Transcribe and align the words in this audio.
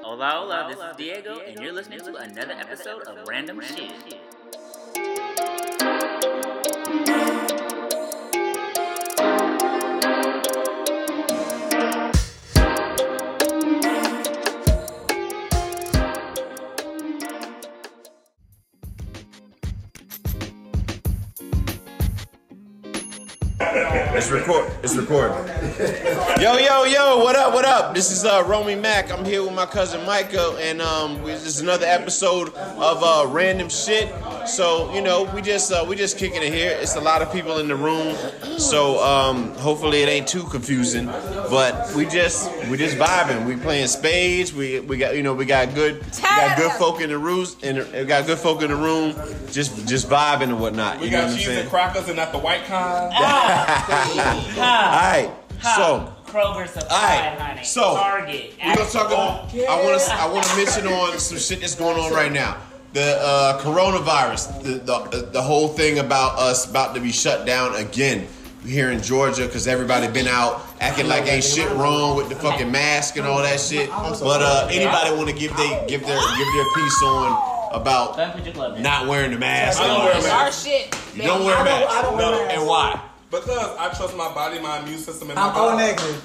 Hola, 0.00 0.30
hola, 0.30 0.66
this 0.68 0.78
is 0.78 0.96
Diego, 0.96 1.40
and 1.46 1.60
you're 1.60 1.72
listening 1.72 2.00
to 2.00 2.16
another 2.16 2.52
episode 2.52 3.02
of 3.02 3.28
Random 3.28 3.60
Shit. 3.60 3.92
It's 24.82 24.96
recording. 24.96 25.36
Yo, 26.42 26.56
yo, 26.56 26.82
yo! 26.82 27.18
What 27.22 27.36
up? 27.36 27.54
What 27.54 27.64
up? 27.64 27.94
This 27.94 28.10
is 28.10 28.24
uh, 28.24 28.42
Romy 28.48 28.74
Mack. 28.74 29.12
I'm 29.12 29.24
here 29.24 29.44
with 29.44 29.54
my 29.54 29.64
cousin 29.64 30.04
Micah, 30.04 30.56
and 30.60 30.82
um, 30.82 31.22
this 31.22 31.46
is 31.46 31.60
another 31.60 31.86
episode 31.86 32.52
of 32.54 33.00
uh, 33.00 33.26
Random 33.28 33.68
Shit. 33.68 34.12
So 34.46 34.92
you 34.94 35.00
know, 35.00 35.24
we 35.34 35.42
just 35.42 35.72
uh, 35.72 35.84
we 35.88 35.96
just 35.96 36.18
kicking 36.18 36.42
it 36.42 36.52
here. 36.52 36.76
It's 36.80 36.96
a 36.96 37.00
lot 37.00 37.22
of 37.22 37.32
people 37.32 37.58
in 37.58 37.68
the 37.68 37.76
room, 37.76 38.16
so 38.58 39.02
um, 39.02 39.54
hopefully 39.54 40.02
it 40.02 40.08
ain't 40.08 40.26
too 40.28 40.44
confusing. 40.44 41.06
But 41.06 41.94
we 41.94 42.06
just 42.06 42.50
we 42.68 42.76
just 42.76 42.96
vibing. 42.96 43.46
We 43.46 43.56
playing 43.56 43.86
spades. 43.86 44.52
We 44.52 44.80
we 44.80 44.96
got 44.96 45.16
you 45.16 45.22
know 45.22 45.34
we 45.34 45.44
got 45.44 45.74
good 45.74 46.04
we 46.04 46.22
got 46.22 46.56
good 46.56 46.72
folk 46.72 47.00
in 47.00 47.10
the 47.10 47.18
rooms 47.18 47.56
and 47.62 47.78
we 47.92 48.04
got 48.04 48.26
good 48.26 48.38
folk 48.38 48.62
in 48.62 48.70
the 48.70 48.76
room. 48.76 49.14
Just 49.50 49.86
just 49.86 50.08
vibing 50.08 50.44
and 50.44 50.60
whatnot. 50.60 50.98
We 51.00 51.06
you 51.06 51.12
know 51.12 51.18
got 51.18 51.24
what 51.24 51.32
I'm 51.32 51.38
cheese 51.38 51.48
and 51.48 51.70
crackers 51.70 52.08
and 52.08 52.16
not 52.16 52.32
the 52.32 52.38
white 52.38 52.64
kind. 52.64 53.12
All 53.14 54.60
right. 54.60 55.30
So. 55.76 56.12
Kroger 56.26 56.66
Supply, 56.66 56.96
Alright, 56.96 57.38
honey. 57.38 57.62
so, 57.62 57.94
Target. 57.94 58.54
We're 58.64 58.74
gonna 58.74 58.88
talk 58.88 59.08
about. 59.08 59.54
I 59.54 59.84
want 59.84 60.00
to. 60.00 60.14
I 60.14 60.26
want 60.32 60.46
to 60.46 60.56
mention 60.56 60.86
on 60.86 61.18
some 61.18 61.36
shit 61.36 61.60
that's 61.60 61.74
going 61.74 61.98
on 61.98 62.10
right 62.10 62.32
now. 62.32 62.56
The 62.92 63.16
uh, 63.22 63.60
coronavirus, 63.62 64.62
the, 64.62 65.18
the 65.18 65.26
the 65.32 65.40
whole 65.42 65.68
thing 65.68 65.98
about 65.98 66.38
us 66.38 66.68
about 66.68 66.94
to 66.94 67.00
be 67.00 67.10
shut 67.10 67.46
down 67.46 67.74
again 67.76 68.28
here 68.66 68.90
in 68.90 69.02
Georgia 69.02 69.46
because 69.46 69.66
everybody 69.66 70.08
been 70.08 70.26
out 70.28 70.60
acting 70.78 71.08
like 71.08 71.26
ain't 71.26 71.42
shit 71.42 71.70
wrong 71.72 72.16
with 72.16 72.28
the 72.28 72.36
fucking 72.36 72.70
mask 72.70 73.16
and 73.16 73.26
all 73.26 73.38
that 73.42 73.58
shit. 73.58 73.88
But 73.88 74.42
uh, 74.42 74.68
anybody 74.70 75.16
want 75.16 75.30
to 75.30 75.34
give 75.34 75.56
they 75.56 75.84
give 75.88 76.06
their 76.06 76.20
give 76.20 76.48
their 76.54 76.66
piece 76.74 77.02
on 77.02 77.70
about 77.72 78.16
Don't 78.18 78.32
put 78.32 78.44
your 78.44 78.52
glove 78.52 78.76
in. 78.76 78.82
not 78.82 79.06
wearing 79.08 79.30
the 79.30 79.38
mask? 79.38 79.80
I 79.80 79.84
and 79.84 79.88
don't 79.92 80.00
all 80.00 80.06
wear 80.08 80.18
a 80.18 80.22
that 80.22 80.28
mask. 80.28 80.66
shit? 80.66 80.94
Our 80.94 81.00
shit. 81.00 81.16
You 81.16 81.22
don't 81.22 81.44
wear 81.46 81.56
a 81.56 81.60
I 81.60 81.64
don't- 81.64 81.80
mask. 81.80 81.96
I 81.96 82.02
don't 82.02 82.16
wear 82.18 82.30
No, 82.30 82.42
mask. 82.44 82.58
and 82.58 82.66
why? 82.66 83.00
Because 83.30 83.76
I 83.78 83.88
trust 83.96 84.14
my 84.18 84.34
body, 84.34 84.58
my 84.60 84.80
immune 84.80 84.98
system, 84.98 85.30
and 85.30 85.36
my 85.36 85.46
I'm 85.46 85.50
O 85.56 85.70
body. 85.70 85.78
negative. 85.78 86.22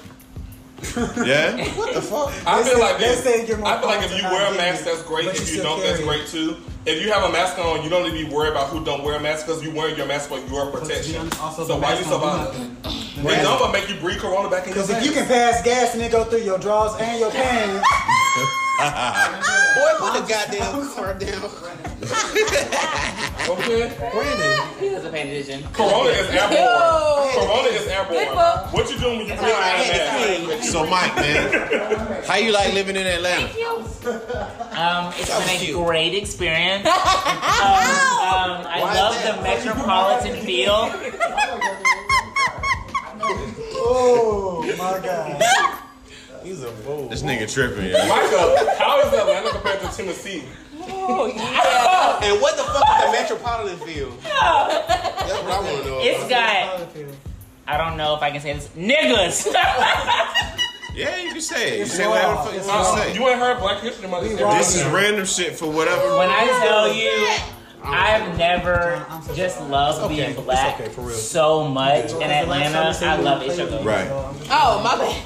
Yeah. 1.26 1.58
What 1.76 1.94
the 1.94 2.02
fuck? 2.02 2.32
I 2.46 2.62
They 2.62 2.70
feel 2.70 2.78
say- 2.78 2.82
like 2.82 2.98
they 3.00 3.08
this. 3.10 3.24
say 3.24 3.46
get 3.48 3.60
more 3.60 3.68
I 3.70 3.80
feel 3.80 3.88
like 3.90 4.04
if 4.06 4.16
you 4.16 4.24
wear 4.24 4.54
a 4.54 4.56
mask, 4.58 4.82
it, 4.82 4.86
that's 4.86 5.02
great. 5.04 5.26
If 5.28 5.50
you 5.50 5.58
you 5.58 5.64
don't, 5.64 5.80
that's 5.82 6.00
it. 6.00 6.04
great 6.06 6.28
too. 6.28 6.58
If 6.86 7.02
you 7.04 7.12
have 7.12 7.24
a 7.24 7.32
mask 7.32 7.58
on, 7.60 7.84
you 7.84 7.90
don't 7.90 8.04
need 8.04 8.18
to 8.18 8.28
be 8.30 8.34
worried 8.34 8.52
about 8.52 8.68
who 8.70 8.84
don't 8.86 9.04
wear 9.04 9.16
a 9.18 9.20
mask 9.20 9.46
because 9.46 9.62
you 9.64 9.72
wearing 9.72 9.98
your 9.98 10.06
mask 10.06 10.30
for 10.30 10.40
your 10.40 10.72
protection. 10.72 11.30
So 11.32 11.66
why 11.76 11.80
mask 11.80 12.00
you 12.00 12.04
so 12.06 12.12
don't 12.12 12.22
do 12.22 12.26
bothered? 12.26 12.84
nothing. 12.84 13.26
It 13.26 13.42
don't 13.44 13.60
but 13.60 13.72
make 13.74 13.90
you 13.90 13.96
breathe 13.96 14.20
corona 14.20 14.50
back 14.50 14.68
in 14.68 14.74
your 14.76 14.84
Because 14.86 14.90
if 15.02 15.04
you 15.06 15.12
can 15.12 15.26
pass 15.28 15.62
gas 15.64 15.94
and 15.96 16.04
it 16.04 16.12
go 16.12 16.24
through 16.24 16.44
your 16.44 16.60
drawers 16.60 16.94
and 17.02 17.20
your 17.20 17.32
pants, 17.32 17.88
Boy, 19.78 19.92
put 19.98 20.14
the 20.14 20.26
goddamn 20.28 20.90
car 20.94 21.14
down. 21.14 21.50
Okay. 23.48 23.88
Brandon. 24.12 24.68
He 24.78 24.90
wasn't 24.90 25.14
paying 25.14 25.30
attention. 25.42 25.72
Corona 25.72 26.10
is 26.10 26.30
airborne. 26.30 27.32
Corona 27.34 27.70
is 27.70 27.88
airborne. 27.88 28.28
What 28.74 28.92
you 28.92 28.98
doing 29.00 29.18
when 29.20 29.28
you 29.28 29.36
breathe 29.36 29.54
out 29.54 29.80
of 29.80 30.48
mask? 30.50 30.70
So 30.70 30.86
Mike, 30.86 31.16
man, 31.16 32.24
how 32.26 32.36
you 32.36 32.52
like 32.52 32.74
living 32.74 32.98
in 32.98 33.08
Atlanta? 33.08 33.46
Um, 33.48 35.14
it's 35.18 35.30
That 35.30 35.46
been 35.48 35.56
a 35.56 35.60
cute. 35.66 35.78
great 35.78 36.14
experience. 36.14 36.86
um, 36.88 36.94
um, 36.94 36.98
I 38.68 38.80
Why 38.82 38.94
love 38.96 39.16
the 39.24 39.42
metropolitan 39.42 40.46
feel. 40.46 40.92
oh 43.80 44.64
my 44.78 45.00
god. 45.06 45.84
He's 46.48 46.64
a 46.64 46.72
fool. 46.72 47.10
This 47.10 47.24
nigga 47.24 47.52
tripping, 47.52 47.88
yeah. 47.88 48.08
Micah, 48.08 48.74
how 48.80 49.02
is 49.02 49.14
Atlanta 49.14 49.50
compared 49.50 49.82
to 49.82 49.88
Tennessee? 49.88 50.46
Oh, 50.80 51.26
yeah. 51.28 52.20
And 52.24 52.42
what 52.42 52.56
the 52.56 52.64
fuck 52.64 52.86
is 53.00 53.06
the 53.06 53.12
Metropolitan 53.12 53.78
feel? 53.80 54.12
That's 54.12 55.44
what 55.44 55.52
I 55.52 55.60
want 55.60 55.84
to 55.84 55.90
know. 55.90 56.00
It's 56.02 56.30
got, 56.30 56.88
I 57.68 57.78
don't 57.78 57.98
know 57.98 58.16
if 58.16 58.22
I 58.22 58.32
can 58.32 58.40
say 58.40 58.54
this, 58.54 58.70
niggas. 58.70 59.54
Yeah, 60.96 61.16
you 61.22 61.32
can 61.32 61.42
say 61.42 61.74
it. 61.74 61.76
You 61.76 61.82
It's 61.84 61.94
say 61.94 62.08
whatever 62.08 62.32
the 62.32 62.38
fuck 62.38 62.54
you 62.54 62.68
want 62.68 62.98
to 62.98 63.04
say. 63.04 63.14
you 63.14 63.30
ain't 63.30 63.38
heard 63.38 63.60
Black 63.60 63.84
History 63.84 64.08
Month. 64.08 64.24
We 64.24 64.30
This. 64.30 64.74
This 64.74 64.76
is 64.78 64.84
random 64.86 65.26
shit 65.28 65.56
for 65.56 65.70
whatever. 65.70 66.18
when 66.18 66.28
I 66.28 66.48
tell 66.66 66.92
you, 66.92 67.38
I've 67.84 68.36
never 68.36 69.06
so 69.22 69.36
just 69.36 69.62
loved 69.62 70.02
okay. 70.06 70.16
being 70.34 70.44
black 70.44 70.82
okay, 70.82 70.90
for 70.90 71.02
real. 71.02 71.16
so 71.16 71.68
much 71.68 72.14
in 72.14 72.24
Atlanta. 72.24 72.98
I 73.00 73.16
love 73.18 73.44
it. 73.44 73.56
Sugar. 73.56 73.80
Right. 73.84 74.08
Oh, 74.10 74.82
my 74.84 74.98
bad. 74.98 75.24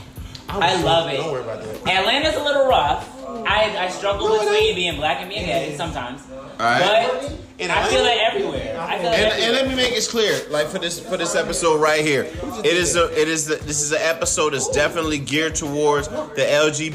I 0.59 0.81
love 0.81 1.09
it. 1.09 1.17
Don't 1.17 1.31
worry 1.31 1.43
about 1.43 1.61
that. 1.63 1.87
Atlanta's 1.87 2.35
a 2.35 2.43
little 2.43 2.67
rough. 2.67 3.07
I, 3.47 3.85
I 3.85 3.89
struggle 3.89 4.29
between 4.39 4.75
being 4.75 4.95
black 4.97 5.19
and 5.21 5.29
being 5.29 5.45
gay 5.45 5.75
sometimes. 5.77 6.21
Alright. 6.59 6.81
But 7.09 7.37
In 7.57 7.71
I 7.71 7.87
feel 7.87 7.99
Atlanta? 7.99 8.09
it 8.09 8.33
everywhere. 8.33 8.79
I 8.79 8.97
feel 8.99 9.07
it 9.11 9.19
And, 9.19 9.43
and 9.43 9.53
let 9.55 9.67
me 9.67 9.75
make 9.75 9.93
this 9.95 10.09
clear, 10.09 10.39
like 10.49 10.67
for 10.67 10.77
this 10.79 10.99
for 10.99 11.17
this 11.17 11.35
episode 11.35 11.79
right 11.81 12.03
here, 12.05 12.23
it 12.63 12.65
is 12.65 12.95
a 12.95 13.05
it 13.19 13.27
is 13.27 13.45
the, 13.47 13.55
this 13.55 13.81
is 13.81 13.91
an 13.93 14.01
episode 14.01 14.53
that's 14.53 14.67
definitely 14.69 15.17
geared 15.17 15.55
towards 15.55 16.07
the 16.09 16.45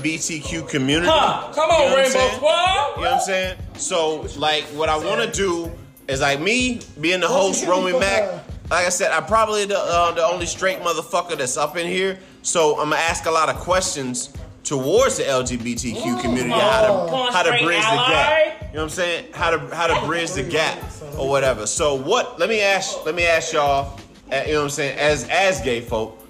LGBTQ 0.00 0.69
community. 0.69 1.09
Huh. 1.12 1.53
Come 1.55 1.71
You 1.71 1.78
know 1.78 1.84
on, 1.84 1.91
what 1.91 1.97
Rainbow 1.99 2.11
saying? 2.19 2.34
Squad. 2.37 2.97
You 2.97 3.03
know 3.03 3.11
what 3.11 3.12
I'm 3.15 3.21
saying? 3.21 3.59
So 3.77 4.27
like 4.38 4.65
what 4.65 4.88
I 4.88 4.97
want 4.99 5.21
to 5.23 5.31
do 5.37 5.71
is 6.09 6.21
like 6.21 6.41
me 6.41 6.81
being 7.00 7.21
the 7.21 7.28
host, 7.28 7.67
Romy 7.67 7.93
Mac. 7.99 8.44
Like 8.71 8.87
I 8.87 8.88
said, 8.91 9.12
I'm 9.12 9.25
probably 9.27 9.65
the 9.65 9.78
uh, 9.78 10.12
the 10.12 10.25
only 10.25 10.47
straight 10.47 10.78
motherfucker 10.81 11.37
that's 11.38 11.56
up 11.56 11.77
in 11.77 11.87
here. 11.87 12.19
So 12.47 12.79
I'm 12.79 12.91
gonna 12.91 13.03
ask 13.03 13.27
a 13.27 13.31
lot 13.31 13.49
of 13.49 13.57
questions 13.57 14.31
towards 14.62 15.17
the 15.17 15.25
LGBTQ 15.25 16.21
community, 16.23 16.51
how 16.51 16.83
to 17.07 17.33
how 17.33 17.43
to 17.43 17.51
bridge 17.65 17.83
the 17.83 18.05
gap. 18.09 18.61
You 18.61 18.67
know 18.67 18.69
what 18.75 18.83
I'm 18.84 18.89
saying? 18.91 19.25
How 19.33 19.51
to 19.51 19.75
how 19.75 19.89
to 19.89 20.07
bridge 20.07 20.31
the 20.31 20.45
gap 20.45 20.79
or 21.19 21.29
whatever. 21.29 21.67
So 21.67 21.97
what? 21.97 22.39
Let 22.39 22.49
me 22.49 22.61
ask. 22.61 23.05
Let 23.05 23.17
me 23.17 23.27
ask 23.27 23.53
y'all. 23.53 23.99
uh, 24.33 24.43
You 24.47 24.53
know 24.53 24.59
what 24.61 24.65
I'm 24.65 24.71
saying? 24.71 24.97
As 24.97 25.29
as 25.29 25.61
gay 25.61 25.81
folk, 25.81 26.23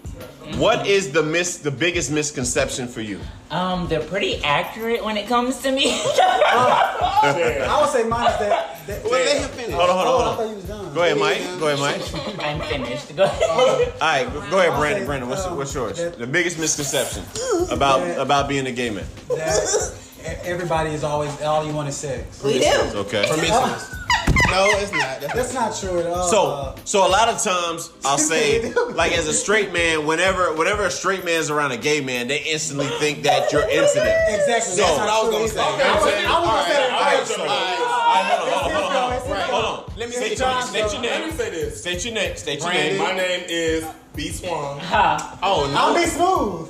what 0.54 0.86
is 0.86 1.12
the 1.12 1.22
mis 1.22 1.58
the 1.58 1.70
biggest 1.70 2.10
misconception 2.10 2.86
for 2.88 3.00
you? 3.00 3.20
Um, 3.50 3.86
they're 3.88 4.00
pretty 4.02 4.42
accurate 4.44 5.04
when 5.04 5.16
it 5.16 5.26
comes 5.28 5.60
to 5.62 5.70
me. 5.72 5.84
I 6.02 7.78
would 7.80 7.90
say 7.90 8.08
mine 8.08 8.26
is 8.32 8.38
that. 8.38 8.86
that 8.86 9.04
Well, 9.04 9.12
let 9.12 9.38
him 9.42 9.48
finish. 9.50 9.74
Hold 9.74 9.90
on, 9.90 9.96
hold 9.96 10.06
on, 10.06 10.06
oh, 10.06 10.18
I 10.18 10.24
hold 10.24 10.36
thought 10.36 10.42
on. 10.44 10.48
you 10.50 10.56
was 10.56 10.64
done. 10.64 10.94
Go 10.94 11.02
ahead, 11.02 11.18
Mike. 11.18 11.60
Go 11.60 11.68
ahead, 11.68 11.78
Mike. 11.80 12.44
I'm 12.44 12.60
finished. 12.60 13.16
Go 13.16 13.24
ahead. 13.24 13.92
All 13.94 13.98
right, 14.00 14.32
go 14.32 14.50
go 14.50 14.58
ahead, 14.58 14.78
Brandon. 14.78 15.00
say, 15.02 15.06
Brandon, 15.06 15.28
what's, 15.28 15.44
um, 15.46 15.56
what's 15.56 15.74
yours? 15.74 15.98
that- 15.98 16.18
The 16.18 16.26
biggest 16.26 16.58
misconception 16.58 17.24
about 17.70 18.00
That- 18.00 18.18
about 18.20 18.48
being 18.48 18.66
a 18.66 18.72
gay 18.72 18.90
man. 18.90 19.04
That 19.28 19.92
e- 20.20 20.24
everybody 20.44 20.90
is 20.90 21.04
always 21.04 21.30
all 21.42 21.64
you 21.66 21.72
want 21.72 21.88
is 21.88 21.96
sex. 21.96 22.42
We 22.42 22.58
do. 22.58 22.68
Okay. 22.94 23.26
Promiscuous. 23.28 23.94
No, 24.50 24.70
it's 24.78 24.92
not. 24.92 25.20
That's, 25.20 25.34
That's 25.34 25.54
not 25.54 25.76
true 25.76 26.00
at 26.00 26.06
all. 26.06 26.28
So, 26.28 26.46
uh, 26.46 26.76
so 26.84 27.06
a 27.06 27.10
lot 27.10 27.28
of 27.28 27.42
times 27.42 27.90
I'll 28.04 28.18
say, 28.32 28.72
like 28.94 29.12
as 29.12 29.26
a 29.28 29.32
straight 29.34 29.72
man, 29.72 30.06
whenever 30.06 30.54
whenever 30.54 30.84
a 30.84 30.90
straight 30.90 31.24
man's 31.24 31.50
around 31.50 31.72
a 31.72 31.76
gay 31.76 32.00
man, 32.00 32.28
they 32.28 32.42
instantly 32.42 32.86
think 32.98 33.22
that 33.24 33.52
you're 33.52 33.62
into 33.68 33.94
them. 33.94 34.34
exactly. 34.34 34.74
So- 34.76 34.82
that's 34.82 34.98
what 34.98 35.08
I 35.08 35.22
was 35.22 35.22
true 35.22 35.32
gonna 35.32 35.44
either. 35.44 35.52
say. 35.52 35.60
I 35.60 35.70
was, 35.70 35.80
I 35.80 36.40
was 36.40 36.46
gonna 36.46 36.64
say 36.66 36.74
that. 36.74 36.92
All 36.92 37.00
right, 37.00 37.76
all 37.86 38.16
right, 38.16 38.38
hold 38.38 38.52
on, 38.52 38.70
hold 38.70 38.96
on, 38.96 39.12
hold 39.12 39.22
on. 39.26 39.30
Right. 39.30 39.50
Hold 39.50 39.64
on. 39.64 39.84
Let 39.96 40.08
me 40.08 40.14
It's 40.14 40.16
see. 40.16 40.36
State 40.36 40.38
your 40.38 40.48
Jones. 40.48 40.72
Let 41.02 41.26
me 41.26 41.32
say 41.32 41.50
this. 41.50 41.80
State 41.80 42.04
your 42.04 42.14
name. 42.14 42.36
State 42.36 42.58
your 42.60 42.68
Brandon. 42.70 42.96
name. 42.96 43.02
My 43.02 43.12
name 43.16 43.44
is 43.48 43.84
B 44.14 44.28
Swan. 44.30 44.78
Ha. 44.80 45.38
Oh 45.42 45.68
no. 45.72 45.78
I'll 45.78 45.94
be 45.94 46.06
smooth. 46.06 46.68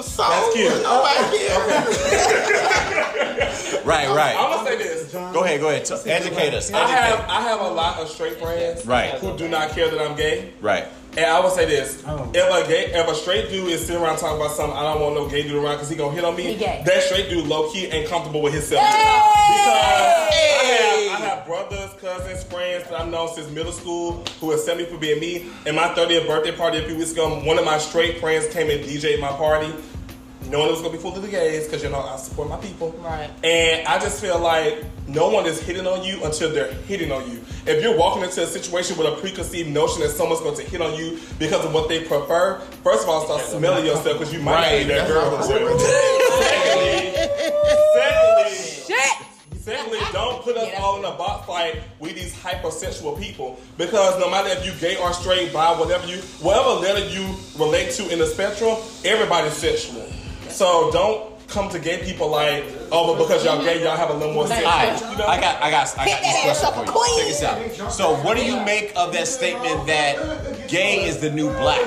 So, 0.00 0.22
That's 0.22 0.54
cute. 0.54 0.82
Nobody 0.82 1.38
cares. 1.38 2.78
Right, 3.84 4.08
right. 4.08 4.36
I'm 4.38 4.50
gonna 4.64 4.68
say 4.70 4.76
this. 4.78 5.12
Go 5.12 5.42
ahead, 5.42 5.60
go 5.60 5.68
ahead. 5.68 5.84
T- 5.84 5.94
educate 6.08 6.54
us. 6.54 6.72
I 6.72 6.86
have 6.88 7.20
I 7.28 7.40
have 7.42 7.60
a 7.60 7.68
lot 7.68 7.98
of 7.98 8.08
straight 8.08 8.38
friends 8.38 8.86
Right. 8.86 9.10
who 9.14 9.36
do 9.36 9.48
not 9.48 9.70
care 9.70 9.90
that 9.90 10.00
I'm 10.00 10.14
gay. 10.16 10.52
Right. 10.60 10.86
And 11.16 11.26
I 11.26 11.40
would 11.40 11.52
say 11.52 11.66
this: 11.66 12.00
Oh. 12.06 12.30
if 12.32 12.44
a 12.64 12.68
gay, 12.68 12.92
if 12.94 13.08
a 13.08 13.14
straight 13.16 13.48
dude 13.50 13.70
is 13.70 13.84
sitting 13.84 14.00
around 14.00 14.18
talking 14.18 14.36
about 14.40 14.52
something, 14.52 14.76
I 14.78 14.82
don't 14.84 15.00
want 15.02 15.14
no 15.16 15.26
gay 15.28 15.42
dude 15.42 15.56
around 15.62 15.74
because 15.76 15.90
he 15.90 15.96
gonna 15.96 16.14
hit 16.14 16.24
on 16.24 16.36
me. 16.36 16.54
That 16.54 17.02
straight 17.02 17.28
dude, 17.28 17.46
low 17.48 17.70
key, 17.72 17.86
ain't 17.86 18.08
comfortable 18.08 18.40
with 18.40 18.52
himself 18.54 18.80
because 18.80 18.96
I 19.66 21.10
have, 21.10 21.20
I 21.20 21.24
have 21.26 21.46
brothers, 21.46 21.90
cousins, 22.00 22.44
friends 22.44 22.84
that 22.88 23.00
I've 23.00 23.08
known 23.08 23.34
since 23.34 23.50
middle 23.50 23.72
school 23.72 24.24
who 24.40 24.52
accept 24.52 24.78
me 24.78 24.84
for 24.84 24.96
being 24.96 25.18
me. 25.18 25.50
And 25.66 25.74
my 25.74 25.88
30th 25.88 26.26
birthday 26.28 26.52
party 26.56 26.78
a 26.78 26.86
few 26.86 26.96
weeks 26.96 27.10
ago, 27.12 27.40
one 27.44 27.58
of 27.58 27.64
my 27.64 27.78
straight 27.78 28.20
friends 28.20 28.46
came 28.48 28.70
and 28.70 28.80
DJ'd 28.84 29.20
my 29.20 29.28
party 29.32 29.72
knowing 30.48 30.68
it 30.68 30.72
was 30.72 30.80
gonna 30.80 30.92
be 30.92 30.98
full 30.98 31.14
of 31.14 31.22
the 31.22 31.28
gays, 31.28 31.64
because 31.64 31.82
you 31.82 31.90
know 31.90 32.00
I 32.00 32.16
support 32.16 32.48
my 32.48 32.56
people. 32.58 32.90
Right. 33.00 33.30
And 33.44 33.86
I 33.86 33.98
just 33.98 34.20
feel 34.20 34.38
like 34.38 34.84
no 35.08 35.28
one 35.28 35.46
is 35.46 35.60
hitting 35.60 35.86
on 35.86 36.04
you 36.04 36.22
until 36.24 36.52
they're 36.52 36.72
hitting 36.72 37.12
on 37.12 37.30
you. 37.30 37.40
If 37.66 37.82
you're 37.82 37.96
walking 37.96 38.22
into 38.22 38.42
a 38.42 38.46
situation 38.46 38.96
with 38.96 39.06
a 39.06 39.16
preconceived 39.20 39.70
notion 39.70 40.00
that 40.02 40.10
someone's 40.10 40.40
going 40.40 40.56
to 40.56 40.62
hit 40.62 40.80
on 40.80 40.94
you 40.94 41.18
because 41.38 41.64
of 41.64 41.72
what 41.72 41.88
they 41.88 42.04
prefer, 42.04 42.60
first 42.82 43.04
of 43.04 43.08
all, 43.08 43.24
start 43.24 43.42
smelling 43.42 43.86
yourself 43.86 44.18
because 44.18 44.32
you 44.32 44.40
might 44.40 44.52
right. 44.52 44.78
be 44.86 44.92
that 44.92 45.08
girl. 45.08 45.42
secondly, 45.42 45.82
secondly, 47.94 49.28
Secondly, 49.62 50.00
don't 50.10 50.42
put 50.42 50.56
us 50.56 50.68
yeah, 50.72 50.82
all 50.82 50.98
in 50.98 51.04
a 51.04 51.16
box 51.16 51.46
fight 51.46 51.82
with 52.00 52.16
these 52.16 52.34
hypersexual 52.34 53.16
people 53.16 53.60
because 53.78 54.18
no 54.18 54.28
matter 54.28 54.48
if 54.48 54.66
you 54.66 54.72
gay 54.80 54.96
or 54.96 55.12
straight, 55.12 55.52
bi, 55.52 55.78
whatever 55.78 56.04
you, 56.08 56.16
whatever 56.40 56.70
letter 56.70 57.06
you 57.06 57.32
relate 57.56 57.92
to 57.92 58.12
in 58.12 58.18
the 58.18 58.26
spectrum, 58.26 58.76
everybody's 59.04 59.52
sexual. 59.52 60.04
So 60.52 60.90
don't 60.92 61.46
come 61.48 61.68
to 61.70 61.78
gay 61.78 62.02
people 62.04 62.28
like, 62.30 62.64
oh, 62.90 63.12
but 63.14 63.22
because 63.22 63.44
y'all 63.44 63.62
gay, 63.62 63.82
y'all 63.82 63.96
have 63.96 64.10
a 64.10 64.14
little 64.14 64.34
more 64.34 64.46
sex. 64.46 64.64
Alright, 64.64 65.00
You 65.00 65.18
know? 65.18 65.26
I 65.26 65.40
got, 65.40 65.62
I 65.62 65.70
got, 65.70 65.98
I 65.98 66.06
got 66.06 66.22
this 66.22 66.42
question 66.42 66.72
for 66.72 66.84
you. 66.84 66.92
queen. 66.92 67.18
Check 67.18 67.28
this 67.68 67.80
out. 67.80 67.92
So, 67.92 68.14
what 68.22 68.36
do 68.36 68.44
you 68.44 68.60
make 68.64 68.92
of 68.96 69.12
that 69.12 69.28
statement 69.28 69.86
that 69.86 70.68
gay 70.68 71.04
is 71.04 71.18
the 71.18 71.30
new 71.30 71.48
black? 71.50 71.86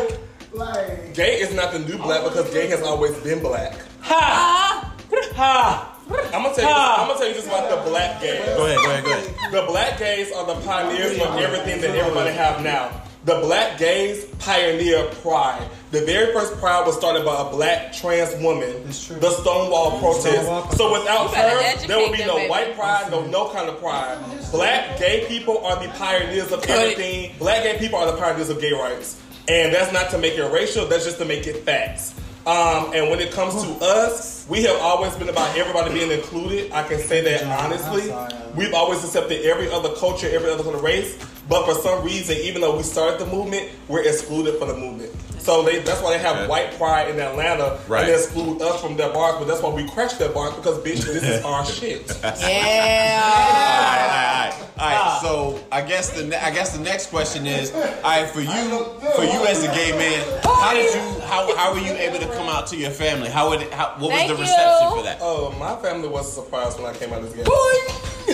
Gay 1.13 1.39
is 1.41 1.53
not 1.53 1.73
the 1.73 1.79
new 1.79 1.97
black 1.97 2.23
because 2.23 2.51
gay 2.53 2.67
has 2.67 2.81
always 2.81 3.15
been 3.19 3.41
black. 3.41 3.77
Ha! 4.01 4.93
Ha! 5.35 5.91
I'm 6.33 6.43
gonna 6.43 6.55
tell 6.55 6.63
you. 6.69 6.75
I'm 6.75 7.07
gonna 7.07 7.19
tell 7.19 7.27
you 7.27 7.33
this 7.33 7.47
about 7.47 7.69
the 7.69 7.89
black 7.89 8.21
gays. 8.21 8.45
Go 8.55 8.65
ahead, 8.67 8.77
go 8.77 8.91
ahead, 8.91 9.03
go 9.03 9.11
ahead. 9.11 9.51
The 9.51 9.63
black 9.67 9.97
gays 9.97 10.31
are 10.31 10.45
the 10.45 10.55
pioneers 10.65 11.13
of 11.19 11.35
everything 11.37 11.81
that 11.81 11.95
everybody 11.95 12.31
have 12.31 12.63
now. 12.63 13.01
The 13.25 13.39
black 13.39 13.79
gays 13.79 14.25
pioneer 14.37 15.03
pride. 15.23 15.67
The 15.89 16.01
very 16.01 16.31
first 16.31 16.57
pride 16.57 16.85
was 16.85 16.95
started 16.95 17.25
by 17.25 17.41
a 17.41 17.49
black 17.49 17.91
trans 17.91 18.39
woman. 18.43 18.83
That's 18.83 19.07
true. 19.07 19.17
The 19.17 19.31
Stonewall 19.31 19.99
protest. 19.99 20.77
So 20.77 20.93
without 20.93 21.33
her, 21.33 21.87
there 21.87 21.97
would 21.97 22.11
be 22.11 22.21
educate 22.21 22.27
no 22.27 22.35
baby. 22.35 22.49
white 22.51 22.75
pride, 22.75 23.09
no 23.09 23.25
no 23.25 23.49
kind 23.49 23.67
of 23.67 23.79
pride. 23.79 24.19
Black 24.51 24.99
gay 24.99 25.25
people 25.27 25.57
are 25.65 25.81
the 25.81 25.89
pioneers 25.93 26.51
of 26.51 26.63
everything. 26.65 27.31
Black 27.39 27.63
gay 27.63 27.79
people 27.79 27.97
are 27.97 28.11
the 28.11 28.17
pioneers 28.17 28.49
of 28.49 28.61
gay 28.61 28.73
rights. 28.73 29.19
And 29.47 29.73
that's 29.73 29.91
not 29.91 30.11
to 30.11 30.19
make 30.19 30.37
it 30.37 30.45
racial, 30.51 30.85
that's 30.85 31.05
just 31.05 31.17
to 31.17 31.25
make 31.25 31.47
it 31.47 31.63
facts. 31.65 32.13
Um, 32.45 32.93
and 32.93 33.09
when 33.09 33.19
it 33.19 33.31
comes 33.31 33.55
to 33.63 33.83
us, 33.83 34.45
we 34.47 34.61
have 34.63 34.79
always 34.79 35.15
been 35.15 35.29
about 35.29 35.57
everybody 35.57 35.91
being 35.93 36.11
included. 36.11 36.71
I 36.71 36.83
can 36.87 36.99
say 36.99 37.21
that 37.21 37.43
honestly. 37.43 38.13
We've 38.55 38.73
always 38.73 39.03
accepted 39.03 39.43
every 39.45 39.69
other 39.71 39.95
culture, 39.95 40.29
every 40.29 40.51
other 40.51 40.63
kind 40.63 40.75
of 40.75 40.83
race. 40.83 41.17
But 41.49 41.65
for 41.65 41.73
some 41.81 42.05
reason, 42.05 42.37
even 42.37 42.61
though 42.61 42.77
we 42.77 42.83
started 42.83 43.19
the 43.19 43.25
movement, 43.31 43.71
we're 43.87 44.03
excluded 44.03 44.59
from 44.59 44.67
the 44.67 44.77
movement. 44.77 45.11
So 45.45 45.61
they, 45.61 45.77
that's 45.79 46.01
why 46.01 46.17
they 46.17 46.23
have 46.23 46.37
Okay. 46.37 46.47
white 46.47 46.75
pride 46.75 47.07
in 47.09 47.19
Atlanta 47.19 47.79
Right. 47.87 47.99
and 48.01 48.09
they 48.09 48.15
exclude 48.15 48.61
us 48.63 48.81
from 48.81 48.97
their 48.97 49.13
bars. 49.13 49.35
But 49.37 49.45
that's 49.47 49.61
why 49.61 49.69
we 49.69 49.87
crash 49.87 50.13
their 50.13 50.29
bars 50.29 50.55
because 50.55 50.79
bitch, 50.79 51.05
this 51.05 51.21
is 51.23 51.43
our 51.45 51.63
shit. 51.77 52.07
Yeah. 52.23 53.21
Alright, 53.45 54.53
alright, 54.53 54.79
alright. 54.79 55.21
So 55.21 55.59
I 55.71 55.81
guess 55.81 56.09
the 56.09 56.23
ne- 56.25 56.35
I 56.37 56.49
guess 56.51 56.75
the 56.75 56.83
next 56.83 57.07
question 57.11 57.45
is, 57.45 57.71
alright, 57.73 58.27
for 58.29 58.41
you, 58.41 58.85
for 59.15 59.23
you 59.23 59.45
as 59.45 59.63
a 59.63 59.67
gay 59.67 59.91
man, 59.91 60.25
how 60.43 60.73
did 60.73 60.93
you, 60.93 61.21
how, 61.21 61.55
how 61.55 61.73
were 61.73 61.79
you 61.79 61.93
able 61.93 62.19
to 62.19 62.27
come 62.33 62.47
out 62.49 62.67
to 62.67 62.75
your 62.77 62.91
family? 62.91 63.29
How 63.29 63.49
would, 63.49 63.61
it, 63.61 63.71
how, 63.71 63.91
what 63.99 64.01
was 64.01 64.11
Thank 64.11 64.29
the 64.29 64.35
you. 64.35 64.41
reception 64.41 64.91
for 64.97 65.03
that? 65.03 65.19
Oh, 65.21 65.55
my 65.59 65.75
family 65.81 66.07
was 66.09 66.31
surprised 66.33 66.79
when 66.79 66.87
I 66.93 66.97
came 66.97 67.13
out 67.13 67.23
as 67.23 67.33
gay. 67.33 67.43
Boy. 67.43 67.51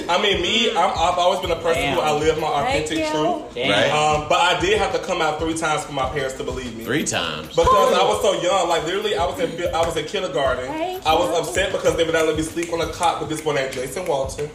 I 0.08 0.22
mean, 0.22 0.42
me, 0.42 0.72
I'm, 0.72 0.90
I've 0.90 1.18
always 1.20 1.42
been 1.42 1.52
a 1.52 1.56
person 1.62 1.82
Damn. 1.82 1.96
who 1.96 2.02
I 2.02 2.12
live 2.14 2.40
my 2.40 2.48
authentic 2.48 3.06
truth. 3.12 3.44
Right. 3.58 3.90
Um, 3.92 4.26
but 4.30 4.40
I 4.40 4.58
did 4.62 4.78
have 4.78 4.94
to 4.94 5.00
come 5.00 5.22
out 5.22 5.38
three 5.40 5.54
times 5.54 5.84
for 5.84 5.92
my 5.92 6.08
parents 6.10 6.36
to 6.36 6.46
believe 6.46 6.78
me. 6.78 6.86
Three 6.86 7.01
times. 7.06 7.50
Because 7.50 7.94
I 7.94 8.04
was 8.04 8.22
so 8.22 8.42
young, 8.42 8.70
like 8.70 8.84
literally, 8.86 9.16
I 9.16 9.26
was 9.26 9.40
in 9.40 9.74
I 9.74 9.86
was 9.86 9.98
in 9.98 10.06
kindergarten. 10.06 10.70
I 10.70 11.14
was 11.14 11.48
upset 11.48 11.72
because 11.72 11.96
they 11.96 12.04
would 12.04 12.14
not 12.14 12.26
let 12.26 12.36
me 12.36 12.44
sleep 12.44 12.72
on 12.74 12.82
a 12.82 12.92
cot 12.94 13.20
with 13.20 13.30
this 13.30 13.42
boy 13.42 13.54
named 13.54 13.74
Jason 13.74 14.06
Walton. 14.06 14.50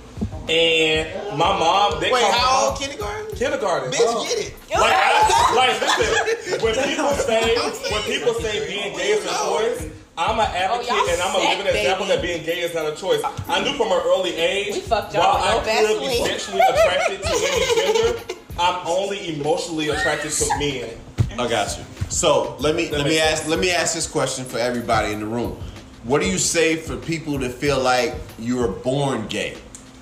And 0.49 1.37
my 1.37 1.59
mom, 1.59 2.01
they 2.01 2.13
Wait, 2.13 2.23
called 2.23 2.35
how 2.35 2.69
old 2.69 2.79
kindergarten? 2.79 3.37
kindergarten. 3.37 3.91
Bitch, 3.91 4.29
get 4.29 4.47
it. 4.47 4.55
Like, 4.71 4.95
I, 4.95 5.55
like, 5.57 5.81
listen, 5.81 6.61
when 6.63 6.75
people 6.75 7.11
say 7.15 7.57
when 7.91 8.03
people 8.03 8.35
say 8.35 8.67
being 8.69 8.97
gay 8.97 9.11
is 9.11 9.25
a 9.25 9.29
choice, 9.29 9.91
I'm 10.19 10.39
an 10.41 10.47
oh, 10.49 10.57
advocate 10.57 10.89
Oh, 10.93 11.09
and 11.13 11.21
I'm 11.21 11.37
a 11.37 11.41
sick, 11.41 11.59
living 11.59 11.77
example 11.77 12.07
that 12.07 12.23
being 12.23 12.45
gay 12.45 12.61
is 12.61 12.75
not 12.75 12.87
a 12.87 12.97
choice. 12.97 13.21
I 13.49 13.63
knew 13.63 13.77
from 13.77 13.93
an 13.93 14.01
early 14.07 14.35
age 14.35 14.75
We 14.75 14.81
fucked 14.81 15.15
y'all 15.15 15.35
while 15.35 15.45
I 15.45 15.57
with 15.57 15.67
no 15.67 15.99
could 15.99 16.09
be 16.09 16.25
sexually 16.25 16.61
attracted 16.61 17.23
to 17.23 17.33
any 17.37 17.67
gender, 17.77 18.36
I'm 18.59 18.87
only 18.87 19.35
emotionally 19.39 19.89
attracted 19.91 20.33
to 20.33 20.59
men. 20.59 20.91
I 21.39 21.49
got 21.49 21.77
you. 21.77 21.85
So 22.09 22.57
let 22.61 22.75
me 22.75 22.89
let 22.91 23.05
me 23.05 23.17
makes 23.17 23.23
ask 23.41 23.49
let 23.49 23.59
me 23.59 23.71
ask 23.71 23.95
this 23.95 24.07
question 24.07 24.45
for 24.45 24.59
everybody 24.59 25.13
in 25.13 25.21
the 25.21 25.27
room. 25.27 25.61
What 26.05 26.21
do 26.23 26.29
you 26.29 26.39
say 26.39 26.77
for 26.77 26.97
people 26.97 27.37
that 27.39 27.51
feel 27.53 27.81
like 27.81 28.15
you 28.39 28.57
were 28.59 28.69
born 28.69 29.27
gay, 29.27 29.57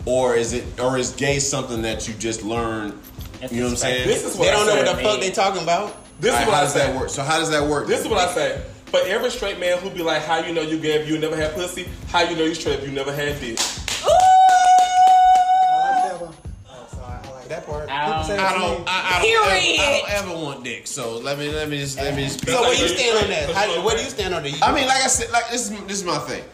or 0.04 0.34
is 0.36 0.52
it 0.52 0.78
or 0.78 0.98
is 0.98 1.12
gay 1.12 1.38
something 1.38 1.82
that 1.82 2.06
you 2.06 2.14
just 2.14 2.42
learn? 2.44 2.98
You 3.50 3.58
know 3.58 3.64
what 3.64 3.70
I'm 3.70 3.76
saying? 3.76 4.06
This 4.08 4.24
is 4.24 4.36
what 4.36 4.44
They 4.44 4.50
I 4.50 4.52
don't 4.54 4.66
know 4.66 4.74
said. 4.76 4.86
what 4.86 4.96
the 4.96 5.02
fuck 5.02 5.20
they 5.20 5.30
talking 5.30 5.62
about. 5.62 5.96
This 6.20 6.32
All 6.34 6.40
is 6.40 6.46
what 6.46 6.54
how 6.54 6.60
I 6.60 6.64
does 6.64 6.72
say. 6.72 6.86
that 6.86 6.96
work? 7.00 7.08
So 7.08 7.22
how 7.22 7.38
does 7.38 7.50
that 7.50 7.68
work? 7.68 7.86
This 7.88 8.00
is 8.00 8.08
what 8.08 8.18
I 8.18 8.32
say. 8.32 8.62
For 8.86 9.00
every 9.06 9.30
straight 9.30 9.58
man 9.58 9.78
who 9.78 9.90
be 9.90 10.02
like, 10.02 10.22
"How 10.22 10.38
you 10.38 10.52
know 10.54 10.62
you 10.62 10.78
gay 10.78 10.92
if 11.00 11.08
you 11.08 11.18
never 11.18 11.34
had 11.36 11.54
pussy? 11.54 11.88
How 12.08 12.20
you 12.22 12.36
know 12.36 12.44
you 12.44 12.54
straight 12.54 12.78
if 12.78 12.84
you 12.86 12.92
never 12.92 13.12
had 13.12 13.40
dick?" 13.40 13.58
That 17.64 17.72
part. 17.72 17.90
I 17.90 18.26
don't- 18.26 18.38
I 18.38 18.52
don't. 18.58 18.88
I, 18.88 19.18
I 19.18 19.22
don't 19.22 19.22
Period. 19.22 19.80
Ever, 19.80 20.06
I 20.06 20.14
don't 20.14 20.30
ever 20.32 20.44
want 20.44 20.64
dick. 20.64 20.86
So 20.86 21.18
let 21.18 21.38
me 21.38 21.50
let 21.52 21.68
me 21.68 21.78
just 21.78 21.96
let 21.98 22.14
me 22.14 22.24
just. 22.24 22.46
So 22.46 22.60
where 22.62 22.74
you 22.74 22.88
stand 22.88 23.24
on 23.24 23.30
that? 23.30 23.50
How, 23.54 23.84
where 23.84 23.96
do 23.96 24.02
you 24.02 24.10
stand 24.10 24.34
on 24.34 24.42
that? 24.42 24.62
I 24.62 24.72
mean, 24.74 24.86
like 24.86 25.02
I 25.02 25.08
said, 25.08 25.30
like 25.30 25.50
this 25.50 25.70
is 25.70 25.78
this 25.84 25.98
is 25.98 26.04
my 26.04 26.18
thing. 26.18 26.44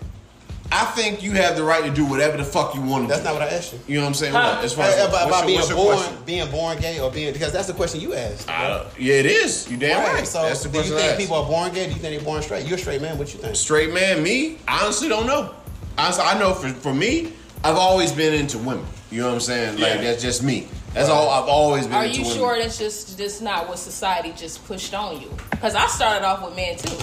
I 0.72 0.84
think 0.84 1.20
you 1.20 1.32
have 1.32 1.56
the 1.56 1.64
right 1.64 1.82
to 1.82 1.90
do 1.90 2.06
whatever 2.06 2.36
the 2.36 2.44
fuck 2.44 2.76
you 2.76 2.80
want 2.80 3.02
to 3.02 3.08
That's 3.08 3.22
do. 3.22 3.24
not 3.24 3.34
what 3.34 3.42
I 3.42 3.48
asked 3.56 3.72
you. 3.72 3.80
You 3.88 3.94
know 3.96 4.02
what 4.02 4.08
I'm 4.10 4.14
saying? 4.14 4.34
Huh. 4.34 4.54
What? 4.54 4.64
As 4.64 4.72
far 4.72 4.84
as 4.84 5.00
Uh, 5.04 5.08
about 5.08 5.26
about 5.26 5.48
your- 5.48 5.58
being 5.66 5.74
born, 5.76 5.96
question? 5.96 6.16
being 6.24 6.50
born 6.52 6.78
gay 6.78 7.00
or 7.00 7.10
being 7.10 7.32
because 7.32 7.52
that's 7.52 7.66
the 7.66 7.72
question 7.74 8.00
you 8.00 8.14
asked. 8.14 8.48
Uh, 8.48 8.84
yeah, 8.96 9.14
it 9.14 9.26
is. 9.26 9.68
You 9.68 9.76
damn 9.76 10.04
right. 10.14 10.24
So 10.24 10.42
That's 10.42 10.62
the 10.62 10.68
do 10.68 10.78
you 10.78 10.82
question 10.84 10.98
I 10.98 11.02
think 11.08 11.18
people 11.18 11.36
are 11.38 11.46
born 11.46 11.72
gay? 11.72 11.86
Do 11.86 11.92
you 11.94 11.98
think 11.98 12.14
they're 12.16 12.24
born 12.24 12.40
straight? 12.42 12.66
You're 12.66 12.76
a 12.78 12.80
straight 12.80 13.02
man. 13.02 13.18
What 13.18 13.34
you 13.34 13.40
think? 13.40 13.56
Straight 13.56 13.92
man, 13.92 14.22
me, 14.22 14.58
I 14.68 14.84
honestly 14.84 15.08
don't 15.08 15.26
know. 15.26 15.52
Honestly, 15.98 16.22
I 16.24 16.38
know 16.38 16.54
for, 16.54 16.68
for 16.68 16.94
me, 16.94 17.32
I've 17.64 17.76
always 17.76 18.12
been 18.12 18.32
into 18.32 18.56
women. 18.58 18.86
You 19.10 19.22
know 19.22 19.26
what 19.26 19.34
I'm 19.34 19.40
saying? 19.40 19.72
Like 19.80 19.96
Yeah. 19.96 20.00
that's 20.02 20.22
just 20.22 20.44
me. 20.44 20.68
That's 20.94 21.08
all 21.08 21.28
I've 21.30 21.48
always 21.48 21.86
been 21.86 21.94
Are 21.94 22.04
into 22.04 22.18
you 22.18 22.22
women. 22.24 22.36
sure 22.38 22.58
that's 22.58 22.78
just 22.78 23.16
just 23.16 23.42
not 23.42 23.68
what 23.68 23.78
society 23.78 24.32
just 24.36 24.64
pushed 24.66 24.92
on 24.94 25.20
you? 25.20 25.30
Because 25.50 25.74
I 25.74 25.86
started 25.86 26.26
off 26.26 26.42
with 26.44 26.56
men 26.56 26.76
too. 26.76 26.96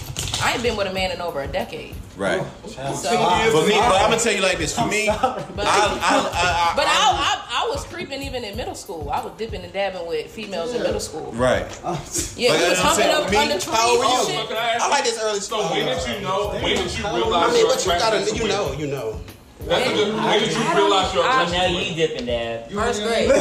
I 0.43 0.53
ain't 0.53 0.61
been 0.63 0.75
with 0.77 0.87
a 0.87 0.93
man 0.93 1.11
in 1.11 1.21
over 1.21 1.41
a 1.41 1.47
decade. 1.47 1.95
Right. 2.17 2.41
So, 2.65 2.71
For 2.71 3.67
me, 3.67 3.75
but 3.75 4.01
I'm 4.01 4.09
gonna 4.09 4.17
tell 4.19 4.33
you 4.33 4.41
like 4.41 4.57
this. 4.57 4.77
For 4.77 4.85
me, 4.87 5.07
I, 5.07 5.13
I, 5.13 5.17
But- 5.55 5.65
I, 5.67 5.71
I, 5.71 6.73
but 6.75 6.85
I, 6.87 6.89
I, 6.89 7.63
I 7.63 7.69
was 7.69 7.83
creeping 7.85 8.21
even 8.23 8.43
in 8.43 8.57
middle 8.57 8.73
school. 8.75 9.09
I 9.11 9.23
was 9.23 9.31
dipping 9.37 9.61
and 9.63 9.71
dabbing 9.71 10.05
with 10.07 10.27
females 10.31 10.73
in 10.73 10.81
middle 10.83 10.99
school. 10.99 11.31
right. 11.33 11.61
Yeah, 11.85 11.93
But 11.93 12.59
we 12.59 12.69
was 12.69 12.79
I'm 12.79 12.85
humping 12.85 13.09
up 13.09 13.29
me- 13.31 13.37
under 13.37 13.53
trees 13.53 13.65
How 13.65 13.89
old 13.89 13.99
were 13.99 14.05
and 14.05 14.27
you? 14.27 14.33
shit. 14.47 14.51
I 14.57 14.69
ask 14.71 14.81
I 14.81 14.85
you? 14.85 14.91
like 14.91 15.03
this 15.05 15.19
early 15.21 15.39
So 15.39 15.59
school. 15.61 15.69
when 15.71 15.85
did 15.85 16.07
you 16.15 16.21
know? 16.21 16.49
When 16.49 16.61
did 16.75 16.97
you 16.97 17.03
realize? 17.05 17.49
I 17.49 17.51
mean, 17.53 17.59
your 17.59 17.69
but 17.69 17.85
you 17.85 17.91
gotta, 17.91 18.17
attraction 18.17 18.35
to 18.37 18.43
you 18.43 18.49
know, 18.49 18.71
you 18.73 18.87
know. 18.87 19.21
That's 19.67 19.89
a 19.89 19.93
good. 19.93 20.13
When 20.15 20.39
did 20.39 20.51
you 20.53 20.73
realize 20.75 21.13
your 21.13 21.23
I- 21.23 21.27
I 21.27 21.43
attraction 21.43 21.57
know 21.57 21.67
you 21.67 21.75
women? 21.77 21.95
dipping 21.95 22.25
dad. 22.25 22.71
First 22.71 23.03
grade. 23.03 23.31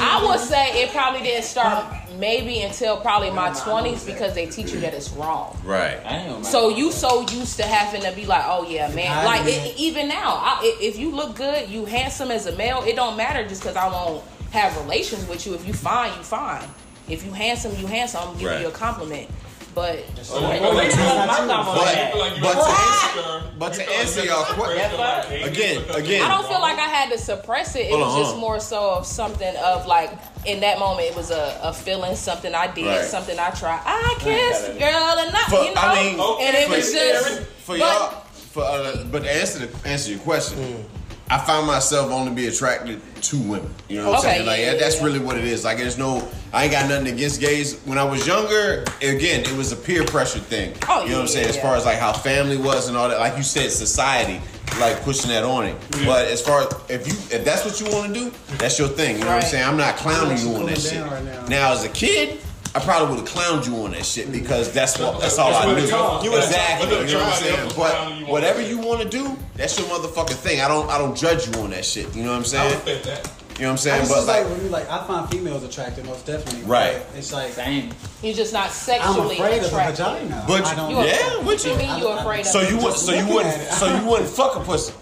I 0.00 0.24
would 0.26 0.40
say 0.40 0.82
it 0.82 0.90
probably 0.92 1.22
didn't 1.22 1.44
start 1.44 1.84
maybe 2.18 2.60
until 2.62 2.98
probably 2.98 3.30
my 3.30 3.50
twenties 3.52 4.04
because 4.04 4.34
they 4.34 4.46
teach 4.46 4.72
you 4.72 4.80
that 4.80 4.92
it's 4.94 5.10
wrong. 5.10 5.58
Right. 5.64 5.98
I 6.04 6.16
ain't 6.18 6.28
know. 6.38 6.42
So 6.42 6.68
you 6.68 6.92
so 6.92 7.22
used 7.30 7.56
to 7.56 7.62
having 7.64 8.02
to 8.02 8.12
be 8.12 8.26
like, 8.26 8.44
oh 8.46 8.66
yeah, 8.68 8.88
man. 8.94 9.24
Like 9.24 9.46
it, 9.46 9.74
even 9.78 10.08
now, 10.08 10.34
I, 10.36 10.58
i- 10.62 10.76
if 10.82 10.98
you 10.98 11.10
look 11.10 11.34
good, 11.36 11.68
you 11.68 11.84
handsome 11.86 12.30
as 12.30 12.46
a 12.46 12.52
male. 12.56 12.82
It 12.86 12.96
don't 12.96 13.16
matter 13.16 13.46
just 13.48 13.62
because 13.62 13.76
I 13.76 13.88
won't 13.88 14.22
have 14.52 14.76
relations 14.78 15.26
with 15.28 15.46
you. 15.46 15.54
If 15.54 15.66
you 15.66 15.72
fine, 15.72 16.12
you 16.16 16.22
fine. 16.22 16.64
If 17.08 17.24
you 17.24 17.32
handsome, 17.32 17.74
you 17.76 17.86
handsome. 17.86 18.20
I'm 18.28 18.32
giving 18.34 18.46
Right. 18.48 18.60
you 18.60 18.68
a 18.68 18.72
compliment. 18.72 19.28
But 19.74 20.04
Well, 20.30 20.50
they 20.50 20.58
don't 20.58 20.74
like 20.74 20.96
my 20.96 21.44
mom 21.46 21.68
on 21.68 21.76
But- 21.76 22.40
but 22.40 22.54
to 22.54 22.70
answer- 22.70 23.42
but 23.58 23.72
to 23.74 23.92
answer 23.98 24.24
y'all 24.24 24.44
que- 24.44 25.42
Again, 25.44 25.84
again. 25.94 26.22
I 26.22 26.28
don't 26.28 26.48
feel 26.48 26.60
like 26.60 26.78
I 26.78 26.88
had 26.88 27.10
to 27.12 27.18
suppress 27.18 27.76
it. 27.76 27.82
It 27.86 27.90
Hold 27.90 28.00
was 28.00 28.14
on, 28.14 28.20
just 28.22 28.34
on. 28.34 28.40
more 28.40 28.58
so 28.60 28.90
of 28.90 29.06
something 29.06 29.54
of 29.56 29.86
like 29.86 30.10
in 30.44 30.60
that 30.60 30.78
moment 30.80 31.06
it 31.08 31.14
was 31.14 31.30
a, 31.30 31.60
a 31.62 31.72
feeling, 31.72 32.16
something 32.16 32.52
I 32.54 32.66
did, 32.66 32.86
Right. 32.86 33.04
something 33.04 33.38
I 33.38 33.50
tried. 33.50 33.80
I 33.84 34.16
kissed 34.18 34.70
a 34.70 34.72
girl 34.72 35.18
and 35.18 35.32
not, 35.32 35.48
For- 35.50 35.62
you 35.64 35.74
know, 35.74 35.80
I 35.80 35.94
mean, 36.02 36.20
and 36.48 36.56
it 36.56 36.66
for- 36.68 36.76
was 36.76 36.92
just. 36.92 37.40
for 37.64 37.76
y'all, 37.76 38.14
for 38.52 38.64
uh, 38.64 39.04
but 39.04 39.22
to 39.22 39.30
answer 39.32 39.66
the 39.66 39.88
answer 39.88 40.10
your 40.10 40.20
question, 40.20 40.84
I 41.30 41.38
found 41.38 41.68
myself 41.68 42.10
only 42.10 42.32
be 42.32 42.48
attracted 42.48 43.00
to 43.22 43.38
women. 43.38 43.72
You 43.88 43.98
know 43.98 44.10
what 44.10 44.16
I'm 44.16 44.22
saying? 44.22 44.46
Like 44.46 44.60
yeah, 44.60 44.74
that's 44.74 44.98
yeah. 44.98 45.04
really 45.04 45.20
what 45.20 45.38
it 45.38 45.44
is. 45.44 45.64
Like 45.64 45.78
there's 45.78 45.96
no, 45.96 46.28
I 46.52 46.64
ain't 46.64 46.72
got 46.72 46.88
nothing 46.88 47.06
against 47.06 47.40
gays. 47.40 47.80
When 47.82 47.98
I 47.98 48.04
was 48.04 48.26
younger, 48.26 48.82
again, 49.00 49.40
it 49.40 49.56
was 49.56 49.70
a 49.70 49.76
peer 49.76 50.04
pressure 50.04 50.40
thing. 50.40 50.74
Oh, 50.88 51.04
you 51.04 51.10
know 51.10 51.16
what 51.16 51.22
I'm 51.22 51.28
saying? 51.28 51.48
As 51.48 51.56
yeah. 51.56 51.62
far 51.62 51.76
as 51.76 51.84
like 51.84 51.98
how 51.98 52.12
family 52.12 52.56
was 52.56 52.88
and 52.88 52.96
all 52.96 53.08
that, 53.08 53.20
like 53.20 53.36
you 53.36 53.44
said, 53.44 53.70
society. 53.70 54.40
Like 54.78 55.02
pushing 55.02 55.30
that 55.30 55.42
on 55.42 55.64
it, 55.66 55.76
but 56.06 56.28
as 56.28 56.40
far 56.40 56.62
as 56.62 56.68
if 56.88 57.04
you 57.04 57.12
if 57.36 57.44
that's 57.44 57.64
what 57.64 57.80
you 57.80 57.92
want 57.92 58.14
to 58.14 58.20
do, 58.20 58.32
that's 58.56 58.78
your 58.78 58.86
thing. 58.86 59.18
You 59.18 59.24
know 59.24 59.34
what 59.34 59.42
I'm 59.42 59.50
saying? 59.50 59.64
I'm 59.66 59.76
not 59.76 59.96
clowning 59.96 60.38
you 60.38 60.54
on 60.54 60.66
that 60.66 60.78
shit. 60.78 61.04
right 61.04 61.24
now. 61.24 61.44
Now 61.46 61.72
as 61.72 61.84
a 61.84 61.88
kid, 61.88 62.38
I 62.72 62.78
probably 62.78 63.16
would 63.16 63.28
have 63.28 63.36
clowned 63.36 63.66
you 63.66 63.76
on 63.84 63.90
that 63.92 64.04
shit 64.06 64.30
because 64.30 64.72
that's 64.72 64.96
what 64.98 65.20
that's 65.20 65.38
all 65.38 65.52
I 65.52 65.66
knew. 65.74 65.80
You 65.86 66.30
would've 66.30 66.44
exactly. 66.44 66.88
You 66.88 67.14
know 67.14 67.18
what 67.18 67.26
I'm 67.26 67.32
saying? 67.42 67.68
to 67.68 67.74
clown 67.74 68.18
you 68.18 68.24
But 68.26 68.32
whatever 68.32 68.60
you 68.62 68.78
want 68.78 69.02
to 69.02 69.08
do, 69.08 69.36
that's 69.56 69.76
your 69.78 69.88
motherfucking 69.88 70.34
thing. 70.34 70.60
I 70.60 70.68
don't 70.68 70.88
I 70.88 70.96
don't 70.98 71.16
judge 71.16 71.48
you 71.48 71.54
on 71.62 71.70
that 71.70 71.84
shit. 71.84 72.14
You 72.14 72.22
know 72.22 72.30
what 72.30 72.36
I'm 72.36 72.42
I 72.42 72.44
saying? 72.44 72.74
respect 72.74 73.04
that. 73.06 73.32
You 73.58 73.66
know 73.66 73.72
what 73.72 73.72
I'm 73.72 73.78
saying? 73.78 74.00
just 74.06 74.12
But 74.14 74.26
like, 74.26 74.44
like, 74.44 74.52
when 74.52 74.64
you 74.64 74.70
like, 74.70 74.88
I 74.88 75.06
find 75.06 75.28
females 75.30 75.62
attractive, 75.64 76.06
most 76.06 76.24
definitely. 76.24 76.62
Right. 76.62 77.02
But 77.10 77.18
It's 77.18 77.32
like 77.32 77.52
Same. 77.52 77.90
You're 78.22 78.32
just 78.34 78.52
not 78.54 78.66
I'm 78.66 78.72
sexually 78.72 79.36
afraid 79.36 79.58
of 79.58 79.64
a 79.64 79.66
attracted. 79.66 79.96
vagina. 80.04 80.44
But 80.48 80.64
I 80.64 80.74
don't. 80.76 80.90
You 80.90 80.96
Yeah, 81.04 81.36
what 81.38 81.44
what 81.44 81.64
you 81.64 81.72
you- 81.72 81.76
mean 81.76 81.98
you 81.98 82.08
afraid 82.08 82.40
of? 82.40 82.46
so 82.46 82.60
you 82.60 82.78
it? 82.78 82.82
would 82.84 82.94
so 82.94 83.12
you 83.12 83.26
wouldn't 83.34 83.54
so 83.72 83.94
you 84.00 84.06
wouldn't 84.08 84.30
fuck 84.30 84.56
a 84.56 84.60
pussy. 84.60 84.94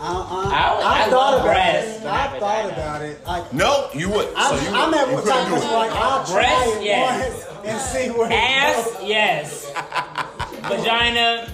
I, 0.00 0.06
I, 0.06 1.02
I 1.02 1.06
I 1.06 1.10
thought 1.10 1.34
about 1.34 1.44
breasts 1.44 2.00
it. 2.02 2.06
I 2.06 2.38
thought 2.38 2.62
vagina. 2.62 2.72
about 2.72 3.02
it. 3.02 3.26
Like, 3.26 3.52
No, 3.52 3.88
you 3.94 4.08
would. 4.10 4.28
I'm, 4.36 4.56
so 4.58 4.70
you, 4.70 4.76
I'm 4.76 4.94
at 4.94 5.08
you 5.08 5.14
what 5.14 5.24
couldn't 5.24 5.38
time 5.44 5.60
do 5.60 5.66
like, 5.74 5.90
I'll 5.92 6.24
try 6.26 6.42
it 6.44 6.84
yes. 6.84 7.46
once 7.46 7.66
and 7.66 7.80
see 7.80 8.10
where 8.16 8.32
Ass, 8.32 8.86
it 8.86 8.92
goes. 8.98 9.08
yes. 9.08 9.72
Vagina, 10.68 11.48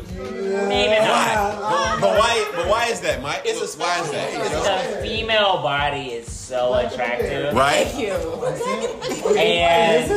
maybe 0.69 0.97
not. 1.05 1.61
Why? 1.61 1.99
But 2.01 2.19
why? 2.19 2.53
But 2.57 2.67
why 2.69 2.87
is 2.87 3.01
that, 3.01 3.23
Mike? 3.23 3.43
It's 3.45 3.61
a 3.75 3.79
why 3.79 4.01
is 4.01 4.11
that? 4.11 4.93
The 5.03 5.07
female 5.09 5.63
body 5.63 6.07
is 6.13 6.31
so 6.31 6.75
attractive. 6.75 7.55
Right? 7.55 7.87
Thank 7.87 8.01
you. 8.01 9.37
And 9.39 10.11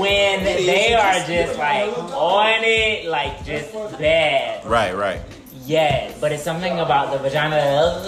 when 0.00 0.44
they 0.44 0.94
are 0.94 1.26
just 1.26 1.58
like 1.58 1.90
on 2.12 2.60
it, 2.64 3.06
like 3.08 3.44
just 3.44 3.72
bad. 3.98 4.64
Right, 4.64 4.94
right. 4.96 5.20
Yes, 5.68 6.18
but 6.18 6.32
it's 6.32 6.42
something 6.42 6.80
about 6.80 7.12
the 7.12 7.18
vagina. 7.18 8.00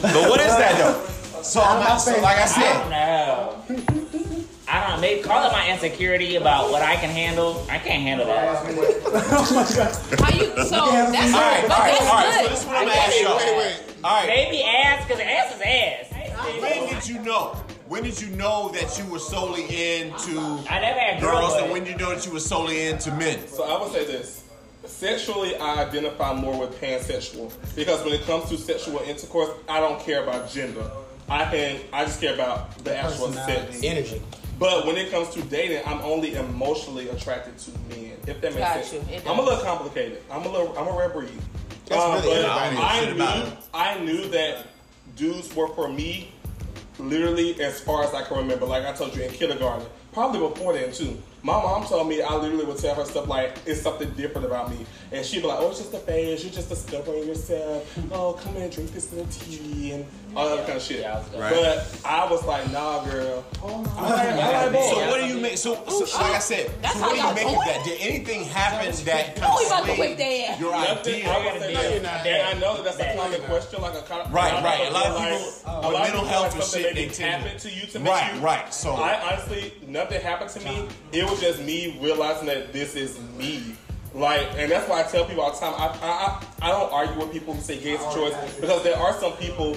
But 0.00 0.30
what 0.30 0.40
is 0.40 0.56
that 0.56 0.78
though? 0.78 1.42
So, 1.42 1.60
I'm, 1.60 1.78
not 1.84 1.98
so 1.98 2.12
like 2.22 2.38
I 2.38 2.46
said. 2.46 2.62
I 2.62 2.72
said, 2.72 2.78
don't 2.80 2.90
know. 2.90 4.24
I 4.66 4.80
don't 4.80 4.96
know. 4.96 5.00
Maybe 5.02 5.22
call 5.22 5.46
it 5.46 5.52
my 5.52 5.70
insecurity 5.70 6.36
about 6.36 6.70
what 6.70 6.80
I 6.80 6.96
can 6.96 7.10
handle. 7.10 7.66
I 7.68 7.76
can't 7.76 8.02
handle 8.02 8.26
that. 8.26 8.56
How 8.56 10.34
you? 10.34 10.46
So 10.64 10.80
that's 11.12 11.34
all 11.34 11.42
right, 11.42 11.64
but 11.68 11.72
all 11.72 11.78
right, 11.78 11.92
that's 11.92 12.08
all 12.08 12.14
right. 12.14 12.32
So 12.32 12.40
good. 12.40 12.50
this 12.52 12.60
is 12.60 12.66
what 12.66 12.76
I'm 12.76 12.82
I 12.82 12.88
gonna 12.88 13.00
ask 13.00 13.12
it. 13.12 13.22
y'all. 13.22 13.36
Wait, 13.36 13.56
wait. 13.58 13.96
All 14.02 14.20
right. 14.20 14.26
Maybe 14.26 14.62
ass, 14.62 15.06
because 15.06 15.20
ass 15.20 15.54
is 15.54 15.60
ass. 15.60 16.62
When 16.62 16.88
did 16.88 17.06
you 17.06 17.18
know? 17.20 17.62
When 17.86 18.02
did 18.02 18.18
you 18.18 18.28
know 18.28 18.70
that 18.70 18.98
you 18.98 19.04
were 19.12 19.18
solely 19.18 19.64
into 19.64 20.40
I 20.70 20.80
never 20.80 20.98
had 20.98 21.20
girl 21.20 21.40
girls, 21.40 21.54
and 21.60 21.70
when 21.70 21.84
did 21.84 21.92
you 21.92 21.98
know 21.98 22.14
that 22.14 22.24
you 22.24 22.32
were 22.32 22.40
solely 22.40 22.86
into 22.86 23.12
men? 23.12 23.46
So 23.46 23.64
I 23.64 23.78
would 23.78 23.92
say 23.92 24.06
this. 24.06 24.43
Sexually, 24.86 25.56
I 25.56 25.82
identify 25.84 26.34
more 26.34 26.58
with 26.58 26.80
pansexual 26.80 27.52
because 27.74 28.04
when 28.04 28.12
it 28.14 28.22
comes 28.22 28.48
to 28.50 28.56
sexual 28.58 28.98
intercourse, 29.00 29.50
I 29.68 29.80
don't 29.80 30.00
care 30.00 30.22
about 30.22 30.50
gender. 30.50 30.90
I 31.28 31.44
can, 31.46 31.80
I 31.92 32.04
just 32.04 32.20
care 32.20 32.34
about 32.34 32.76
the 32.84 32.96
actual 32.96 33.32
sex. 33.32 33.80
Energy. 33.82 34.20
But 34.58 34.86
when 34.86 34.96
it 34.96 35.10
comes 35.10 35.30
to 35.30 35.42
dating, 35.42 35.82
I'm 35.86 36.00
only 36.02 36.34
emotionally 36.34 37.08
attracted 37.08 37.58
to 37.58 37.70
men. 37.88 38.12
If 38.26 38.40
that 38.40 38.54
makes 38.54 38.56
Got 38.58 38.84
sense. 38.84 39.10
you. 39.10 39.30
I'm 39.30 39.38
a 39.38 39.42
little 39.42 39.64
complicated. 39.64 40.22
I'm 40.30 40.42
a 40.44 40.48
little. 40.48 40.78
I'm 40.78 40.86
a 40.86 40.96
rare 40.96 41.08
breed. 41.08 41.30
That's 41.86 42.00
Um, 42.02 42.14
really 42.22 42.42
but. 42.42 42.50
I 42.50 43.00
Shit 43.00 43.12
about 43.16 43.46
knew. 43.46 43.52
I 43.74 43.98
knew 44.00 44.28
that 44.28 44.66
dudes 45.16 45.54
were 45.56 45.68
for 45.74 45.88
me. 45.88 46.32
Literally, 46.98 47.60
as 47.60 47.80
far 47.80 48.04
as 48.04 48.14
I 48.14 48.22
can 48.22 48.36
remember, 48.36 48.66
like 48.66 48.84
I 48.84 48.92
told 48.92 49.16
you 49.16 49.22
in 49.22 49.32
kindergarten, 49.32 49.86
probably 50.14 50.38
before 50.40 50.72
then 50.72 50.92
too. 50.92 51.20
My 51.42 51.52
mom 51.52 51.84
told 51.84 52.08
me 52.08 52.22
I 52.22 52.34
literally 52.36 52.64
would 52.64 52.78
tell 52.78 52.94
her 52.94 53.04
stuff 53.04 53.28
like 53.28 53.58
it's 53.66 53.82
something 53.82 54.10
different 54.12 54.46
about 54.46 54.70
me, 54.70 54.86
and 55.12 55.26
she'd 55.26 55.42
be 55.42 55.48
like, 55.48 55.58
"Oh, 55.60 55.68
it's 55.68 55.80
just 55.80 55.92
a 55.92 55.98
phase. 55.98 56.42
You're 56.42 56.54
just 56.54 56.70
discovering 56.70 57.26
yourself. 57.26 57.98
Oh, 58.12 58.32
come 58.32 58.56
in 58.56 58.62
and 58.62 58.72
drink 58.72 58.92
this 58.92 59.12
little 59.12 59.30
tea 59.30 59.92
and 59.92 60.06
all 60.36 60.56
that 60.56 60.66
kind 60.66 60.76
of 60.78 60.82
shit." 60.82 61.00
Yeah, 61.00 61.22
I. 61.34 61.38
Right. 61.38 61.50
But 61.54 62.00
I 62.04 62.30
was 62.30 62.44
like, 62.44 62.70
"Nah, 62.70 63.04
girl. 63.04 63.44
Oh, 63.62 63.84
I 63.96 64.02
like, 64.10 64.44
I 64.44 64.66
like. 64.66 64.84
So 64.84 64.96
what 65.10 65.20
do 65.20 65.26
you 65.26 65.40
make? 65.40 65.56
So, 65.58 65.82
oh, 65.86 66.04
so 66.04 66.18
like 66.20 66.34
I 66.34 66.38
said, 66.38 66.70
That's 66.82 66.94
so 66.94 67.00
what 67.00 67.14
do 67.14 67.20
you 67.22 67.34
make 67.34 67.46
of 67.56 67.64
that? 67.64 67.84
Did 67.84 68.00
anything 68.00 68.44
happen 68.44 68.92
that 69.04 69.38
Oh, 69.42 69.56
we 69.58 69.64
kind 69.68 69.84
about 69.84 69.86
to 69.86 69.92
of 69.92 69.98
whip 69.98 70.16
their 70.18 70.50
ass. 70.50 70.60
your 70.60 70.72
Nothing. 70.72 71.14
idea? 71.14 71.30
I 71.30 71.52
would 71.52 71.62
say 71.62 71.72
No, 71.74 71.80
you're 71.90 72.02
not. 72.02 72.26
And 72.26 72.42
I 72.42 72.60
know 72.60 72.82
that 72.82 72.84
that's 72.96 73.14
a 73.14 73.16
common 73.18 73.40
question. 73.42 73.82
Like 73.82 73.94
a 73.94 74.02
co- 74.02 74.28
Right, 74.30 74.52
a 74.52 74.56
lot 74.56 74.64
right. 74.64 74.88
A 74.88 74.92
lot 74.92 75.06
of 75.06 75.16
feel 75.16 75.38
people 75.38 75.62
a 75.66 75.72
lot 75.72 75.84
of 75.84 75.92
mental 75.92 76.10
people 76.20 76.28
health 76.28 76.54
and 76.54 76.62
something 76.62 76.82
shit, 76.82 76.94
they 76.94 77.04
tend 77.06 77.16
to- 77.16 77.24
happened 77.48 77.60
to 77.60 77.70
you 77.70 77.86
to 77.86 77.98
make 78.00 78.12
Right, 78.12 78.34
you. 78.34 78.40
right. 78.40 78.74
So- 78.74 78.94
I 78.94 79.20
honestly, 79.32 79.72
nothing 79.86 80.20
happened 80.20 80.50
to 80.50 80.60
me. 80.60 80.88
It 81.12 81.24
was 81.28 81.40
just 81.40 81.60
me 81.62 81.98
realizing 82.00 82.46
that 82.46 82.72
this 82.72 82.94
is 82.96 83.18
me. 83.38 83.76
Like, 84.14 84.46
and 84.56 84.70
that's 84.70 84.88
why 84.88 85.00
I 85.00 85.02
tell 85.04 85.24
people 85.24 85.42
all 85.42 85.50
the 85.52 85.58
time. 85.58 85.74
I, 85.76 85.86
I, 85.86 86.08
I, 86.62 86.68
I 86.68 86.70
don't 86.70 86.92
argue 86.92 87.18
with 87.18 87.32
people 87.32 87.52
who 87.54 87.60
say 87.60 87.78
gay 87.80 87.92
is 87.94 88.00
a 88.00 88.14
choice 88.14 88.34
because 88.60 88.82
there 88.84 88.96
are 88.96 89.12
some 89.18 89.32
people, 89.32 89.76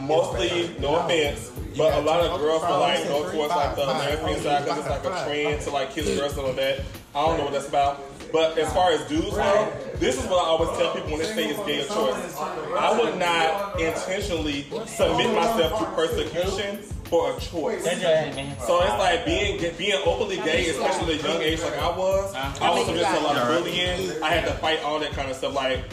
mostly, 0.00 0.74
no 0.78 0.96
offense, 0.96 1.50
but 1.76 1.94
a 1.94 2.00
lot 2.00 2.20
of 2.20 2.40
girls 2.40 2.62
will 2.62 2.80
like 2.80 3.04
go 3.04 3.30
towards 3.30 3.54
like 3.54 3.76
the 3.76 3.84
lesbian 3.84 4.40
side 4.40 4.64
because 4.64 4.78
it's 4.78 4.88
like 4.88 5.04
a 5.04 5.24
trend 5.24 5.62
to 5.62 5.70
like 5.70 5.90
kiss 5.90 6.18
girls 6.18 6.36
and 6.36 6.46
all 6.46 6.52
that. 6.52 6.80
I 7.14 7.26
don't 7.26 7.38
know 7.38 7.44
what 7.44 7.52
that's 7.52 7.68
about. 7.68 8.02
But 8.32 8.58
as 8.58 8.72
far 8.72 8.90
as 8.92 9.06
dudes 9.08 9.30
go, 9.30 9.72
this 9.94 10.22
is 10.22 10.28
what 10.28 10.44
I 10.44 10.48
always 10.48 10.76
tell 10.76 10.92
people 10.92 11.10
when 11.10 11.20
they 11.20 11.26
say 11.26 11.48
it's 11.48 11.64
gay 11.64 11.80
a 11.80 11.86
choice. 11.86 12.36
I 12.36 12.98
would 12.98 13.18
not 13.18 13.80
intentionally 13.80 14.66
submit 14.86 15.32
myself 15.34 15.78
to 15.80 15.86
persecution 15.94 16.78
for 17.06 17.36
a 17.36 17.40
choice. 17.40 17.84
Send 17.84 18.02
your 18.02 18.10
hand, 18.10 18.36
man. 18.36 18.58
So 18.60 18.82
it's 18.82 18.90
like 18.98 19.24
being 19.24 19.58
being 19.78 20.02
openly 20.04 20.36
gay, 20.36 20.68
especially 20.68 21.14
at 21.14 21.24
a 21.24 21.28
young 21.28 21.42
age 21.42 21.62
like 21.62 21.78
I 21.78 21.96
was. 21.96 22.34
Uh-huh. 22.34 22.64
I 22.64 22.70
was 22.70 22.86
subject 22.86 23.08
to 23.08 23.20
a 23.20 23.22
lot 23.22 23.36
of 23.36 23.48
bullying. 23.48 24.22
I 24.22 24.30
had 24.30 24.44
to 24.46 24.54
fight 24.54 24.82
all 24.82 24.98
that 24.98 25.12
kind 25.12 25.30
of 25.30 25.36
stuff. 25.36 25.54
Like 25.54 25.84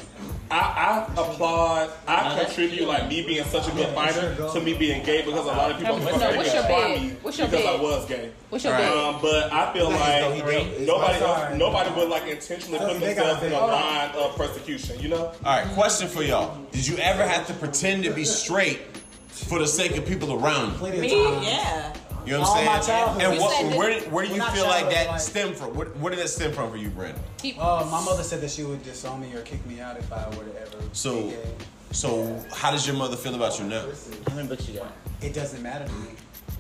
I, 0.52 1.06
I 1.08 1.14
applaud, 1.20 1.90
I 2.08 2.44
contribute 2.44 2.88
like 2.88 3.08
me 3.08 3.26
being 3.26 3.44
such 3.46 3.68
a 3.68 3.72
good 3.72 3.88
fighter 3.96 4.36
to 4.36 4.62
me 4.62 4.74
being 4.76 5.04
gay 5.04 5.22
because 5.24 5.46
a 5.46 5.48
lot 5.48 5.72
of 5.72 5.78
people 5.78 5.96
What's 5.98 6.20
your- 6.22 6.36
what's 6.38 6.54
your 6.54 6.64
bid? 6.64 7.02
me 7.02 7.10
What's 7.24 7.38
your 7.40 7.48
because 7.48 7.66
I 7.66 7.82
was 7.82 8.06
gay. 8.06 8.30
What's 8.50 8.64
your 8.64 8.74
Right. 8.74 8.84
bid? 8.84 8.98
Um, 8.98 9.20
but 9.22 9.52
I 9.52 9.74
feel 9.74 9.90
like 9.90 10.44
Three. 10.44 10.86
nobody 10.86 11.20
Sorry. 11.20 11.50
else, 11.52 11.58
nobody 11.58 11.90
would 11.92 12.10
like 12.10 12.28
intentionally 12.28 12.78
put 12.80 13.00
themselves 13.00 13.42
in 13.44 13.52
a 13.52 13.60
line 13.60 14.12
of 14.16 14.36
persecution. 14.36 15.00
You 15.00 15.10
know? 15.10 15.32
All 15.46 15.58
right, 15.58 15.68
question 15.74 16.08
for 16.08 16.22
y'all: 16.24 16.58
Did 16.72 16.86
you 16.88 16.98
ever 16.98 17.26
have 17.28 17.48
to 17.48 17.54
pretend 17.54 18.04
to 18.04 18.12
be 18.12 18.24
straight 18.26 18.82
for 19.30 19.58
the 19.60 19.68
sake 19.68 19.98
of 19.98 20.06
people 20.06 20.34
around 20.34 20.80
you? 20.82 21.02
Me? 21.02 21.46
Yeah. 21.48 21.94
You 22.26 22.34
know 22.34 22.40
what 22.42 22.58
I'm 22.60 22.66
my 22.66 22.80
saying? 22.82 23.06
childhood. 23.06 23.24
And 23.24 23.40
what, 23.42 23.52
said 23.72 23.78
where, 23.78 24.00
where 24.10 24.26
do 24.26 24.34
you 24.34 24.42
feel 24.42 24.66
like 24.66 24.90
that 24.92 25.08
like- 25.08 25.20
stem 25.20 25.54
from? 25.54 25.76
Where, 25.76 25.88
where 25.88 26.10
did 26.12 26.20
that 26.20 26.30
stem 26.30 26.52
from 26.54 26.72
for 26.72 26.78
you, 26.78 26.90
Brandon? 26.90 27.22
Uh, 27.60 27.88
my 27.92 28.04
mother 28.04 28.24
said 28.24 28.42
that 28.42 28.50
she 28.52 28.64
would 28.64 28.84
disown 28.84 29.22
me 29.22 29.34
or 29.34 29.42
kick 29.42 29.66
me 29.66 29.80
out 29.82 29.98
if 29.98 30.12
I 30.12 30.28
were 30.30 30.44
to 30.46 30.62
ever 30.62 30.78
So, 30.94 31.24
be 31.24 31.30
gay. 31.32 31.56
so 31.92 32.44
how 32.54 32.72
does 32.72 32.88
your 32.88 32.96
mother 32.96 33.18
feel 33.18 33.36
about 33.36 33.60
you 33.60 33.66
now? 33.66 33.86
How 34.30 34.36
many 34.36 34.48
books 34.48 34.68
you 34.70 34.80
got? 34.80 34.92
It 35.22 35.34
doesn't 35.34 35.62
matter 35.62 35.86
to 35.86 35.92
me. 35.94 36.10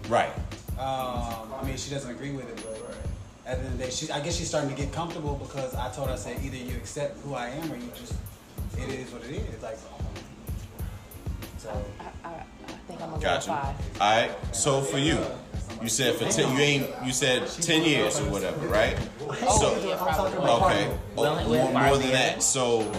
Right. 0.09 0.31
Um, 0.77 1.53
I 1.53 1.61
mean, 1.65 1.77
she 1.77 1.91
doesn't 1.91 2.11
agree 2.11 2.31
with 2.31 2.49
it, 2.49 2.55
but 2.57 2.95
at 3.45 3.57
the 3.59 3.63
end 3.65 3.73
of 3.73 3.77
the 3.77 3.83
day, 3.85 3.89
she, 3.91 4.09
I 4.11 4.19
guess 4.19 4.35
she's 4.35 4.47
starting 4.49 4.69
to 4.69 4.75
get 4.75 4.91
comfortable 4.91 5.35
because 5.35 5.73
I 5.75 5.89
told 5.91 6.07
her, 6.07 6.13
I 6.13 6.17
said, 6.17 6.43
either 6.43 6.57
you 6.57 6.75
accept 6.75 7.19
who 7.21 7.35
I 7.35 7.49
am 7.49 7.71
or 7.71 7.75
you 7.75 7.89
just, 7.95 8.13
it 8.77 8.89
is 8.89 9.11
what 9.11 9.23
it 9.23 9.31
is. 9.31 9.61
Like, 9.61 9.77
so, 11.57 11.69
I, 11.99 12.27
I, 12.27 12.31
I 12.33 12.71
think 12.87 13.01
I'm 13.01 13.09
gonna 13.11 13.21
go 13.21 13.21
Gotcha. 13.21 13.47
five. 13.47 13.75
All 14.01 14.21
right. 14.21 14.31
So 14.55 14.81
for 14.81 14.97
you, 14.97 15.17
you 15.83 15.89
said 15.89 16.15
for 16.15 16.25
ten, 16.29 16.55
you 16.55 16.59
ain't, 16.61 16.89
you 17.05 17.11
said 17.11 17.45
ten 17.47 17.83
years 17.83 18.19
or 18.19 18.23
whatever, 18.31 18.65
right? 18.67 18.97
Oh, 19.43 19.59
So, 19.59 19.75
okay, 19.75 20.89
oh, 21.17 21.45
more, 21.47 21.71
more 21.73 21.97
than 21.97 22.11
that. 22.11 22.41
So, 22.41 22.89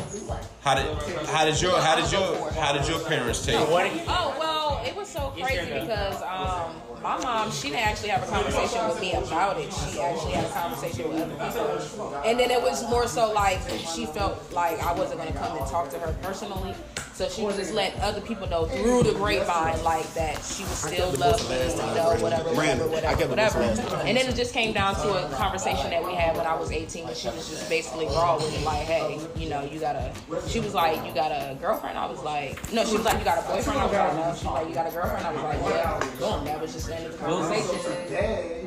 how 0.61 0.75
did, 0.75 0.87
how 1.29 1.45
did 1.47 1.61
your, 1.61 1.81
how 1.81 1.97
did 1.97 2.13
your, 2.13 2.51
how 2.53 2.73
did 2.73 2.87
your 2.89 3.01
parents 3.01 3.45
take? 3.45 3.55
it? 3.59 3.69
What? 3.71 3.91
do 3.91 3.97
you- 3.97 4.03
Oh 4.07 4.37
well, 4.39 4.83
it 4.87 4.95
was 4.95 5.09
so 5.09 5.33
crazy 5.41 5.65
because 5.65 6.21
um, 6.23 6.75
my 7.03 7.17
mom 7.23 7.51
she 7.51 7.69
didn't 7.71 7.87
actually 7.87 8.11
have 8.11 8.23
a 8.23 8.27
conversation 8.31 8.87
with 8.89 9.01
me 9.01 9.13
about 9.15 9.59
it. 9.59 9.73
She 9.73 10.01
actually 10.01 10.33
had 10.33 10.45
a 10.45 10.49
conversation 10.51 11.09
with 11.09 11.41
other 11.41 11.79
people, 11.81 12.15
and 12.25 12.39
then 12.39 12.51
it 12.51 12.61
was 12.61 12.83
more 12.91 13.07
so 13.09 13.33
like 13.33 13.61
she 13.95 14.05
felt 14.07 14.53
like 14.53 14.79
I 14.83 14.93
wasn't 14.93 15.21
gonna 15.21 15.33
come 15.33 15.57
and 15.57 15.67
talk 15.71 15.89
to 15.91 15.99
her 15.99 16.15
personally. 16.23 16.75
So 17.15 17.29
she 17.29 17.43
was 17.43 17.55
just 17.57 17.73
letting 17.73 18.01
other 18.01 18.21
people 18.21 18.49
know 18.49 18.65
through 18.67 19.05
the 19.05 19.13
grapevine, 19.13 19.81
like 19.85 20.13
that 20.15 20.43
she 20.43 20.65
was 20.65 20.79
still 20.79 21.13
loved 21.13 21.49
me, 21.49 21.61
you 21.61 21.77
know, 21.95 22.17
whatever, 22.19 22.51
whatever, 22.53 22.89
whatever, 22.89 23.29
whatever. 23.29 23.61
And 24.03 24.17
then 24.17 24.27
it 24.29 24.35
just 24.35 24.53
came 24.53 24.73
down 24.73 24.97
to 24.97 25.25
a 25.25 25.31
conversation 25.37 25.91
that 25.91 26.05
we 26.05 26.13
had 26.13 26.37
when 26.37 26.45
I 26.45 26.57
was 26.57 26.73
18, 26.73 27.05
when 27.05 27.15
she 27.15 27.29
was 27.29 27.49
just 27.49 27.69
basically 27.69 28.07
raw 28.07 28.35
with 28.35 28.51
me, 28.51 28.65
like, 28.65 28.87
hey, 28.87 29.21
you 29.37 29.49
know, 29.49 29.63
you 29.63 29.79
got 29.79 29.95
a. 29.95 30.13
She 30.49 30.59
was 30.59 30.75
like, 30.75 31.07
you 31.07 31.15
got 31.15 31.31
a 31.31 31.55
girlfriend? 31.61 31.97
I 31.97 32.07
was 32.07 32.21
like, 32.25 32.59
no. 32.73 32.85
She 32.85 32.97
was 32.97 33.05
like, 33.05 33.19
you 33.19 33.25
got 33.25 33.39
a 33.39 33.43
boyfriend? 33.47 33.79
I 33.79 33.85
was 33.87 33.95
like, 33.95 34.15
no. 34.17 34.35
She 34.35 34.47
was 34.47 34.55
like, 34.55 34.69
you 34.69 34.75
got 34.75 34.89
a 34.89 34.91
girlfriend? 34.91 35.25
I 35.25 35.33
was 35.33 35.43
like, 35.43 35.61
yeah. 35.73 36.01
Boom. 36.19 36.45
That 36.45 36.61
was 36.61 36.73
just 36.73 36.89
the 36.89 36.97
end 36.97 37.07
of 37.07 37.13
the 37.13 37.19
conversation. 37.19 38.64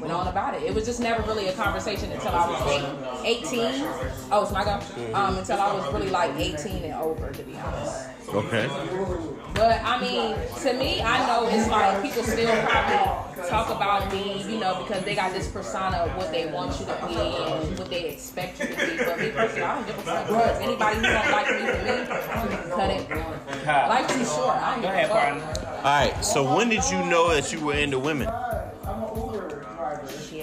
Went 0.00 0.12
on 0.14 0.28
about 0.28 0.54
it. 0.54 0.62
It 0.62 0.74
was 0.74 0.86
just 0.86 0.98
never 0.98 1.22
really 1.22 1.48
a 1.48 1.52
conversation 1.52 2.10
until 2.10 2.32
I 2.32 2.48
was 2.48 3.22
eight, 3.24 3.44
18. 3.44 3.84
Oh, 4.32 4.42
it's 4.42 4.52
my 4.52 4.64
go. 4.64 4.80
Um, 5.12 5.36
until 5.36 5.60
I 5.60 5.72
was 5.74 5.92
really 5.92 6.08
like 6.08 6.34
18 6.36 6.84
and 6.84 6.94
over, 6.94 7.30
to 7.30 7.42
be 7.42 7.54
honest. 7.56 8.08
Okay. 8.28 8.66
But 9.54 9.82
I 9.84 10.00
mean, 10.00 10.36
to 10.62 10.72
me, 10.72 11.02
I 11.02 11.26
know 11.26 11.48
it's 11.48 11.68
like 11.68 12.02
people 12.02 12.22
still 12.22 12.50
probably 12.64 13.48
talk 13.48 13.68
about 13.68 14.10
me, 14.12 14.42
you 14.48 14.58
know, 14.58 14.82
because 14.82 15.04
they 15.04 15.14
got 15.14 15.32
this 15.32 15.48
persona 15.48 15.96
of 15.98 16.16
what 16.16 16.30
they 16.32 16.50
want 16.50 16.78
you 16.80 16.86
to 16.86 17.06
be 17.06 17.16
and 17.16 17.78
what 17.78 17.90
they 17.90 18.08
expect 18.08 18.60
you 18.60 18.68
to 18.68 18.74
be. 18.74 18.96
But 19.04 19.18
me 19.18 19.30
personally, 19.30 19.62
I 19.62 19.74
don't 19.74 19.86
give 19.86 19.98
a 19.98 20.02
fuck. 20.02 20.26
Because 20.28 20.60
anybody 20.60 20.96
who 20.96 21.02
don't 21.02 21.30
like 21.30 21.50
me 21.50 21.66
for 21.66 21.82
me, 21.84 22.70
cut 22.70 22.90
it. 22.90 23.66
Life 23.66 24.08
too 24.08 24.24
short. 24.24 24.56
I 24.56 24.74
don't 24.74 24.82
Go 24.82 25.00
give 25.00 25.10
a 25.10 25.40
fuck. 25.60 25.84
All 25.84 25.84
right. 25.84 26.24
So 26.24 26.56
when 26.56 26.68
did 26.70 26.84
you 26.90 27.04
know 27.04 27.34
that 27.34 27.52
you 27.52 27.60
were 27.66 27.74
into 27.74 27.98
women? 27.98 28.28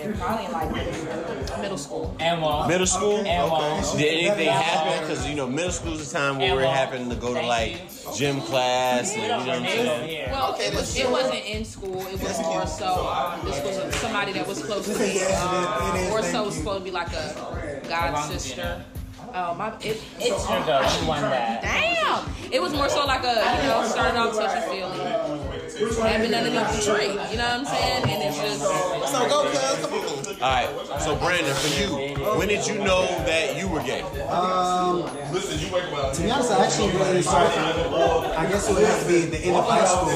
Yeah, 0.07 0.17
probably 0.17 0.45
in 0.45 0.51
like 0.51 1.59
middle 1.61 1.77
school. 1.77 2.15
And 2.19 2.41
one. 2.41 2.67
Middle 2.67 2.87
school. 2.87 3.17
And 3.25 3.51
one. 3.51 3.97
Did 3.97 4.29
anything 4.29 4.49
happen? 4.49 5.01
Because 5.01 5.27
you 5.27 5.35
know, 5.35 5.47
middle 5.47 5.71
school 5.71 5.93
is 5.93 6.11
the 6.11 6.17
time 6.17 6.37
where 6.37 6.55
we're 6.55 6.67
having 6.67 7.09
to 7.09 7.15
go 7.15 7.33
to 7.33 7.41
like 7.45 7.81
gym 8.15 8.41
class 8.41 9.13
and 9.13 9.21
you 9.21 9.27
know 9.27 9.39
what 9.39 9.49
I'm 9.49 9.63
saying. 9.63 10.11
Yeah. 10.11 10.31
Well, 10.31 10.55
it, 10.59 10.73
was, 10.73 10.97
it 10.97 11.09
wasn't 11.09 11.45
in 11.45 11.65
school. 11.65 12.05
It 12.07 12.21
was 12.21 12.39
more 12.41 12.67
so. 12.67 13.07
Um, 13.07 13.45
this 13.45 13.63
was 13.63 13.95
somebody 13.95 14.33
that 14.33 14.47
was 14.47 14.63
close 14.63 14.85
to 14.85 14.99
me. 14.99 15.21
Um, 15.23 16.09
more 16.09 16.23
so, 16.23 16.43
was 16.45 16.55
supposed 16.55 16.79
to 16.79 16.83
be 16.83 16.91
like 16.91 17.11
a 17.13 17.81
god 17.87 18.15
sister. 18.29 18.83
Oh 19.33 19.53
my! 19.55 19.73
It, 19.81 20.01
it's 20.19 20.47
Here 20.47 20.59
you 20.59 20.65
go. 20.65 20.79
You 21.01 21.07
won 21.07 21.21
that. 21.21 21.61
damn. 21.61 22.51
it 22.51 22.61
was 22.61 22.73
more 22.73 22.89
so 22.89 23.05
like 23.05 23.23
a 23.23 23.35
you 23.61 23.69
know 23.69 23.83
started 23.85 24.17
off 24.17 24.35
touchy 24.35 24.61
feely, 24.69 24.99
having 25.77 26.33
underneath 26.33 26.85
the 26.85 26.91
tree. 26.91 27.07
You 27.07 27.37
know 27.37 27.45
what 27.45 27.59
I'm 27.59 27.65
saying? 27.65 28.03
And 28.09 28.23
it's 28.23 28.37
just 28.39 28.61
So 29.11 29.27
go, 29.29 29.43
cuz. 29.49 29.85
Come 29.85 29.93
on. 29.93 30.07
All 30.41 30.49
right. 30.49 31.01
So 31.01 31.15
Brandon, 31.15 31.53
for 31.55 31.69
you, 31.79 31.89
when 32.37 32.47
did 32.47 32.65
you 32.67 32.75
know 32.79 33.05
that 33.25 33.57
you 33.57 33.67
were 33.67 33.81
gay? 33.81 34.03
Listen, 35.31 35.59
you 35.59 35.73
wake 35.73 35.91
up. 35.93 36.13
To 36.13 36.21
be 36.21 36.31
honest, 36.31 36.51
I 36.51 36.65
actually 36.65 36.91
really 36.97 37.21
started. 37.21 37.57
I 37.57 38.45
guess 38.49 38.69
it 38.69 38.73
would 38.75 38.85
have 38.85 39.01
to 39.01 39.07
be 39.07 39.21
the 39.25 39.37
end 39.37 39.55
of 39.55 39.65
high 39.65 39.85
school. 39.85 40.09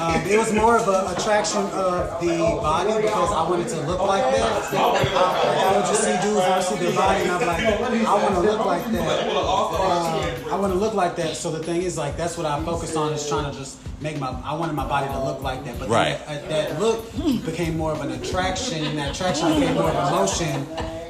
Um, 0.00 0.20
it 0.26 0.38
was 0.38 0.52
more 0.52 0.76
of 0.78 0.88
an 0.88 1.16
attraction 1.16 1.62
of 1.72 2.20
the 2.20 2.38
body 2.38 3.02
because 3.02 3.32
I 3.32 3.48
wanted 3.48 3.68
to 3.68 3.80
look 3.82 4.00
like 4.00 4.24
that. 4.34 4.74
I, 4.74 5.72
I 5.72 5.76
would 5.76 5.86
just 5.86 6.04
see 6.04 6.16
dudes, 6.22 6.40
I 6.40 6.56
would 6.56 6.64
see 6.64 6.76
their 6.76 6.94
body, 6.94 7.22
and 7.22 7.30
I'm 7.32 7.46
like, 7.46 7.60
I 7.64 8.14
want 8.22 8.34
to 8.34 8.40
look 8.40 8.64
like 8.64 8.84
that. 8.92 9.28
Uh, 9.28 10.23
I 10.54 10.56
want 10.56 10.72
to 10.72 10.78
look 10.78 10.94
like 10.94 11.16
that. 11.16 11.34
So 11.34 11.50
the 11.50 11.58
thing 11.58 11.82
is, 11.82 11.98
like, 11.98 12.16
that's 12.16 12.36
what 12.38 12.46
I 12.46 12.62
focused 12.64 12.96
on 12.96 13.12
is 13.12 13.28
trying 13.28 13.50
to 13.50 13.58
just 13.58 13.76
make 14.00 14.20
my. 14.20 14.28
I 14.44 14.54
wanted 14.54 14.74
my 14.74 14.86
body 14.86 15.08
to 15.08 15.24
look 15.24 15.42
like 15.42 15.64
that. 15.64 15.80
But 15.80 15.88
Right. 15.88 16.16
that, 16.28 16.48
that 16.48 16.78
look 16.80 17.10
became 17.44 17.76
more 17.76 17.90
of 17.90 18.00
an 18.02 18.12
attraction, 18.12 18.84
and 18.84 18.96
that 18.96 19.16
attraction 19.16 19.48
became 19.54 19.74
more 19.74 19.90
of 19.90 20.12
emotion 20.12 20.64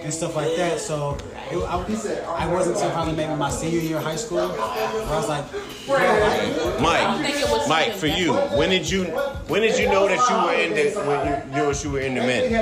and 0.04 0.12
stuff 0.12 0.36
like 0.36 0.54
that. 0.56 0.78
So 0.78 1.16
it, 1.50 1.56
I, 1.56 2.44
I 2.44 2.52
wasn't 2.52 2.76
until 2.76 2.90
probably 2.90 3.14
maybe 3.14 3.34
my 3.34 3.50
senior 3.50 3.80
year 3.80 3.96
of 3.96 4.04
high 4.04 4.16
school 4.16 4.48
where 4.48 4.60
I 4.60 5.16
was 5.16 5.28
like, 5.28 5.44
yeah, 5.88 6.78
Mike, 6.80 7.26
think 7.26 7.40
it 7.40 7.50
was 7.50 7.68
Mike, 7.68 7.94
for 7.94 8.06
you, 8.06 8.34
when 8.56 8.70
did 8.70 8.88
you 8.88 9.04
when 9.48 9.62
did 9.62 9.78
you 9.78 9.86
know 9.86 10.06
that 10.06 10.20
you 10.28 10.36
were 10.46 10.54
in 10.54 10.74
the 10.74 11.00
when 11.00 11.26
you 11.26 11.56
knew 11.56 11.72
you 11.72 11.90
were 11.90 12.00
in 12.00 12.14
the 12.14 12.20
men? 12.20 12.52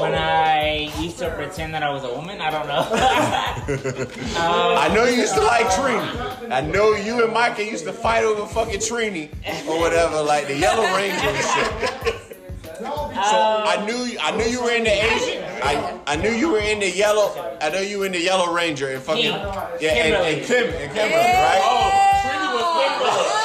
When 0.00 0.14
I 0.14 0.90
used 1.00 1.18
to 1.18 1.30
pretend 1.30 1.74
that 1.74 1.82
I 1.82 1.90
was 1.90 2.04
a 2.04 2.12
woman, 2.12 2.40
I 2.40 2.50
don't 2.50 2.66
know. 2.66 2.86
I 4.36 4.92
know 4.92 5.04
you 5.04 5.16
used 5.16 5.34
to 5.34 5.42
like 5.42 5.66
Trini. 5.66 6.50
I 6.50 6.60
know 6.60 6.92
you 6.92 7.24
and 7.24 7.32
Micah 7.32 7.64
used 7.64 7.84
to 7.84 7.92
fight 7.92 8.24
over 8.24 8.46
fucking 8.46 8.80
Trini 8.80 9.30
or 9.68 9.78
whatever, 9.78 10.22
like 10.22 10.48
the 10.48 10.56
Yellow 10.56 10.84
Ranger 10.96 11.28
and 11.28 11.44
shit. 11.44 12.20
So 12.78 12.84
oh. 12.86 13.64
I 13.66 13.84
knew 13.86 14.16
I 14.20 14.36
knew 14.36 14.44
you 14.44 14.62
were 14.62 14.72
in 14.72 14.84
the 14.84 14.90
Asian. 14.90 15.44
I, 15.62 16.00
I 16.06 16.16
knew 16.16 16.30
you 16.30 16.50
were 16.50 16.58
in 16.60 16.80
the 16.80 16.90
yellow. 16.90 17.32
I 17.60 17.70
know 17.70 17.80
you 17.80 18.00
were 18.00 18.06
in 18.06 18.12
the 18.12 18.20
Yellow 18.20 18.52
Ranger 18.52 18.88
and 18.88 19.02
fucking 19.02 19.22
Kim. 19.22 19.32
yeah 19.80 19.90
and, 19.90 20.14
and 20.14 20.46
Kim 20.46 20.66
and 20.68 20.92
Kimberly, 20.92 21.14
right? 21.14 21.60
Oh, 21.62 21.90
Kimberly, 22.22 23.44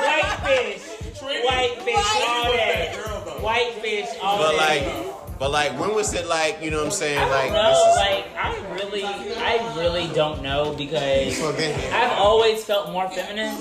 Whitefish, 0.00 0.82
whitefish, 1.44 1.96
all 2.28 2.52
that. 2.52 2.96
Whitefish, 3.42 4.08
all 4.22 4.38
But 4.38 4.56
that. 4.56 4.86
like, 4.86 5.19
but 5.40 5.50
like, 5.50 5.72
when 5.80 5.94
was 5.94 6.12
it 6.14 6.26
like? 6.28 6.60
You 6.62 6.70
know 6.70 6.76
what 6.78 6.86
I'm 6.86 6.90
saying? 6.92 7.18
I 7.18 7.28
Like, 7.30 7.52
don't 7.52 7.54
know. 7.54 7.70
this 7.70 7.78
is, 7.80 7.96
Like 7.96 8.26
I 8.36 8.74
really, 8.74 9.04
I 9.04 9.74
really 9.76 10.14
don't 10.14 10.42
know 10.42 10.74
because 10.76 11.40
I've 11.92 12.12
always 12.18 12.62
felt 12.62 12.92
more 12.92 13.08
feminine, 13.08 13.56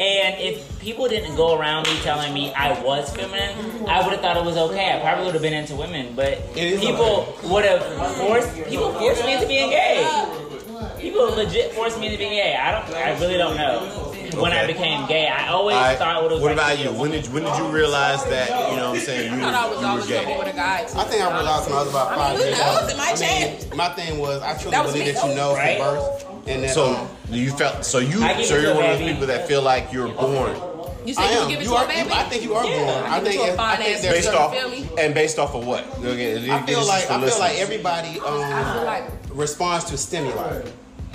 and 0.00 0.40
if 0.40 0.78
people 0.78 1.08
didn't 1.08 1.34
go 1.36 1.58
around 1.58 1.88
me 1.88 1.96
telling 2.02 2.32
me 2.32 2.54
I 2.54 2.80
was 2.82 3.14
feminine, 3.14 3.84
I 3.88 4.00
would 4.02 4.12
have 4.12 4.20
thought 4.22 4.36
it 4.36 4.44
was 4.44 4.56
okay. 4.56 4.96
I 4.96 5.00
probably 5.00 5.24
would 5.26 5.34
have 5.34 5.42
been 5.42 5.54
into 5.54 5.74
women, 5.74 6.14
but 6.14 6.54
people 6.54 7.36
would 7.44 7.64
have 7.64 7.82
forced 8.16 8.54
people 8.70 8.92
forced 8.94 9.24
me 9.26 9.34
into 9.34 9.48
being 9.48 9.70
gay. 9.70 10.06
People 11.00 11.26
legit 11.34 11.72
forced 11.72 11.98
me 12.00 12.10
to 12.10 12.16
be 12.16 12.24
gay. 12.28 12.56
I 12.56 12.70
don't. 12.72 12.94
I 12.96 13.18
really 13.20 13.36
don't 13.38 13.56
know. 13.56 14.07
When 14.36 14.52
I 14.52 14.66
became 14.66 15.06
gay, 15.06 15.26
I 15.28 15.48
always 15.48 15.76
All 15.76 15.82
right, 15.82 15.98
thought 15.98 16.22
it 16.24 16.30
was. 16.30 16.40
what 16.42 16.56
like 16.56 16.78
about 16.78 16.78
you? 16.78 16.92
When 17.00 17.10
did 17.10 17.26
when 17.32 17.44
did 17.44 17.56
you 17.56 17.66
realize 17.68 18.24
that? 18.26 18.48
You 18.70 18.76
know 18.76 18.90
what 18.90 18.98
I'm 18.98 19.04
saying? 19.04 19.32
You, 19.32 19.46
I 19.46 19.50
thought 19.52 19.54
I 19.54 19.68
was 19.68 19.76
you 19.78 19.84
were 19.84 19.90
always 19.90 20.06
gay. 20.06 20.38
with 20.38 20.48
a 20.48 20.52
guy. 20.56 20.84
Too. 20.84 20.98
I 20.98 21.04
think 21.04 21.22
I 21.24 21.34
realized 21.34 21.66
when 21.70 21.78
I 21.78 21.80
was 21.82 21.88
about 21.90 22.12
I 22.12 22.14
five 22.16 22.30
mean, 22.30 22.38
who 22.40 22.44
years 22.46 22.58
knows? 22.58 22.80
old. 22.82 22.90
It 22.90 22.96
might 22.96 23.16
change. 23.16 23.74
my 23.74 23.88
thing 23.90 24.18
was 24.18 24.42
I 24.42 24.54
truly 24.54 24.70
That 24.72 24.86
believe 24.86 25.04
me. 25.06 25.12
that 25.12 25.28
you 25.28 25.34
know 25.34 25.54
Right. 25.54 25.78
from 25.78 25.94
birth, 25.94 26.48
and 26.48 26.64
that 26.64 26.70
So 26.74 26.94
um, 26.94 27.08
you 27.30 27.50
felt 27.52 27.84
so 27.84 27.98
you 27.98 28.18
so 28.44 28.56
you're 28.58 28.74
one 28.74 28.84
of 28.84 28.98
those 28.98 29.08
people 29.10 29.26
that 29.26 29.48
feel 29.48 29.62
like 29.62 29.92
you're 29.92 30.08
born 30.08 30.56
You 31.06 31.14
said 31.14 31.24
I 31.24 31.32
you 31.32 31.38
am. 31.38 31.40
would 31.46 31.50
give 31.50 31.60
it 31.60 31.64
You 31.64 31.70
to 31.70 31.76
are. 31.76 31.84
a 31.84 31.88
baby. 31.88 32.08
You, 32.08 32.14
I 32.14 32.22
think 32.24 32.42
you 32.44 32.54
are 32.54 32.66
Yeah. 32.66 32.84
born. 33.00 33.04
I 33.12 33.18
Give 33.18 33.26
it 33.26 33.30
think. 33.30 33.42
to 33.42 33.48
a 33.48 33.52
if- 33.54 33.60
I 33.60 33.76
think 33.76 33.96
ass 33.96 34.02
there's 34.02 34.14
based 34.26 34.34
off 34.34 34.52
feel 34.54 34.68
me? 34.68 34.88
and 34.98 35.14
based 35.14 35.38
off 35.38 35.54
of 35.54 35.66
what? 35.66 35.84
Okay, 36.04 36.50
I 36.50 36.62
feel 36.66 36.84
like 36.86 37.10
I 37.10 37.20
feel 37.26 37.38
like 37.38 37.56
everybody. 37.58 38.08
everybody 38.20 38.20
um, 38.20 38.74
feel 38.74 38.84
like 38.84 39.04
responds 39.32 39.84
to 39.86 39.96
stimuli. 39.96 40.62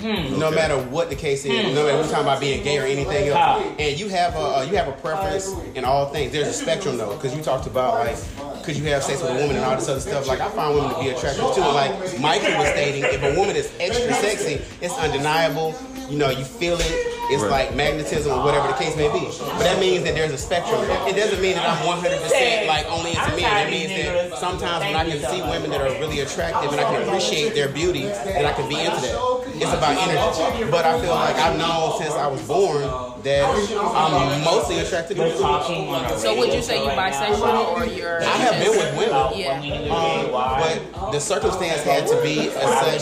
Hmm. 0.04 0.38
No 0.38 0.50
matter 0.50 0.76
what 0.76 1.08
the 1.08 1.16
case 1.16 1.46
is, 1.46 1.74
no 1.74 1.82
matter 1.86 1.96
we're 1.96 2.02
talking 2.04 2.26
about 2.26 2.38
being 2.40 2.62
gay 2.62 2.76
or 2.78 2.82
anything 2.84 3.28
else, 3.28 3.38
How? 3.38 3.74
and 3.78 3.98
you 3.98 4.08
have 4.10 4.34
a 4.34 4.38
uh, 4.38 4.66
you 4.70 4.76
have 4.76 4.86
a 4.88 4.92
preference 4.92 5.48
in 5.74 5.86
all 5.86 6.06
things. 6.12 6.30
There's 6.30 6.48
a 6.48 6.52
spectrum 6.52 6.98
though, 6.98 7.14
because 7.16 7.34
you 7.34 7.42
talked 7.42 7.66
about 7.66 7.94
like, 7.94 8.16
could 8.64 8.76
you 8.76 8.84
have 8.92 9.02
sex 9.02 9.22
with 9.22 9.30
a 9.30 9.34
woman 9.34 9.56
and 9.56 9.64
all 9.64 9.74
this 9.76 9.88
other 9.88 10.00
stuff. 10.00 10.26
Like 10.28 10.40
I 10.40 10.50
find 10.50 10.74
women 10.74 10.90
to 10.94 11.00
be 11.00 11.08
attractive 11.08 11.54
too. 11.54 11.62
Like 11.62 12.20
Michael 12.20 12.58
was 12.58 12.68
stating, 12.68 13.02
if 13.04 13.22
a 13.22 13.38
woman 13.38 13.56
is 13.56 13.72
extra 13.80 14.12
sexy, 14.14 14.60
it's 14.82 14.94
undeniable. 14.98 15.74
You 16.10 16.18
know, 16.18 16.28
you 16.28 16.44
feel 16.44 16.76
it. 16.78 17.10
It's 17.30 17.40
Right. 17.42 17.68
like 17.68 17.74
magnetism 17.74 18.30
or 18.30 18.44
whatever 18.44 18.68
the 18.68 18.74
case 18.74 18.94
may 18.96 19.08
be. 19.10 19.24
But 19.24 19.60
that 19.60 19.80
means 19.80 20.04
that 20.04 20.14
there's 20.14 20.30
a 20.32 20.36
spectrum. 20.36 20.82
It 21.08 21.16
doesn't 21.16 21.40
mean 21.40 21.54
that 21.54 21.64
I'm 21.66 21.80
100% 21.88 22.66
like 22.68 22.84
only 22.92 23.12
into 23.16 23.30
men. 23.40 23.66
It 23.66 23.70
means 23.70 23.88
that 24.04 24.36
sometimes 24.38 24.84
when 24.84 24.94
I 24.94 25.08
can 25.08 25.18
see 25.30 25.40
women 25.40 25.70
that 25.70 25.80
are 25.80 25.98
really 25.98 26.20
attractive 26.20 26.70
and 26.70 26.78
I 26.78 26.84
can 26.84 27.08
appreciate 27.08 27.54
their 27.54 27.70
beauty, 27.70 28.02
that 28.02 28.44
I 28.44 28.52
can 28.52 28.68
be 28.68 28.76
into 28.78 29.00
that. 29.00 29.33
It's 29.56 29.72
about 29.72 29.96
energy. 29.96 30.70
But 30.70 30.84
I 30.84 31.00
feel 31.00 31.14
like 31.14 31.36
I've 31.36 31.58
known 31.58 31.98
since 32.00 32.14
I 32.14 32.26
was 32.26 32.42
born 32.46 32.82
that 33.24 33.44
I'm 33.44 34.44
mostly 34.44 34.78
attracted 34.78 35.16
to 35.16 35.22
women. 35.22 35.38
talking 35.38 35.88
on 35.88 36.04
a 36.04 36.18
So 36.18 36.36
would 36.38 36.52
you 36.52 36.62
say 36.62 36.76
show 36.76 36.82
you 36.82 36.88
right 36.88 37.12
now. 37.12 37.26
bisexual 37.26 37.72
or 37.74 37.84
you're? 37.86 38.22
I 38.22 38.26
have 38.26 38.62
been 38.62 38.70
with 38.70 38.96
women. 38.96 39.38
Yeah. 39.38 39.52
When 39.52 39.62
we 39.62 39.70
knew 39.70 39.84
gay, 39.84 39.90
um, 39.90 40.32
why? 40.32 40.80
But 40.92 41.12
the 41.12 41.20
circumstance 41.20 41.82
had 41.82 42.06
to 42.08 42.20
be 42.22 42.48
as 42.50 42.52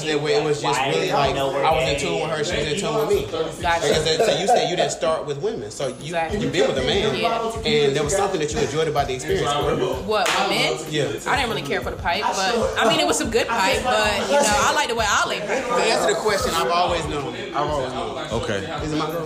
such 0.00 0.06
that 0.06 0.20
where 0.20 0.40
it 0.40 0.44
was 0.44 0.62
just 0.62 0.80
really 0.80 1.10
like 1.10 1.36
I 1.36 1.42
was 1.44 1.88
in 1.88 2.00
tune 2.00 2.20
with 2.22 2.30
her, 2.30 2.44
she 2.44 2.56
was 2.56 2.72
in 2.72 2.78
tune 2.78 2.94
with 2.94 3.08
me. 3.08 3.26
Gotcha. 3.62 3.80
Because 3.88 4.26
so 4.26 4.38
you 4.38 4.46
said 4.46 4.70
you 4.70 4.76
didn't 4.76 4.92
start 4.92 5.26
with 5.26 5.38
women, 5.42 5.70
so 5.70 5.88
you 5.88 6.12
Exactly. 6.12 6.40
you've 6.40 6.52
been 6.52 6.68
with 6.68 6.78
a 6.78 6.82
man, 6.86 7.14
Yeah. 7.16 7.52
and 7.64 7.96
there 7.96 8.04
was 8.04 8.14
something 8.16 8.40
that 8.40 8.52
you 8.52 8.60
enjoyed 8.60 8.88
about 8.88 9.06
the 9.08 9.14
experience. 9.14 9.50
correct? 9.50 9.80
What 10.06 10.26
with 10.28 10.48
men? 10.48 10.78
Yeah. 10.90 11.30
I 11.30 11.36
didn't 11.36 11.50
really 11.50 11.62
care 11.62 11.80
for 11.80 11.90
the 11.90 11.96
pipe, 11.96 12.22
but 12.22 12.78
I 12.78 12.88
mean 12.88 13.00
it 13.00 13.06
was 13.06 13.18
some 13.18 13.30
good 13.30 13.48
pipe. 13.48 13.80
But 13.82 14.26
you 14.28 14.36
know, 14.40 14.56
I 14.68 14.72
like 14.74 14.88
the 14.88 14.94
way 14.94 15.06
I 15.08 15.28
lay. 15.28 15.38
To 15.40 15.44
answer 15.46 16.08
the 16.14 16.20
question, 16.20 16.52
I've 16.54 16.70
always 16.70 17.04
known. 17.06 17.34
I've 17.34 17.56
always 17.56 17.92
known. 17.92 18.18
Okay. 18.42 18.58
Is 18.84 18.92
it 18.92 18.96
my 18.96 19.06
girl? 19.10 19.22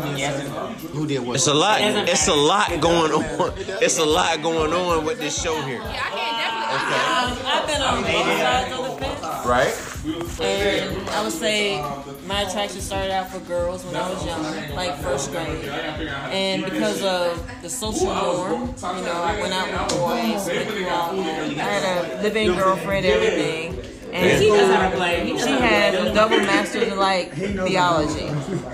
Who 0.93 1.07
did 1.07 1.21
what? 1.27 1.37
It's 1.37 1.47
a 1.47 1.55
lot. 1.55 1.81
It's 1.81 2.29
a 2.29 2.35
lot 2.35 2.69
going 2.81 3.13
on. 3.13 3.53
It's 3.83 3.99
a 3.99 4.05
lot 4.05 4.43
going 4.43 4.73
on 4.73 5.05
with 5.05 5.19
this 5.19 5.41
show 5.41 5.61
here. 5.63 5.81
Yeah, 5.81 6.03
I 6.03 6.11
can 6.11 6.37
definitely. 6.41 7.47
Um, 7.47 7.53
I've 7.55 7.67
been 7.67 7.83
on 7.83 8.03
both 8.03 8.39
sides 8.41 8.73
of 8.79 8.85
the 8.85 9.05
fence, 9.05 9.47
Right? 9.47 9.75
and 10.41 11.09
I 11.11 11.23
would 11.23 11.33
say 11.33 11.81
my 12.27 12.43
attraction 12.43 12.81
started 12.81 13.11
out 13.13 13.31
for 13.31 13.41
girls 13.41 13.85
when 13.85 13.97
I 13.97 14.09
was 14.09 14.25
young, 14.25 14.75
like 14.75 14.97
first 14.99 15.31
grade, 15.33 15.65
and 15.69 16.65
because 16.65 17.03
of 17.03 17.51
the 17.63 17.69
social 17.69 18.07
norm, 18.07 18.69
you 18.69 19.03
know, 19.05 19.23
I 19.23 19.41
went 19.41 19.53
out 19.53 19.67
with 19.91 19.99
boys, 19.99 20.47
went 20.47 20.89
I 21.59 21.63
had 21.63 22.19
a 22.19 22.23
living 22.23 22.55
girlfriend, 22.55 23.07
everything. 23.07 23.96
And 24.17 24.43
He 24.43 24.49
knows 24.49 24.75
how 24.75 24.89
to 24.91 24.97
play. 24.97 25.27
She 25.27 25.39
how 25.39 25.47
to 25.47 25.67
had 25.67 25.95
a 25.95 26.15
double 26.15 26.39
master's 26.39 26.89
in 26.89 26.99
like 26.99 27.33
theology. 27.33 28.29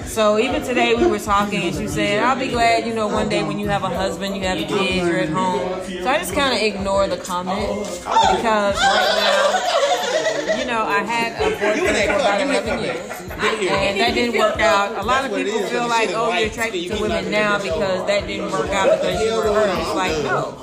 So 0.04 0.38
even 0.38 0.62
today 0.62 0.94
we 0.94 1.06
were 1.06 1.18
talking 1.18 1.62
and 1.62 1.74
she 1.74 1.88
said, 1.88 2.22
I'll 2.22 2.38
be 2.38 2.48
glad, 2.48 2.86
you 2.86 2.94
know, 2.94 3.08
one 3.08 3.28
day 3.28 3.42
when 3.42 3.58
you 3.58 3.68
have 3.68 3.82
a 3.82 3.88
husband, 3.88 4.36
you 4.36 4.42
have 4.42 4.58
kids, 4.58 5.08
you're 5.08 5.18
at 5.18 5.28
home. 5.30 5.82
So 5.84 6.08
I 6.08 6.18
just 6.18 6.34
kind 6.34 6.54
of 6.54 6.62
ignore 6.62 7.08
the 7.08 7.16
comment 7.16 7.78
because 7.88 8.76
right 8.76 9.12
now, 9.18 10.58
you 10.58 10.64
know, 10.66 10.84
I 10.84 10.98
had 10.98 11.32
a 11.40 11.50
boyfriend 11.50 12.10
for 12.10 12.16
about 12.16 12.40
11 12.40 12.84
years. 12.84 13.10
And 13.42 14.00
that 14.00 14.14
didn't 14.14 14.38
work 14.38 14.60
out. 14.60 14.96
A 14.96 15.02
lot 15.02 15.24
of 15.24 15.34
people 15.34 15.66
feel 15.66 15.88
like, 15.88 16.10
oh, 16.12 16.32
you're 16.36 16.48
attracted 16.48 16.90
to 16.92 17.02
women 17.02 17.30
now 17.30 17.58
because 17.58 18.06
that 18.06 18.26
didn't 18.26 18.52
work 18.52 18.70
out 18.70 18.90
because 19.00 19.20
you 19.22 19.34
were 19.34 19.42
hurt. 19.44 19.78
It's 19.80 19.94
like, 19.94 20.22
no. 20.22 20.58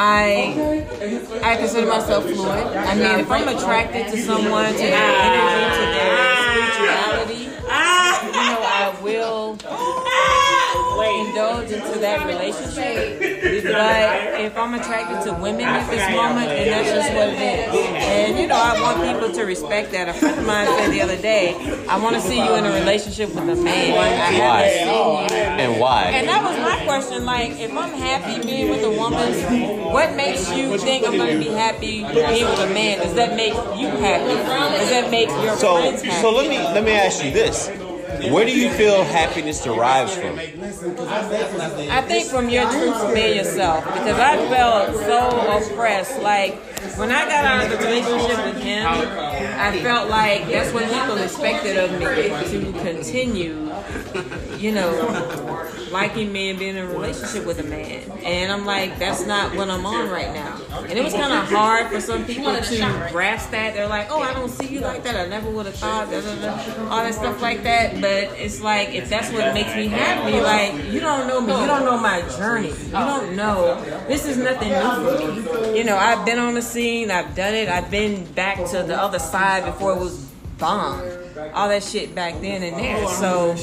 I 0.00 0.86
I 1.42 1.56
consider 1.56 1.88
myself 1.88 2.22
fluid. 2.22 2.48
I 2.48 2.94
mean, 2.94 3.18
if 3.18 3.28
I'm 3.28 3.48
attracted 3.48 4.06
to 4.12 4.22
someone, 4.22 4.72
to 4.72 4.78
their 4.78 4.94
energy, 4.94 5.74
to 5.74 5.84
their 5.98 6.36
spirituality, 6.38 7.42
you 7.42 8.44
know, 8.46 8.62
I 8.62 8.96
will 9.02 9.58
indulge 11.28 11.72
into 11.72 11.98
that 11.98 12.24
relationship. 12.28 13.27
But 13.42 14.40
if 14.40 14.56
I'm 14.56 14.74
attracted 14.74 15.22
to 15.30 15.32
women 15.40 15.62
at 15.62 15.88
this 15.90 16.04
moment, 16.16 16.48
then 16.48 16.68
that's 16.70 16.90
just 16.90 17.12
what 17.14 17.28
it 17.28 17.68
is. 17.68 17.74
And 17.74 18.38
you 18.38 18.46
know, 18.46 18.56
I 18.56 18.80
want 18.80 19.02
people 19.04 19.32
to 19.34 19.42
respect 19.44 19.92
that. 19.92 20.08
A 20.08 20.12
friend 20.14 20.38
of 20.38 20.46
mine 20.46 20.66
said 20.66 20.90
the 20.90 21.00
other 21.02 21.16
day, 21.20 21.54
I 21.88 21.98
want 22.02 22.16
to 22.16 22.20
see 22.22 22.36
you 22.38 22.54
in 22.54 22.64
a 22.64 22.72
relationship 22.72 23.28
with 23.30 23.48
a 23.48 23.56
man. 23.56 23.98
I 23.98 24.06
haven't 24.08 25.30
seen 25.30 25.38
you. 25.38 25.44
And 25.62 25.80
why? 25.80 26.04
And 26.04 26.28
that 26.28 26.42
was 26.42 26.58
my 26.60 26.84
question. 26.84 27.24
Like, 27.24 27.52
if 27.58 27.70
I'm 27.72 27.92
happy 27.94 28.42
being 28.42 28.70
with 28.70 28.84
a 28.84 28.90
woman, 28.90 29.32
what 29.92 30.14
makes 30.16 30.50
you 30.52 30.76
think 30.78 31.06
I'm 31.06 31.16
going 31.16 31.38
to 31.38 31.44
be 31.44 31.50
happy 31.50 32.02
being 32.02 32.46
with 32.46 32.60
a 32.60 32.72
man? 32.72 32.98
Does 32.98 33.14
that 33.14 33.36
make 33.36 33.54
you 33.78 33.88
happy? 33.88 34.34
Does 34.34 34.90
that 34.90 35.10
make 35.10 35.28
your 35.28 35.56
So, 35.56 35.76
friends 35.78 36.02
happy? 36.02 36.20
so 36.22 36.30
let 36.32 36.48
me 36.48 36.58
let 36.58 36.84
me 36.84 36.92
ask 36.92 37.22
you 37.24 37.30
this: 37.32 37.68
Where 38.08 38.46
do 38.46 38.58
you 38.58 38.70
feel 38.70 39.04
happiness 39.04 39.62
derives 39.62 40.14
from? 40.16 40.38
I 40.38 42.02
think 42.06 42.28
from 42.28 42.48
your 42.48 42.70
truth 42.70 43.00
from 43.00 43.14
being 43.14 43.36
yourself 43.36 43.84
because 43.84 44.18
I 44.18 44.48
felt 44.48 44.94
so 44.96 45.72
oppressed. 45.72 46.20
Like 46.22 46.54
when 46.96 47.10
I 47.12 47.28
got 47.28 47.44
out 47.44 47.64
of 47.64 47.70
the 47.70 47.84
relationship 47.84 48.44
with 48.46 48.62
him, 48.62 48.86
I 48.86 49.78
felt 49.82 50.08
like 50.08 50.48
that's 50.48 50.72
what 50.72 50.90
people 50.90 51.18
expected 51.18 51.76
of 51.76 51.92
me 51.92 52.72
to 52.72 52.72
continue 52.80 53.67
you 54.58 54.72
know, 54.72 55.70
liking 55.90 56.32
me 56.32 56.50
and 56.50 56.58
being 56.58 56.76
in 56.76 56.84
a 56.84 56.86
relationship 56.86 57.46
with 57.46 57.58
a 57.60 57.62
man. 57.62 58.10
And 58.24 58.52
I'm 58.52 58.66
like, 58.66 58.98
that's 58.98 59.24
not 59.26 59.54
what 59.54 59.70
I'm 59.70 59.86
on 59.86 60.10
right 60.10 60.32
now. 60.34 60.60
And 60.80 60.92
it 60.92 61.04
was 61.04 61.12
kind 61.12 61.32
of 61.32 61.48
hard 61.48 61.88
for 61.88 62.00
some 62.00 62.24
people 62.24 62.54
to 62.54 63.08
grasp 63.12 63.50
that. 63.52 63.74
They're 63.74 63.88
like, 63.88 64.08
oh, 64.10 64.20
I 64.20 64.32
don't 64.34 64.48
see 64.48 64.66
you 64.66 64.80
like 64.80 65.04
that. 65.04 65.16
I 65.16 65.26
never 65.28 65.50
would 65.50 65.66
have 65.66 65.74
thought, 65.76 66.06
all 66.06 67.02
that 67.02 67.14
stuff 67.14 67.40
like 67.40 67.62
that. 67.62 68.00
But 68.00 68.38
it's 68.38 68.60
like, 68.60 68.90
if 68.90 69.08
that's 69.08 69.30
what 69.32 69.54
makes 69.54 69.74
me 69.74 69.88
happy, 69.88 70.40
like, 70.40 70.92
you 70.92 71.00
don't 71.00 71.28
know 71.28 71.40
me. 71.40 71.58
You 71.60 71.66
don't 71.66 71.84
know 71.84 71.98
my 71.98 72.22
journey. 72.36 72.70
You 72.70 72.90
don't 72.90 73.36
know. 73.36 73.80
This 74.08 74.26
is 74.26 74.36
nothing 74.36 74.70
new 74.70 75.42
for 75.42 75.60
me. 75.60 75.78
You 75.78 75.84
know, 75.84 75.96
I've 75.96 76.24
been 76.24 76.38
on 76.38 76.54
the 76.54 76.62
scene. 76.62 77.10
I've 77.10 77.34
done 77.34 77.54
it. 77.54 77.68
I've 77.68 77.90
been 77.90 78.24
back 78.32 78.56
to 78.70 78.82
the 78.82 79.00
other 79.00 79.18
side 79.18 79.64
before 79.64 79.92
it 79.92 79.98
was 79.98 80.26
bomb. 80.58 81.00
All 81.54 81.68
that 81.68 81.82
shit 81.82 82.14
back 82.14 82.40
then 82.40 82.62
and 82.62 82.76
there. 82.76 83.08
So, 83.08 83.54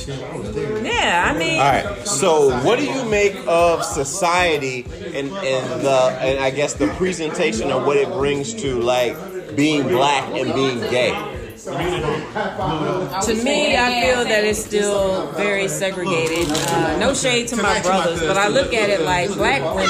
yeah, 0.82 1.32
I 1.34 1.38
mean, 1.38 1.60
All 1.60 1.66
right. 1.66 2.08
So, 2.08 2.58
what 2.64 2.80
do 2.80 2.86
you 2.86 3.04
make 3.06 3.36
of 3.48 3.84
society 3.84 4.86
and, 5.14 5.32
and 5.32 5.82
the 5.82 6.18
and 6.22 6.40
I 6.44 6.50
guess 6.50 6.74
the 6.74 6.88
presentation 6.96 7.72
of 7.72 7.86
what 7.86 7.98
it 7.98 8.10
brings 8.10 8.54
to 8.56 8.80
like 8.80 9.16
being 9.56 9.88
black 9.88 10.30
and 10.34 10.54
being 10.54 10.80
gay? 10.92 11.35
To 11.66 13.44
me, 13.44 13.76
I 13.76 14.02
feel 14.02 14.24
that 14.24 14.44
it's 14.44 14.64
still 14.64 15.32
very 15.32 15.68
segregated. 15.68 16.48
Uh, 16.52 16.98
no 17.00 17.14
shade 17.14 17.48
to 17.50 17.56
my 17.56 17.82
brothers, 17.82 18.20
but 18.20 18.38
I 18.38 18.48
look 18.48 18.74
at 18.74 18.90
it 18.90 19.02
like 19.02 19.34
black 19.34 19.62
women 19.76 19.86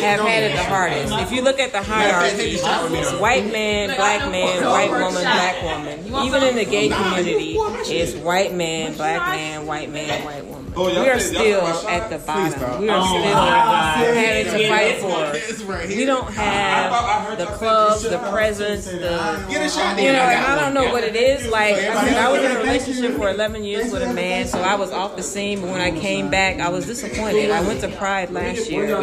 have 0.00 0.20
had 0.20 0.42
it 0.42 0.56
the 0.56 0.64
hardest. 0.64 1.12
If 1.14 1.32
you 1.32 1.42
look 1.42 1.58
at 1.58 1.72
the 1.72 1.82
hierarchy, 1.82 2.58
it's 2.60 3.12
white 3.20 3.50
man, 3.50 3.96
black 3.96 4.30
man, 4.30 4.64
white 4.64 4.90
woman, 4.90 5.22
black 5.22 5.62
woman. 5.62 6.26
Even 6.26 6.42
in 6.42 6.56
the 6.56 6.64
gay 6.64 6.88
community, 6.88 7.56
it's 7.58 8.14
white 8.14 8.54
man, 8.54 8.94
black 8.94 9.20
man, 9.28 9.66
white 9.66 9.90
man, 9.90 10.24
white 10.24 10.44
woman. 10.44 10.65
We 10.76 11.08
are 11.08 11.18
still 11.18 11.66
at 11.88 12.10
the 12.10 12.18
bottom. 12.18 12.80
We 12.82 12.88
are 12.88 13.06
still 13.06 14.14
having 14.14 14.52
to 14.52 14.68
fight 14.68 15.00
for. 15.00 15.86
We 15.88 16.04
don't 16.04 16.32
have 16.34 17.38
the 17.38 17.46
clubs, 17.46 18.02
the 18.02 18.18
presence, 18.30 18.84
the 18.84 19.46
you 19.48 20.12
know, 20.12 20.18
and 20.18 20.46
I 20.46 20.60
don't 20.60 20.74
know 20.74 20.92
what 20.92 21.04
it 21.04 21.16
is. 21.16 21.46
Like 21.48 21.74
I 21.76 22.04
said, 22.04 22.16
I 22.16 22.30
was 22.30 22.42
in 22.42 22.50
a 22.52 22.58
relationship 22.58 23.16
for 23.16 23.30
11 23.30 23.64
years 23.64 23.92
with 23.92 24.02
a 24.02 24.12
man, 24.12 24.46
so 24.46 24.60
I 24.60 24.74
was 24.74 24.92
off 24.92 25.16
the 25.16 25.22
scene. 25.22 25.60
But 25.60 25.70
when 25.70 25.80
I 25.80 25.98
came 25.98 26.30
back, 26.30 26.60
I 26.60 26.68
was 26.68 26.86
disappointed. 26.86 27.50
I 27.50 27.62
went 27.62 27.80
to 27.80 27.88
Pride 27.88 28.30
last 28.30 28.70
year, 28.70 28.94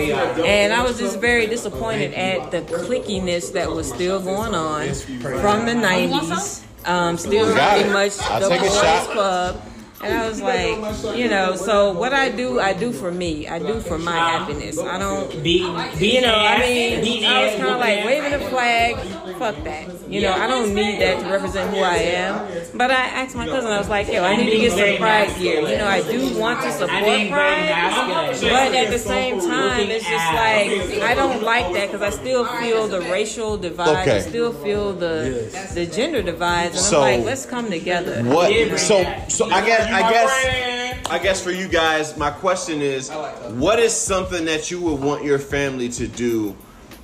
and 0.45 0.73
I 0.73 0.83
was 0.83 0.97
just 0.99 1.19
very 1.19 1.47
disappointed? 1.47 2.13
at 2.13 2.51
the 2.51 2.61
clickiness 2.61 3.53
that 3.53 3.69
was 3.69 3.87
still 3.87 4.19
going 4.19 4.53
on 4.53 4.87
from 4.93 5.65
the 5.65 5.73
90s. 5.73 6.63
Um, 6.85 7.17
still 7.17 7.53
Got 7.55 7.79
very 7.79 7.93
much 7.93 8.17
the 8.17 8.57
boys 8.59 9.07
club. 9.13 9.61
And 10.03 10.13
I 10.13 10.27
was 10.27 10.41
like, 10.41 11.15
you 11.17 11.29
know, 11.29 11.55
so 11.55 11.91
what 11.93 12.13
I 12.13 12.29
do, 12.29 12.59
I 12.59 12.73
do 12.73 12.91
for 12.91 13.11
me. 13.11 13.47
I 13.47 13.59
do 13.59 13.79
for 13.79 13.97
my 13.97 14.15
happiness. 14.15 14.77
I 14.79 14.97
don't 14.99 15.29
Be, 15.43 15.59
be 15.97 16.15
you 16.15 16.21
know, 16.21 16.33
I 16.35 16.59
mean, 16.59 17.25
I 17.25 17.45
was 17.45 17.55
kind 17.55 17.69
of 17.73 17.79
like 17.79 18.05
waving 18.05 18.33
ass. 18.33 18.43
the 18.43 18.49
flag. 18.49 18.97
Fuck 19.37 19.63
that. 19.63 19.87
You 20.09 20.21
know, 20.21 20.33
I 20.33 20.47
don't 20.47 20.73
need 20.75 21.01
that 21.01 21.21
to 21.21 21.29
represent 21.31 21.71
who 21.73 21.81
I 21.81 21.95
am. 21.95 22.47
But 22.77 22.91
I 22.91 23.05
asked 23.21 23.35
my 23.35 23.45
cousin, 23.47 23.71
I 23.71 23.77
was 23.79 23.89
like, 23.89 24.07
yo, 24.11 24.23
I 24.23 24.35
need 24.35 24.51
to 24.51 24.57
get 24.57 24.71
some 24.71 24.97
pride 24.97 25.35
gear. 25.39 25.61
You 25.61 25.77
know, 25.77 25.87
I 25.87 26.01
do 26.03 26.37
want 26.39 26.61
to 26.63 26.71
support 26.71 26.91
I'm 26.91 27.03
being 27.05 27.33
very 27.33 27.67
pride. 27.67 28.37
But 28.41 28.75
at 28.75 28.91
the 28.91 28.99
same 28.99 29.39
time, 29.39 29.89
it's 29.89 30.05
just 30.05 30.33
like 30.33 31.01
I 31.01 31.15
don't 31.15 31.43
like 31.43 31.73
that 31.73 31.91
because 31.91 32.01
I 32.01 32.09
still 32.09 32.45
feel 32.45 32.87
the 32.87 33.01
racial 33.01 33.57
divide. 33.57 34.07
I 34.07 34.19
still 34.19 34.53
feel 34.53 34.93
the 34.93 35.49
the 35.73 35.85
gender 35.85 36.21
divide. 36.21 36.71
and 36.71 36.75
So- 36.79 37.01
I'm 37.01 37.17
like, 37.19 37.25
let's 37.25 37.45
come 37.45 37.69
together. 37.69 38.21
What? 38.23 38.51
So, 38.79 39.03
so 39.29 39.49
I 39.49 39.65
guess 39.65 39.89
I 39.93 40.11
guess 40.11 41.05
I 41.09 41.19
guess 41.19 41.43
for 41.43 41.51
you 41.51 41.67
guys, 41.67 42.17
my 42.17 42.31
question 42.31 42.81
is, 42.81 43.09
what 43.51 43.79
is 43.79 43.93
something 43.93 44.45
that 44.45 44.71
you 44.71 44.81
would 44.81 44.99
want 45.01 45.23
your 45.23 45.39
family 45.39 45.89
to 45.89 46.07
do 46.07 46.55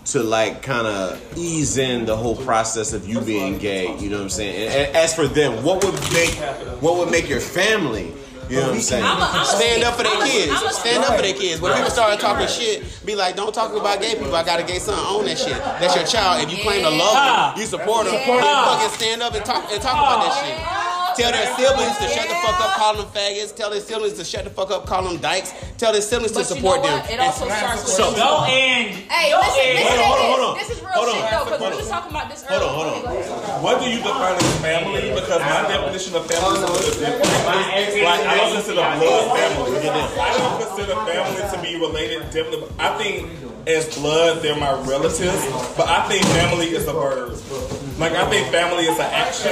to 0.06 0.24
like 0.24 0.64
kind 0.64 0.88
of 0.88 1.22
ease 1.38 1.78
in 1.78 2.06
the 2.06 2.16
whole 2.18 2.36
process 2.36 2.94
of 2.94 3.08
you 3.08 3.22
being 3.22 3.58
gay? 3.58 3.96
You 4.00 4.10
know 4.10 4.18
what 4.18 4.24
I'm 4.24 4.30
saying? 4.30 4.56
And, 4.68 4.88
and 4.88 4.96
as 4.96 5.14
for 5.14 5.28
them, 5.28 5.64
what 5.64 5.84
would 5.84 5.94
make 6.14 6.32
what 6.82 6.98
would 6.98 7.12
make 7.12 7.30
your 7.30 7.42
family? 7.42 8.14
You 8.50 8.56
know 8.56 8.68
what 8.70 8.76
I'm 8.78 8.82
saying? 8.82 9.04
I'm 9.06 9.20
a, 9.22 9.26
I'm 9.30 9.42
a 9.44 9.46
Stand 9.46 9.84
up 9.84 9.94
for 9.94 10.02
their 10.02 10.26
kids. 10.26 10.52
A- 10.52 10.74
Stand 10.74 11.04
up 11.04 11.16
for 11.18 11.22
their 11.22 11.36
kids. 11.36 11.62
When 11.62 11.72
people 11.76 11.92
start 11.92 12.20
talking 12.20 12.48
shit, 12.48 12.82
be 13.06 13.14
like, 13.14 13.36
don't 13.36 13.54
talk 13.54 13.76
about 13.76 14.02
gay 14.02 14.16
people. 14.16 14.36
I 14.36 14.44
got 14.44 14.60
a 14.60 14.64
gay 14.64 14.80
son. 14.80 14.98
Own 15.06 15.26
that 15.26 15.38
shit. 15.38 15.54
That's 15.54 15.96
your 15.96 16.04
child. 16.06 16.42
If 16.42 16.50
you 16.58 16.64
claim 16.64 16.82
to 16.82 16.90
love 16.90 17.54
them, 17.54 17.62
you 17.62 17.68
support 17.68 18.06
them, 18.08 18.16
then 18.16 18.40
fucking 18.42 18.90
stand 18.98 19.22
up 19.22 19.36
and 19.36 19.46
talk 19.46 19.70
and 19.72 19.80
talk 19.80 19.94
about 19.94 20.26
that 20.26 20.34
shit. 20.42 20.89
Tell 21.18 21.32
their 21.32 21.48
siblings 21.56 21.98
to 21.98 22.08
shut 22.08 22.28
the 22.30 22.36
fuck 22.36 22.60
up, 22.62 22.72
call 22.78 22.96
them 22.96 23.06
faggots. 23.08 23.56
Tell 23.56 23.70
their 23.70 23.82
siblings 23.82 24.14
to 24.14 24.24
shut 24.24 24.44
the 24.46 24.50
fuck 24.50 24.72
up, 24.72 24.86
call 24.86 25.04
them 25.04 25.18
dykes. 25.18 25.54
Tell 25.78 25.92
their 25.92 26.02
siblings 26.02 26.32
to 26.34 26.40
But 26.40 26.50
you 26.50 26.56
support 26.56 26.82
know 26.84 26.88
them. 26.90 27.00
what? 27.00 27.10
It 27.12 27.20
also 27.20 27.46
starts 27.50 27.84
with 27.84 27.94
So- 27.94 28.14
Go 28.16 28.44
and 28.46 28.96
Hey, 29.12 29.32
go 29.32 29.40
listen, 29.40 29.60
and- 29.60 29.80
listen, 29.80 30.00
Hold 30.00 30.20
on, 30.20 30.26
hold 30.32 30.40
on, 30.50 30.58
this 30.58 30.70
is 30.70 30.80
real 30.82 30.90
hold 30.94 31.08
shit 31.10 31.24
on. 31.24 31.32
though, 31.32 31.46
because 31.46 31.62
we 31.72 31.78
was 31.78 31.90
talking 31.90 32.12
about 32.12 32.30
this 32.30 32.44
earlier. 32.50 32.70
Hold 32.70 32.88
on, 32.88 32.94
hold 32.94 33.06
on. 33.08 33.64
What 33.64 33.82
do 33.82 33.90
you 33.90 33.98
define 34.00 34.36
as 34.36 34.56
family? 34.64 35.12
Because 35.12 35.42
my 35.42 35.62
definition 35.68 36.16
of 36.16 36.26
family 36.32 36.58
is 36.58 36.64
a 36.64 36.72
little 36.72 37.00
different. 37.00 37.46
Like 38.00 38.26
I 38.28 38.38
don't 38.38 38.54
consider 38.54 38.76
blood 38.82 39.38
family. 39.38 39.80
I 40.20 40.38
don't 40.38 40.58
consider 40.64 40.96
family 40.96 41.42
to 41.52 41.58
be 41.62 41.76
related. 41.76 42.24
Definitely, 42.32 42.68
I 42.80 42.90
think 42.98 43.59
as 43.68 43.96
blood 43.98 44.42
they're 44.42 44.56
my 44.56 44.72
relatives, 44.84 45.46
but 45.78 45.88
I 45.88 46.08
think 46.08 46.24
family 46.28 46.68
is 46.68 46.88
a 46.88 46.94
verb. 46.94 47.36
Like 48.00 48.14
I 48.14 48.30
think 48.30 48.48
family 48.52 48.86
is 48.86 48.96
an 48.98 49.12
action. 49.12 49.52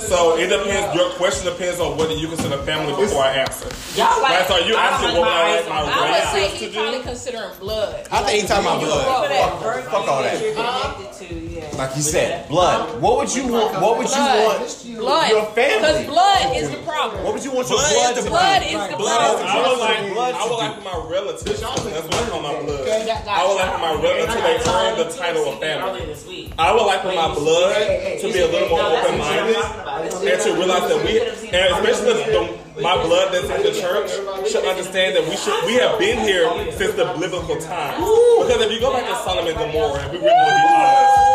So 0.00 0.36
it 0.36 0.48
depends. 0.48 0.94
Your 0.96 1.10
question 1.10 1.46
depends 1.52 1.78
on 1.80 1.96
whether 1.96 2.12
you 2.14 2.26
consider 2.26 2.58
family 2.58 2.90
before 3.00 3.22
I 3.22 3.34
answer. 3.46 3.68
Y'all 3.94 4.20
like- 4.20 4.32
Right? 4.40 4.48
So 4.48 4.56
you 4.66 4.74
I 4.74 4.86
asking 4.88 5.14
what 5.20 5.22
my 5.22 5.30
I 5.30 5.56
like 5.60 5.68
my 5.68 5.82
on- 5.82 5.88
I 5.88 6.10
would 6.10 6.28
say 6.30 6.40
relatives 6.42 6.60
he 6.60 6.66
to 6.66 6.72
probably 6.74 6.98
do? 6.98 7.04
considering 7.04 7.50
blood. 7.60 8.08
I 8.10 8.22
think 8.24 8.42
he 8.42 8.48
talking 8.48 8.66
about 8.66 8.80
blood. 8.80 9.30
Fuck, 9.62 9.84
fuck 9.84 10.08
all 10.08 10.22
that. 10.22 10.38
Connected 10.38 10.58
uh-huh. 10.58 11.12
to, 11.18 11.34
yeah. 11.34 11.76
Like 11.78 11.94
you 11.96 12.02
said, 12.02 12.48
blood. 12.48 13.00
What 13.00 13.18
would 13.18 13.34
you 13.34 13.46
want? 13.46 13.80
What 13.80 13.98
would 13.98 14.08
you 14.08 14.16
Blood. 14.16 14.58
want? 14.58 14.84
Blood. 14.98 15.30
Your 15.30 15.46
family. 15.54 15.78
Because 15.78 16.06
blood 16.06 16.56
is 16.56 16.70
the 16.70 16.76
problem. 16.78 17.22
What 17.24 17.34
would 17.34 17.44
you 17.44 17.52
want 17.52 17.68
your 17.70 17.78
Blood 17.78 17.92
blood 17.94 18.10
is 18.10 18.16
to 18.18 18.22
the 18.24 18.28
be? 18.28 18.34
Blood 18.34 18.62
is 18.62 18.72
the 18.72 18.96
problem. 18.98 19.46
I 19.46 19.70
would 19.70 19.78
like 19.78 20.12
Blood 20.14 20.34
I 20.34 20.42
would 20.42 20.48
to 20.50 20.54
like 20.56 20.74
for 20.74 20.82
my 20.82 20.98
relatives. 21.14 21.60
That's 21.60 22.06
what 22.10 22.14
I 22.14 22.28
call 22.28 22.42
my 22.42 22.54
blood. 22.62 22.77
I 22.90 23.46
would 23.46 23.54
like 23.56 23.72
for 23.72 23.78
my 23.78 23.94
relatives 24.02 24.34
to 24.34 24.40
they 24.40 24.56
earn 24.70 24.98
the 24.98 25.08
title 25.16 25.44
of 25.52 25.60
family. 25.60 25.90
Earlier 25.90 26.06
this 26.06 26.26
week. 26.26 26.52
I 26.58 26.72
would 26.72 26.86
like 26.86 27.02
for 27.02 27.12
my 27.14 27.34
blood 27.34 27.74
to 28.20 28.32
be 28.32 28.40
a 28.40 28.46
little 28.46 28.68
more 28.68 28.80
open 28.82 29.18
minded 29.18 29.56
and 29.56 30.40
to 30.42 30.52
realize 30.54 30.88
that 30.88 31.04
we, 31.04 31.20
and 31.20 31.86
especially 31.86 32.14
the, 32.32 32.58
my 32.82 32.94
blood 33.02 33.32
that's 33.32 33.50
in 33.50 33.62
the 33.62 33.78
church, 33.78 34.10
should 34.50 34.64
understand 34.64 35.16
that 35.16 35.28
we 35.28 35.36
should 35.36 35.64
we 35.66 35.74
have 35.74 35.98
been 35.98 36.18
here 36.20 36.48
since 36.72 36.94
the 36.94 37.04
biblical 37.18 37.56
times. 37.60 37.96
Because 37.98 38.62
if 38.62 38.72
you 38.72 38.80
go 38.80 38.92
back 38.92 39.04
to 39.08 39.16
Solomon 39.24 39.48
and 39.56 39.58
Gomorrah, 39.58 40.04
if 40.06 40.12
we 40.12 40.18
really 40.18 40.28
be 40.28 40.68
honest, 40.74 41.28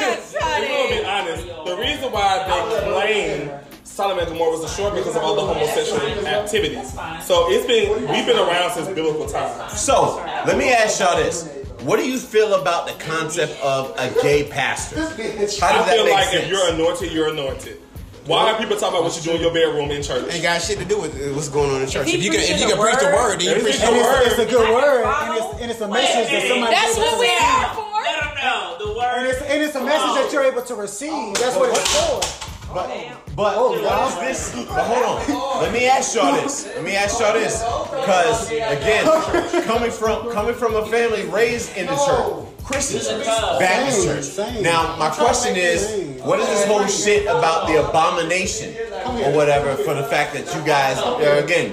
Yes, 0.00 0.34
if 0.36 0.42
we 0.60 0.74
want 0.74 0.88
to 0.90 1.00
be 1.00 1.04
honest, 1.04 1.46
the 1.66 1.76
reason 1.76 2.12
why 2.12 2.44
they 2.46 2.90
claim 2.92 3.50
Solomon 3.96 4.24
and 4.24 4.32
Gomorrah 4.34 4.50
was 4.50 4.60
destroyed 4.60 4.94
because 4.94 5.16
of 5.16 5.22
all 5.22 5.34
the 5.34 5.40
homosexual 5.40 6.02
activities. 6.26 6.92
So 7.24 7.50
it's 7.50 7.64
been 7.64 7.98
we've 8.12 8.26
been 8.26 8.36
around 8.36 8.72
since 8.72 8.88
biblical 8.88 9.24
times. 9.26 9.80
So, 9.80 10.16
let 10.46 10.58
me 10.58 10.70
ask 10.70 11.00
y'all 11.00 11.16
this. 11.16 11.48
What 11.80 11.96
do 11.96 12.06
you 12.06 12.18
feel 12.18 12.60
about 12.60 12.88
the 12.88 12.92
concept 13.02 13.58
of 13.62 13.94
a 13.96 14.12
gay 14.20 14.44
pastor? 14.50 15.00
How 15.00 15.16
does 15.16 15.62
I 15.62 15.68
that 15.86 15.88
feel 15.94 16.04
make 16.04 16.12
like 16.12 16.24
sense? 16.28 16.44
if 16.44 16.50
you're 16.50 16.68
anointed, 16.74 17.10
you're 17.10 17.30
anointed. 17.30 17.80
Why 18.26 18.52
are 18.52 18.58
people 18.58 18.76
talking 18.76 18.98
about 18.98 19.04
what 19.04 19.16
you 19.16 19.22
do 19.22 19.36
in 19.36 19.40
your 19.40 19.54
bedroom 19.54 19.90
in 19.90 20.02
church? 20.02 20.28
Ain't 20.30 20.42
got 20.42 20.60
shit 20.60 20.78
to 20.78 20.84
do 20.84 21.00
with 21.00 21.14
what's 21.34 21.48
going 21.48 21.70
on 21.70 21.80
in 21.80 21.88
church. 21.88 22.10
he 22.10 22.18
If 22.18 22.22
you 22.24 22.30
can, 22.32 22.40
if 22.40 22.60
you 22.60 22.66
can 22.66 22.76
preach 22.76 22.98
the 22.98 23.06
word, 23.06 23.14
word, 23.14 23.40
then 23.40 23.56
you 23.56 23.62
preach 23.62 23.76
it's 23.76 23.80
the 23.80 23.92
the 23.92 23.96
word. 23.96 24.22
it's, 24.26 24.38
it's 24.38 24.44
a 24.44 24.52
good 24.52 24.68
word, 24.74 25.04
and 25.06 25.38
it's, 25.40 25.62
and 25.62 25.70
it's 25.70 25.80
a 25.80 25.88
message 25.88 26.28
that 26.36 26.42
somebody. 26.52 26.74
That's 26.74 26.98
what 26.98 27.16
we 27.16 27.28
are 27.32 27.72
for. 27.72 27.88
Let 28.02 28.20
them 28.20 28.34
know 28.44 28.76
the 28.76 28.86
And 28.92 29.24
word. 29.24 29.30
it's, 29.32 29.40
and 29.40 29.62
it's 29.62 29.74
a 29.76 29.84
message 29.84 30.14
that 30.20 30.28
you're 30.34 30.44
able 30.44 30.62
to 30.68 30.74
receive. 30.74 31.32
That's 31.40 31.56
what 31.56 31.70
it's 31.70 31.96
for. 31.96 32.55
But, 32.76 32.90
but 33.34 33.56
what 33.56 34.12
is 34.28 34.52
this? 34.52 34.66
But 34.68 34.84
hold 34.84 35.30
on. 35.30 35.62
Let 35.62 35.72
me 35.72 35.86
ask 35.86 36.14
y'all 36.14 36.34
this. 36.34 36.66
Let 36.66 36.84
me 36.84 36.94
ask 36.94 37.18
y'all 37.18 37.32
this. 37.32 37.62
Because 37.62 38.50
again, 38.50 39.64
coming 39.64 39.90
from 39.90 40.30
coming 40.30 40.54
from 40.54 40.76
a 40.76 40.84
family 40.84 41.24
raised 41.24 41.74
in 41.74 41.86
the 41.86 41.96
church, 41.96 42.64
Christian 42.64 43.00
church, 43.00 43.24
Baptist 43.24 44.36
church. 44.36 44.60
Now, 44.60 44.94
my 44.98 45.08
question 45.08 45.56
is, 45.56 46.20
what 46.20 46.38
is 46.38 46.48
this 46.48 46.66
whole 46.66 46.86
shit 46.86 47.22
about 47.22 47.66
the 47.66 47.82
abomination 47.88 48.74
or 49.24 49.32
whatever 49.34 49.74
for 49.76 49.94
the 49.94 50.04
fact 50.04 50.34
that 50.34 50.52
you 50.54 50.64
guys 50.66 50.98
are 50.98 51.38
again 51.38 51.72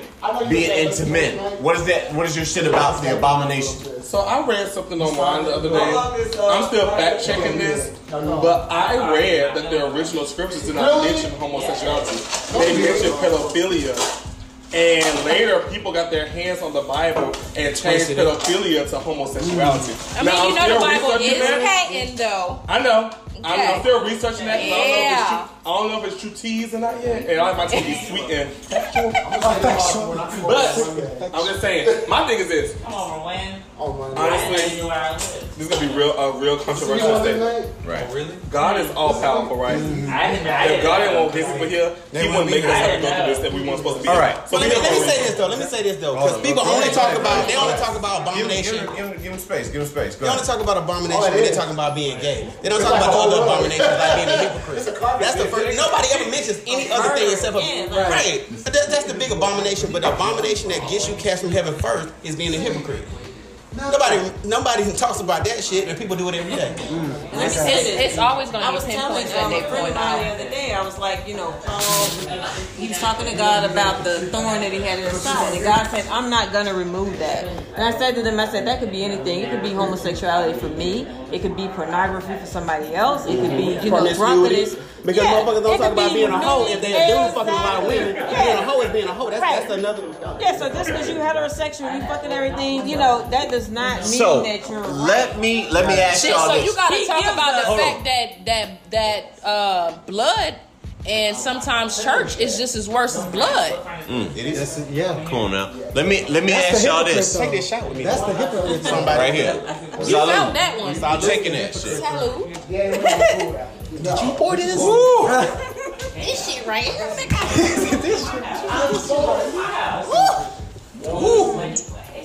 being 0.49 0.87
into 0.87 1.05
men? 1.05 1.37
What 1.61 1.75
is 1.75 1.85
that? 1.85 2.13
What 2.13 2.25
is 2.25 2.35
your 2.35 2.45
shit 2.45 2.65
about 2.67 3.01
the 3.03 3.17
abomination? 3.17 4.01
So 4.01 4.19
I 4.19 4.45
read 4.45 4.67
something 4.69 5.01
online 5.01 5.45
the 5.45 5.55
other 5.55 5.69
day. 5.69 5.75
I'm 6.39 6.63
still 6.67 6.87
fact 6.91 7.25
checking 7.25 7.57
this, 7.57 7.97
but 8.11 8.71
I 8.71 9.11
read 9.13 9.55
that 9.55 9.71
the 9.71 9.87
original 9.93 10.25
scriptures 10.25 10.65
did 10.65 10.75
not 10.75 11.03
mention 11.03 11.31
homosexuality. 11.39 12.17
They 12.59 12.77
mentioned 12.83 13.13
pedophilia. 13.15 14.22
And 14.73 15.25
later, 15.25 15.59
people 15.71 15.91
got 15.93 16.09
their 16.09 16.25
hands 16.27 16.61
on 16.63 16.73
the 16.73 16.81
Bible 16.81 17.25
and 17.55 17.75
changed 17.75 18.07
pedophilia 18.09 18.89
to 18.89 18.97
homosexuality. 18.99 19.93
I 20.17 20.23
Now, 20.23 20.31
mean, 20.43 20.53
you 20.53 20.57
I'm 20.59 20.67
know 20.69 20.73
the 20.73 20.79
Bible 20.79 21.11
is 21.21 21.39
that. 21.39 21.61
patent 21.61 22.17
though. 22.17 22.59
I 22.67 22.79
know. 22.79 23.11
I'm, 23.45 23.59
I'm 23.75 23.79
still 23.81 24.03
researching 24.05 24.45
that. 24.45 24.59
'cause 24.61 24.71
I, 24.71 24.79
don't 24.83 24.89
know 24.89 25.03
if 25.03 25.11
it's 25.13 25.29
true, 25.29 25.47
I 25.65 25.77
don't 25.77 25.87
know 25.91 25.97
if 26.03 26.11
it's 26.13 26.21
true 26.21 26.31
teas 26.31 26.73
or 26.73 26.79
not 26.79 27.03
yet. 27.03 27.27
And 27.29 27.41
I 27.41 27.53
might 27.57 27.69
be 27.71 27.93
sweet 28.07 28.29
and 28.31 28.49
But 30.41 31.33
I'm 31.33 31.45
just 31.47 31.61
saying, 31.61 32.09
my 32.09 32.25
thing 32.27 32.39
is 32.39 32.47
this. 32.47 32.81
Come 32.83 32.93
on, 32.93 33.19
Rowan. 33.19 33.61
Honestly, 33.91 34.55
I 34.63 34.75
knew 34.79 34.87
where 34.87 34.95
I 34.97 35.11
lived. 35.11 35.57
this 35.57 35.59
is 35.59 35.67
gonna 35.67 35.87
be 35.87 35.93
real, 35.93 36.13
a 36.15 36.39
real 36.39 36.57
controversial 36.57 37.19
statement. 37.19 37.67
Right. 37.83 38.07
Oh, 38.07 38.31
God 38.49 38.79
is 38.79 38.89
all 38.95 39.19
powerful, 39.19 39.57
right? 39.57 39.75
I 39.75 39.79
didn't. 39.79 40.47
I 40.47 40.63
If 40.63 40.69
didn't 40.69 40.83
God 40.87 40.97
didn't 41.03 41.19
want 41.19 41.33
these 41.33 41.45
people 41.51 41.67
here, 41.67 41.89
He 42.15 42.27
wouldn't 42.31 42.49
make 42.51 42.63
us 42.63 42.71
have 42.71 42.95
to 42.95 43.01
go 43.03 43.09
through 43.11 43.27
this 43.27 43.39
that 43.43 43.51
we 43.51 43.61
weren't 43.67 43.77
supposed 43.83 43.97
to 43.97 44.03
be. 44.03 44.09
All 44.09 44.15
in. 44.15 44.21
right. 44.23 44.35
So 44.47 44.55
But 44.55 44.61
let 44.63 44.69
me, 44.71 44.79
let 44.79 44.91
me 44.95 45.01
say 45.03 45.17
this 45.27 45.35
though. 45.35 45.47
Let 45.51 45.59
me 45.59 45.65
say 45.65 45.83
this 45.83 45.97
though, 45.99 46.15
because 46.15 46.39
people 46.39 46.63
only 46.63 46.89
talk 46.95 47.11
about 47.17 47.47
they 47.47 47.55
only 47.59 47.75
talk 47.75 47.99
about 47.99 48.23
abomination. 48.23 48.79
give, 48.79 48.87
him, 48.87 48.95
give, 48.95 49.05
him, 49.05 49.21
give 49.23 49.31
him 49.35 49.39
space. 49.39 49.67
Give 49.67 49.81
him 49.83 49.87
space. 49.91 50.15
They 50.15 50.31
only 50.31 50.39
ahead. 50.39 50.47
talk 50.47 50.63
about 50.63 50.77
abomination 50.79 51.27
when 51.33 51.43
they're 51.43 51.51
talking 51.59 51.75
about 51.75 51.91
being 51.95 52.15
gay. 52.23 52.47
They 52.63 52.69
don't 52.69 52.79
talk 52.79 52.95
about 52.95 53.11
the 53.11 53.19
other 53.19 53.43
abominations 53.43 53.99
like 53.99 54.15
being 54.15 54.31
a 54.31 54.37
hypocrite. 54.47 54.85
That's 55.19 55.35
the 55.35 55.45
first. 55.51 55.75
Nobody 55.75 56.07
ever 56.15 56.27
mentions 56.31 56.63
any 56.63 56.87
other 56.87 57.11
thing 57.19 57.27
except 57.31 57.53
for 57.53 57.59
right. 57.59 58.47
That, 58.63 58.87
that's 58.87 59.05
the 59.05 59.13
big 59.17 59.31
abomination. 59.31 59.91
But 59.91 60.01
the 60.07 60.13
abomination 60.13 60.69
that 60.69 60.87
gets 60.89 61.09
you 61.09 61.15
cast 61.15 61.43
from 61.43 61.51
heaven 61.51 61.75
first 61.75 62.13
is 62.23 62.35
being 62.35 62.53
a 62.53 62.57
hypocrite. 62.57 63.03
Nobody, 63.75 64.31
nobody 64.45 64.91
talks 64.93 65.19
about 65.19 65.45
that 65.45 65.63
shit, 65.63 65.87
and 65.87 65.97
people 65.97 66.15
do 66.15 66.29
it 66.29 66.35
every 66.35 66.55
day. 66.55 66.75
And 66.89 67.07
let 67.33 67.33
me 67.33 67.71
It's, 67.73 67.87
it's 67.87 68.17
always 68.17 68.49
going 68.51 68.63
I 68.63 68.67
to 68.67 68.73
was 68.73 68.85
be 68.85 68.91
telling 68.91 69.25
pinpoints 69.25 69.33
that 69.33 69.43
um, 69.45 69.51
they 69.51 69.59
a 69.59 69.67
friend 69.67 69.87
of 69.87 69.93
the 69.93 69.99
other 69.99 70.49
day, 70.49 70.73
I 70.73 70.83
was 70.83 70.97
like, 70.99 71.27
you 71.27 71.35
know, 71.35 71.51
Paul, 71.65 72.05
he 72.77 72.87
was 72.87 72.99
talking 72.99 73.25
to 73.25 73.35
God 73.35 73.69
about 73.69 74.03
the 74.03 74.27
thorn 74.27 74.61
that 74.61 74.71
he 74.71 74.81
had 74.81 74.99
in 74.99 75.05
his 75.05 75.21
side. 75.21 75.53
And 75.55 75.63
God 75.63 75.87
said, 75.87 76.05
I'm 76.07 76.29
not 76.29 76.51
going 76.51 76.67
to 76.67 76.73
remove 76.73 77.17
that. 77.19 77.45
And 77.45 77.83
I 77.83 77.97
said 77.97 78.15
to 78.15 78.21
them, 78.21 78.39
I 78.39 78.47
said, 78.47 78.67
that 78.67 78.79
could 78.79 78.91
be 78.91 79.03
anything. 79.03 79.39
It 79.39 79.49
could 79.49 79.63
be 79.63 79.71
homosexuality 79.71 80.59
for 80.59 80.69
me. 80.69 81.07
It 81.31 81.41
could 81.41 81.55
be 81.57 81.67
pornography 81.69 82.37
for 82.37 82.45
somebody 82.45 82.93
else. 82.93 83.25
It 83.25 83.39
could 83.39 83.57
be, 83.57 83.83
you 83.83 83.89
know, 83.91 84.13
drunkenness. 84.13 84.75
Because 85.05 85.17
Yeah, 85.23 85.33
motherfuckers 85.33 85.63
don't 85.63 85.77
could 85.77 85.83
talk 85.83 85.91
about 85.93 86.13
being 86.13 86.29
a 86.29 86.37
hoe 86.39 86.65
if 86.67 86.81
they're 86.81 87.03
a 87.03 87.07
dude 87.25 87.33
fucking 87.35 87.49
a 87.53 87.55
lot 87.55 87.75
of 87.83 87.87
women. 87.87 88.15
Exactly. 88.15 88.35
Being 88.45 88.57
a 88.57 88.61
hoe 88.63 88.81
is 88.81 88.89
being 88.91 89.07
a 89.07 89.13
hoe. 89.13 89.29
That's, 89.29 89.41
Right. 89.41 89.59
that's 89.59 89.73
another. 89.73 90.01
One. 90.03 90.39
Yeah, 90.41 90.57
so 90.57 90.69
just 90.69 90.89
because 90.89 91.09
you 91.09 91.15
heterosexual, 91.15 91.93
you 91.95 92.01
fucking 92.07 92.31
everything, 92.31 92.87
you 92.87 92.95
know, 92.95 93.27
that 93.29 93.51
does 93.51 93.69
not 93.69 93.97
mean 93.97 94.05
So 94.05 94.43
that 94.43 94.69
you're 94.69 94.79
let 94.87 95.37
me 95.39 95.67
let 95.71 95.87
me 95.87 95.93
ask 95.99 96.21
Shit, 96.21 96.31
y'all 96.31 96.47
this. 96.53 96.59
so 96.59 96.65
you 96.71 96.75
gotta 96.75 96.95
He 96.95 97.05
talk 97.07 97.23
about 97.25 97.51
the 97.63 97.69
us- 97.69 97.79
fact 97.79 97.97
on. 97.97 98.03
that 98.05 98.45
that 98.45 98.91
that 98.91 99.45
uh, 99.45 99.97
blood 100.05 100.55
and 101.05 101.35
sometimes 101.35 102.01
church 102.01 102.39
is 102.39 102.57
just 102.57 102.77
as 102.77 102.87
worse 102.87 103.17
as 103.17 103.25
blood. 103.25 103.73
It 104.37 104.37
is. 104.45 104.57
That's 104.59 104.77
it, 104.77 104.89
yeah. 104.93 105.21
Come 105.25 105.37
on 105.37 105.51
now. 105.51 105.73
Let 105.95 106.07
me 106.07 106.25
let 106.29 106.45
me 106.45 106.53
That's 106.53 106.75
ask 106.75 106.85
y'all 106.85 107.03
this. 107.03 107.33
though. 107.33 107.41
Take 107.41 107.51
this 107.51 107.67
shot 107.67 107.89
with 107.89 107.97
me. 107.97 108.05
That's 108.05 108.21
the 108.21 108.33
hypocrite. 108.33 108.83
Somebody 108.85 109.19
Right 109.19 109.33
here. 109.33 109.53
You 109.99 110.05
Salute. 110.05 110.29
found 110.33 110.55
that 110.55 110.79
one. 110.79 111.03
I'm 111.03 111.19
taking 111.19 111.51
that 111.51 111.75
shit. 111.75 111.99
Salute. 114.03 114.19
Did 114.19 114.27
you 114.27 114.33
pour 114.37 114.55
this? 114.55 114.75
This 116.13 116.47
shit 116.47 116.65
right 116.67 116.83
here. 116.83 117.09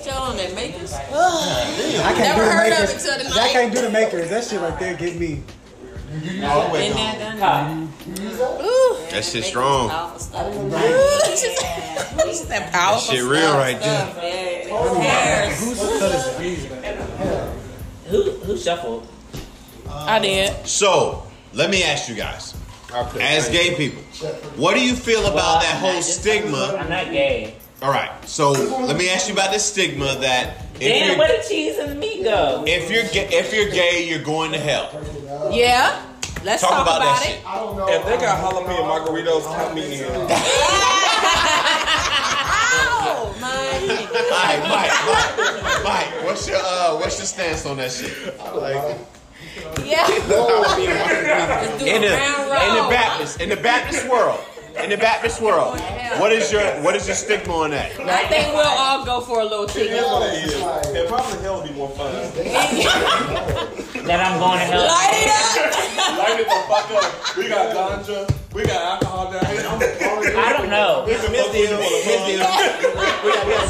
y'all 0.09 0.29
on 0.31 0.37
that 0.37 0.53
makers. 0.55 0.93
I 0.93 2.13
can't 2.15 2.19
Never 2.19 2.41
do 2.41 2.45
the 2.45 2.51
heard 2.51 2.71
of 2.73 2.79
makers. 2.79 3.05
it 3.05 3.21
till 3.21 3.39
I 3.39 3.49
can't 3.49 3.73
do 3.73 3.81
the 3.81 3.89
makers. 3.89 4.29
That 4.29 4.43
shit 4.43 4.61
right 4.61 4.79
there 4.79 4.95
get 4.95 5.19
me. 5.19 5.43
Been 6.11 6.41
there, 6.41 7.19
done 7.19 7.39
that. 7.39 7.87
That 9.11 9.23
shit 9.23 9.43
strong. 9.43 9.89
She's 12.25 12.45
that 12.47 12.71
powerful. 12.71 13.13
Shit 13.13 13.23
real 13.23 13.53
right 13.53 13.79
there. 13.79 14.13
Yeah. 14.17 15.01
Hairs. 15.01 15.59
Who 18.07 18.31
who 18.31 18.57
shuffled? 18.57 19.07
I 19.87 20.19
did. 20.19 20.67
So 20.67 21.28
let 21.53 21.69
me 21.69 21.83
ask 21.83 22.07
you 22.09 22.15
guys, 22.15 22.53
as 23.19 23.49
gay 23.49 23.75
people, 23.75 24.01
what 24.55 24.73
do 24.75 24.81
you 24.81 24.95
feel 24.95 25.25
about 25.25 25.61
that 25.61 25.77
whole 25.79 26.01
stigma? 26.01 26.75
I'm 26.79 26.89
not 26.89 27.05
gay. 27.05 27.55
All 27.81 27.91
right. 27.91 28.11
So 28.27 28.51
let 28.51 28.97
me 28.97 29.09
ask 29.09 29.27
you 29.27 29.33
about 29.33 29.51
the 29.53 29.59
stigma 29.59 30.15
that 30.19 30.65
if 30.75 30.79
Damn, 30.81 31.07
you're 31.09 31.17
where 31.17 31.37
the 31.41 31.47
cheese 31.47 31.77
and 31.77 31.91
the 31.91 31.95
meat 31.95 32.23
go? 32.23 32.63
if 32.67 32.89
you're 32.91 33.03
ga- 33.03 33.29
if 33.31 33.53
you're 33.53 33.69
gay, 33.69 34.07
you're 34.07 34.23
going 34.23 34.51
to 34.51 34.57
hell. 34.59 34.89
Yeah. 35.53 36.05
Let's 36.43 36.61
Talk 36.61 36.71
talk, 36.71 36.81
about 36.83 37.01
about, 37.01 37.19
that 37.19 37.27
it. 37.27 37.31
shit. 37.35 37.99
If 37.99 38.05
they 38.05 38.17
got 38.25 38.39
jalapeno 38.39 38.83
margaritas, 38.87 39.43
count 39.55 39.75
me 39.75 39.99
in. 39.99 40.05
Oh, 43.01 43.35
man. 43.41 43.89
All 43.89 44.43
right, 44.45 44.61
Mike, 44.69 44.93
Mike, 45.05 45.83
Mike, 45.83 46.25
what's 46.25 46.47
your 46.47 46.59
uh, 46.61 46.95
what's 46.97 47.17
your 47.17 47.25
stance 47.25 47.65
on 47.65 47.77
that 47.77 47.91
shit? 47.91 48.13
Yeah. 49.85 50.05
Let's 50.07 51.81
In 51.81 52.03
a 52.03 52.09
the 52.09 52.15
in 52.67 52.75
the. 52.75 52.87
Baptist 52.89 53.41
in 53.41 53.49
the 53.49 53.55
Baptist 53.57 54.07
world, 54.09 54.39
in 54.83 54.89
the 54.89 54.97
Baptist 54.97 55.41
world, 55.41 55.79
what 56.19 56.31
is 56.31 56.51
your 56.51 56.63
what 56.81 56.95
is 56.95 57.07
your 57.07 57.15
stigma 57.15 57.53
on 57.53 57.71
that? 57.71 57.91
I 57.99 58.27
think 58.27 58.53
we'll 58.53 58.65
all 58.65 59.05
go 59.05 59.21
for 59.21 59.39
a 59.41 59.43
little 59.43 59.67
ticket. 59.67 59.97
And 59.97 61.07
probably 61.07 61.39
hell 61.41 61.61
would 61.61 61.67
be 61.69 61.73
more 61.75 61.89
fun. 61.89 62.13
That 64.09 64.21
I'm 64.25 64.39
going 64.39 64.57
to 64.57 64.65
hell. 64.65 64.87
Light 64.87 65.21
it 65.21 65.29
up. 65.29 66.17
Light 66.17 66.39
it 66.39 66.47
the 66.47 66.55
fuck 66.65 66.89
up. 66.97 67.37
We 67.37 67.47
got 67.47 67.75
ganja. 67.75 68.53
We 68.55 68.63
got 68.65 68.81
alcohol 68.93 69.31
down 69.31 69.45
here. 69.45 69.61
I 70.35 70.53
don't 70.57 70.69
know. 70.69 71.03
We 71.05 71.13
can 71.13 71.21
fuck 71.31 71.53
with 71.53 71.69
you 71.69 72.41
on 72.41 72.59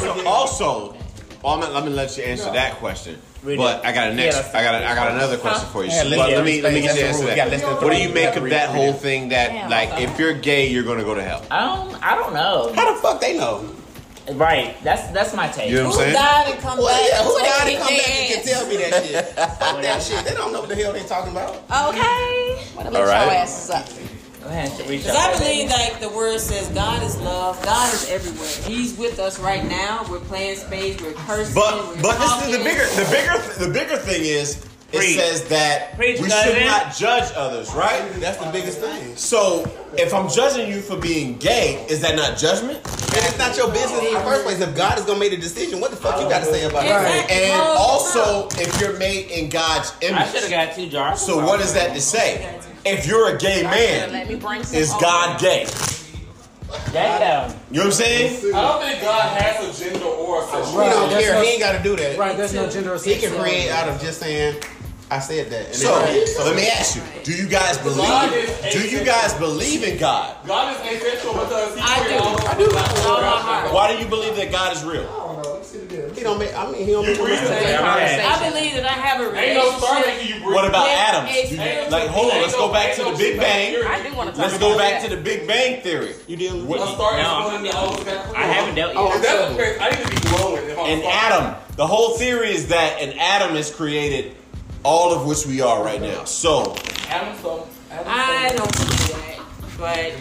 phone. 0.14 0.24
Also, 0.26 0.96
well, 1.42 1.62
I'm, 1.62 1.72
let 1.74 1.84
me 1.84 1.90
let 1.90 2.16
you 2.16 2.24
answer 2.24 2.50
that 2.52 2.76
question. 2.76 3.18
But 3.42 3.84
I 3.86 3.92
got 3.92 4.08
a 4.10 4.14
next. 4.14 4.36
Yeah. 4.36 4.58
I 4.58 4.62
got. 4.62 4.74
A, 4.82 4.86
I 4.90 4.94
got 4.94 5.12
another 5.12 5.38
question 5.38 5.68
for 5.70 5.82
you. 5.84 5.90
Yeah, 5.90 6.02
So, 6.02 6.08
let's- 6.08 6.22
but 6.22 6.30
let 6.30 6.44
me 6.44 6.60
let 6.62 6.74
me 6.74 6.80
get 6.82 6.88
that's 6.88 6.98
you 6.98 7.02
the 7.02 7.08
answer 7.08 7.20
rule. 7.22 7.30
We 7.30 7.36
got 7.36 7.48
less 7.50 7.62
that. 7.62 7.82
What 7.82 7.92
do 7.92 7.98
you 8.00 8.08
make 8.10 8.36
of 8.36 8.44
that 8.50 8.68
whole 8.70 8.92
thing 8.92 9.28
that 9.30 9.48
Damn, 9.48 9.70
like 9.70 10.00
if 10.00 10.18
you're 10.18 10.34
gay, 10.34 10.68
you're 10.68 10.84
gonna 10.84 11.04
go 11.04 11.14
to 11.14 11.22
hell? 11.22 11.42
I 11.50 11.64
don't. 11.74 12.02
I 12.04 12.14
don't 12.16 12.34
know. 12.34 12.72
How 12.74 12.92
the 12.94 13.00
fuck 13.00 13.20
they 13.20 13.36
know? 13.38 13.64
Right. 14.32 14.76
That's 14.84 15.08
that's 15.12 15.34
my 15.34 15.48
take. 15.48 15.70
You 15.70 15.76
know 15.76 15.88
what 15.88 15.94
I'm 15.94 15.98
Who 15.98 16.02
saying? 16.02 16.14
died 16.14 16.52
and 16.52 16.60
come 16.60 16.78
Well, 16.78 16.86
back? 16.86 17.10
yeah, 17.10 17.24
who 17.24 17.38
died 17.38 17.48
can 17.48 17.66
to 17.66 17.78
come 17.78 17.96
back 17.96 18.08
and 18.10 18.34
can 18.34 18.44
tell 18.44 18.66
me 18.68 18.76
that 18.76 19.04
shit? 19.04 19.26
Fuck 19.58 19.82
that 19.82 20.02
shit. 20.02 20.24
They 20.24 20.34
don't 20.34 20.52
know 20.52 20.60
what 20.60 20.68
the 20.68 20.76
hell 20.76 20.92
they 20.92 21.02
talking 21.04 21.32
about. 21.32 21.54
Okay. 21.88 22.62
Wanna 22.76 22.90
lift 22.90 22.96
All 23.02 23.06
right. 23.08 23.24
your 23.24 23.34
asses 23.34 23.70
up. 23.70 23.88
Go 24.40 24.48
ahead 24.48 24.70
and 24.80 24.88
reach 24.88 25.02
Because 25.02 25.16
I 25.16 25.38
believe, 25.38 25.68
like 25.68 26.00
the 26.00 26.08
word 26.08 26.38
says, 26.40 26.68
God 26.68 27.02
is 27.02 27.16
love. 27.18 27.62
God 27.62 27.92
is 27.92 28.08
everywhere. 28.08 28.48
He's 28.68 28.96
with 28.96 29.18
us 29.18 29.38
right 29.38 29.64
now. 29.66 30.06
We're 30.10 30.20
playing 30.20 30.56
spades. 30.56 31.02
We're 31.02 31.12
cursing. 31.12 31.54
But 31.54 31.74
we're 31.96 32.02
but 32.02 32.18
this 32.18 32.46
is 32.46 32.58
the 32.58 32.64
bigger 32.64 32.86
the 32.86 33.08
bigger 33.10 33.66
the 33.66 33.72
bigger 33.72 33.96
thing 33.98 34.22
is 34.24 34.64
it 34.92 34.96
Preach. 34.98 35.16
says 35.16 35.48
that 35.50 35.94
Preach, 35.96 36.20
we 36.20 36.28
cousin. 36.28 36.54
should 36.54 36.66
not 36.66 36.96
judge 36.96 37.30
others, 37.36 37.72
right? 37.74 38.02
That's 38.14 38.38
the 38.38 38.50
biggest 38.50 38.80
thing. 38.80 39.14
So 39.14 39.70
if 39.96 40.12
I'm 40.12 40.28
judging 40.28 40.68
you 40.68 40.80
for 40.80 40.96
being 40.96 41.36
gay, 41.36 41.86
is 41.88 42.00
that 42.00 42.16
not 42.16 42.36
judgment? 42.38 42.78
And 43.12 43.24
it's 43.26 43.38
not 43.38 43.56
your 43.56 43.70
business 43.70 44.02
in 44.04 44.14
the 44.14 44.20
first 44.20 44.44
place. 44.44 44.58
If 44.60 44.74
God 44.76 44.98
is 44.98 45.04
gonna 45.04 45.20
make 45.20 45.32
a 45.32 45.36
decision, 45.36 45.80
what 45.80 45.90
the 45.90 45.96
fuck 45.96 46.20
you 46.20 46.28
got 46.28 46.40
to 46.40 46.46
say 46.46 46.64
about 46.64 46.84
it? 46.84 46.88
Exactly. 46.88 47.36
And 47.36 47.60
also, 47.60 48.48
if 48.60 48.80
you're 48.80 48.98
made 48.98 49.30
in 49.30 49.48
God's 49.48 49.92
image, 50.00 50.18
I 50.22 50.26
should 50.26 50.42
have 50.42 50.52
image, 50.52 50.68
got 50.68 50.74
two 50.74 50.88
jars. 50.88 51.20
so 51.20 51.44
what 51.44 51.60
is 51.60 51.72
that 51.74 51.94
to 51.94 52.00
say? 52.00 52.58
If 52.84 53.06
you're 53.06 53.34
a 53.34 53.38
gay 53.38 53.62
man, 53.62 54.28
me 54.28 54.34
bring 54.36 54.62
some 54.64 54.76
is. 54.78 54.90
God 54.94 55.40
gay? 55.40 55.66
Damn. 56.92 57.50
You 57.70 57.78
know 57.78 57.80
what 57.80 57.86
I'm 57.86 57.92
saying? 57.92 58.54
I 58.54 58.60
don't 58.60 58.80
think 58.82 59.02
God 59.02 59.42
has 59.42 59.80
a 59.80 59.84
gender 59.84 60.04
or 60.04 60.42
a 60.42 60.46
sexuality. 60.46 60.90
He 60.90 60.94
don't 61.00 61.10
that's 61.10 61.24
care. 61.24 61.36
what- 61.36 61.44
He 61.44 61.50
ain't 61.52 61.60
got 61.60 61.72
to 61.72 61.82
do 61.82 61.96
that. 61.96 62.18
Right, 62.18 62.36
there's 62.36 62.54
no 62.54 62.70
gender 62.70 62.94
or 62.94 62.98
He 62.98 63.16
can 63.16 63.36
create 63.38 63.70
out 63.70 63.88
of 63.88 64.00
just 64.00 64.20
saying, 64.20 64.56
"I 65.10 65.18
said 65.18 65.50
that." 65.50 65.66
And 65.66 65.74
So 65.74 65.98
then- 66.00 66.46
let 66.46 66.54
me 66.56 66.68
ask 66.68 66.94
you: 66.96 67.02
Do 67.24 67.32
you 67.32 67.48
guys 67.48 67.76
God 67.78 68.30
believe? 68.30 68.32
is 68.64 68.72
Do 68.74 68.88
you 68.88 69.04
guys 69.04 69.34
believe 69.34 69.82
in 69.82 69.98
God? 69.98 70.36
God 70.46 70.76
is 70.76 71.02
asexual 71.02 71.34
because 71.34 71.74
he 71.74 71.80
I 71.82 72.08
do. 72.08 72.46
I 72.46 72.54
do. 72.54 72.64
With 72.66 72.76
all 73.06 73.20
my 73.20 73.26
heart. 73.28 73.72
Why 73.72 73.92
do 73.92 73.98
you 73.98 74.06
believe 74.08 74.36
that 74.36 74.52
God 74.52 74.74
is 74.76 74.84
real? 74.84 75.29
He 76.20 76.24
don't 76.24 76.38
make. 76.38 76.54
I 76.54 76.70
mean, 76.70 76.84
he 76.86 76.92
don't 76.92 77.06
make. 77.06 77.16
You 77.16 77.24
breathe 77.24 77.40
no. 77.42 77.48
I 77.48 78.36
believe 78.48 78.74
that 78.76 78.84
I 78.84 78.92
have 78.92 79.20
a 79.20 79.34
Ain't 79.36 79.54
no 79.56 79.72
relationship. 79.72 80.40
you. 80.40 80.44
What 80.54 80.68
about 80.68 80.86
Yeah, 80.86 81.08
atoms? 81.08 81.30
it's 81.32 81.48
Do 81.48 81.56
you- 81.56 81.62
real. 81.62 81.90
like, 81.90 82.08
hold 82.08 82.30
on, 82.32 82.42
let's 82.42 82.54
go 82.54 82.70
back 82.70 82.94
to 82.96 83.04
the 83.04 83.12
Big 83.16 83.38
Bang. 83.40 83.76
I 83.86 84.02
do 84.06 84.14
want 84.14 84.28
to 84.30 84.36
talk 84.36 84.44
Let's 84.44 84.56
about 84.56 84.72
go 84.72 84.78
back 84.78 85.02
to 85.02 85.08
the 85.08 85.16
Big 85.16 85.46
Bang 85.48 85.80
theory. 85.80 86.14
You 86.26 86.36
dealing 86.36 86.62
A 86.62 86.64
with? 86.66 86.80
star 86.82 87.16
No, 87.16 87.48
exploding 87.56 87.72
I 88.36 88.42
haven't 88.42 88.74
dealt 88.74 88.92
Oh, 88.96 89.06
yet. 89.06 89.16
if 89.16 89.22
that's 89.22 89.52
the 89.56 89.62
case, 89.62 89.78
I 89.80 89.90
need 89.90 90.04
to 90.04 90.10
be 90.10 90.28
glowing. 90.28 90.70
If 90.70 90.78
I'm 90.78 90.84
An 90.86 91.02
atom. 91.02 91.54
The 91.76 91.86
whole 91.86 92.18
theory 92.18 92.52
is 92.54 92.68
that 92.68 93.00
an 93.00 93.18
atom 93.18 93.56
has 93.56 93.70
created 93.74 94.36
all 94.82 95.14
of 95.14 95.24
which 95.26 95.46
we 95.46 95.62
are 95.62 95.82
right 95.82 96.00
now. 96.02 96.24
So, 96.24 96.76
Adam, 97.08 97.34
so. 97.40 97.66
I 98.06 98.52
don't 98.54 98.70
believe 98.76 99.08
that. 99.08 99.38
But, 99.78 100.12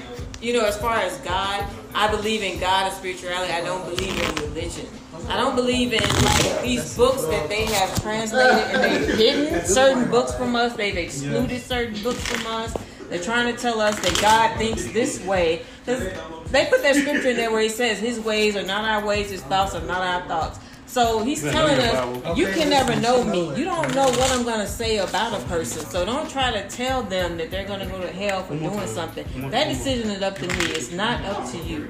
you 0.41 0.53
know, 0.53 0.65
as 0.65 0.77
far 0.77 0.95
as 0.95 1.17
God, 1.17 1.65
I 1.93 2.07
believe 2.09 2.41
in 2.43 2.59
God 2.59 2.85
and 2.88 2.95
spirituality. 2.95 3.51
I 3.51 3.62
don't 3.62 3.83
believe 3.85 4.17
in 4.17 4.35
religion. 4.35 4.88
I 5.27 5.38
don't 5.38 5.55
believe 5.55 5.93
in 5.93 6.01
like 6.01 6.62
these 6.62 6.95
books 6.95 7.23
that 7.25 7.49
they 7.49 7.65
have 7.65 8.01
translated 8.01 8.53
and 8.75 8.84
they've 8.84 9.17
hidden 9.17 9.65
certain 9.65 10.10
books 10.10 10.34
from 10.36 10.55
us. 10.55 10.73
They've 10.75 10.95
excluded 10.97 11.62
certain 11.62 12.01
books 12.03 12.21
from 12.23 12.45
us. 12.47 12.75
They're 13.10 13.19
trying 13.21 13.53
to 13.53 13.60
tell 13.60 13.82
us 13.82 13.99
that 13.99 14.21
God 14.21 14.58
thinks 14.58 14.86
this 14.91 15.19
way. 15.25 15.63
'Cause 15.86 15.99
they 16.51 16.65
put 16.67 16.82
that 16.84 16.95
scripture 16.95 17.29
in 17.29 17.38
there 17.38 17.51
where 17.51 17.62
he 17.62 17.69
says 17.69 17.97
his 17.99 18.19
ways 18.19 18.55
are 18.55 18.63
not 18.63 18.86
our 18.86 19.05
ways, 19.05 19.29
his 19.32 19.41
thoughts 19.41 19.73
are 19.75 19.82
not 19.82 20.01
our 20.01 20.21
thoughts. 20.27 20.60
So 20.86 21.19
he's 21.19 21.43
telling 21.43 21.79
us, 21.79 22.38
you 22.38 22.47
can 22.47 22.67
never 22.69 22.95
know 22.95 23.23
me. 23.23 23.51
You 23.55 23.63
don't 23.65 23.93
know 23.93 24.05
what 24.08 24.32
I'm 24.32 24.43
going 24.43 24.60
to 24.62 24.67
say 24.67 24.97
about 24.97 25.39
a 25.39 25.43
person. 25.45 25.86
So 25.88 26.03
don't 26.03 26.27
try 26.29 26.49
to 26.51 26.67
tell 26.67 27.03
them 27.03 27.38
that 27.38 27.51
they're 27.51 27.65
going 27.67 27.82
to 27.82 27.86
go 27.86 27.99
to 28.01 28.08
hell 28.12 28.41
for 28.43 28.55
doing 28.55 28.88
something. 28.88 29.23
That 29.51 29.67
decision 29.69 30.10
is 30.10 30.23
up 30.23 30.39
to 30.39 30.47
me. 30.47 30.65
It's 30.71 30.91
not 30.91 31.23
up 31.25 31.47
to 31.51 31.58
you. 31.60 31.89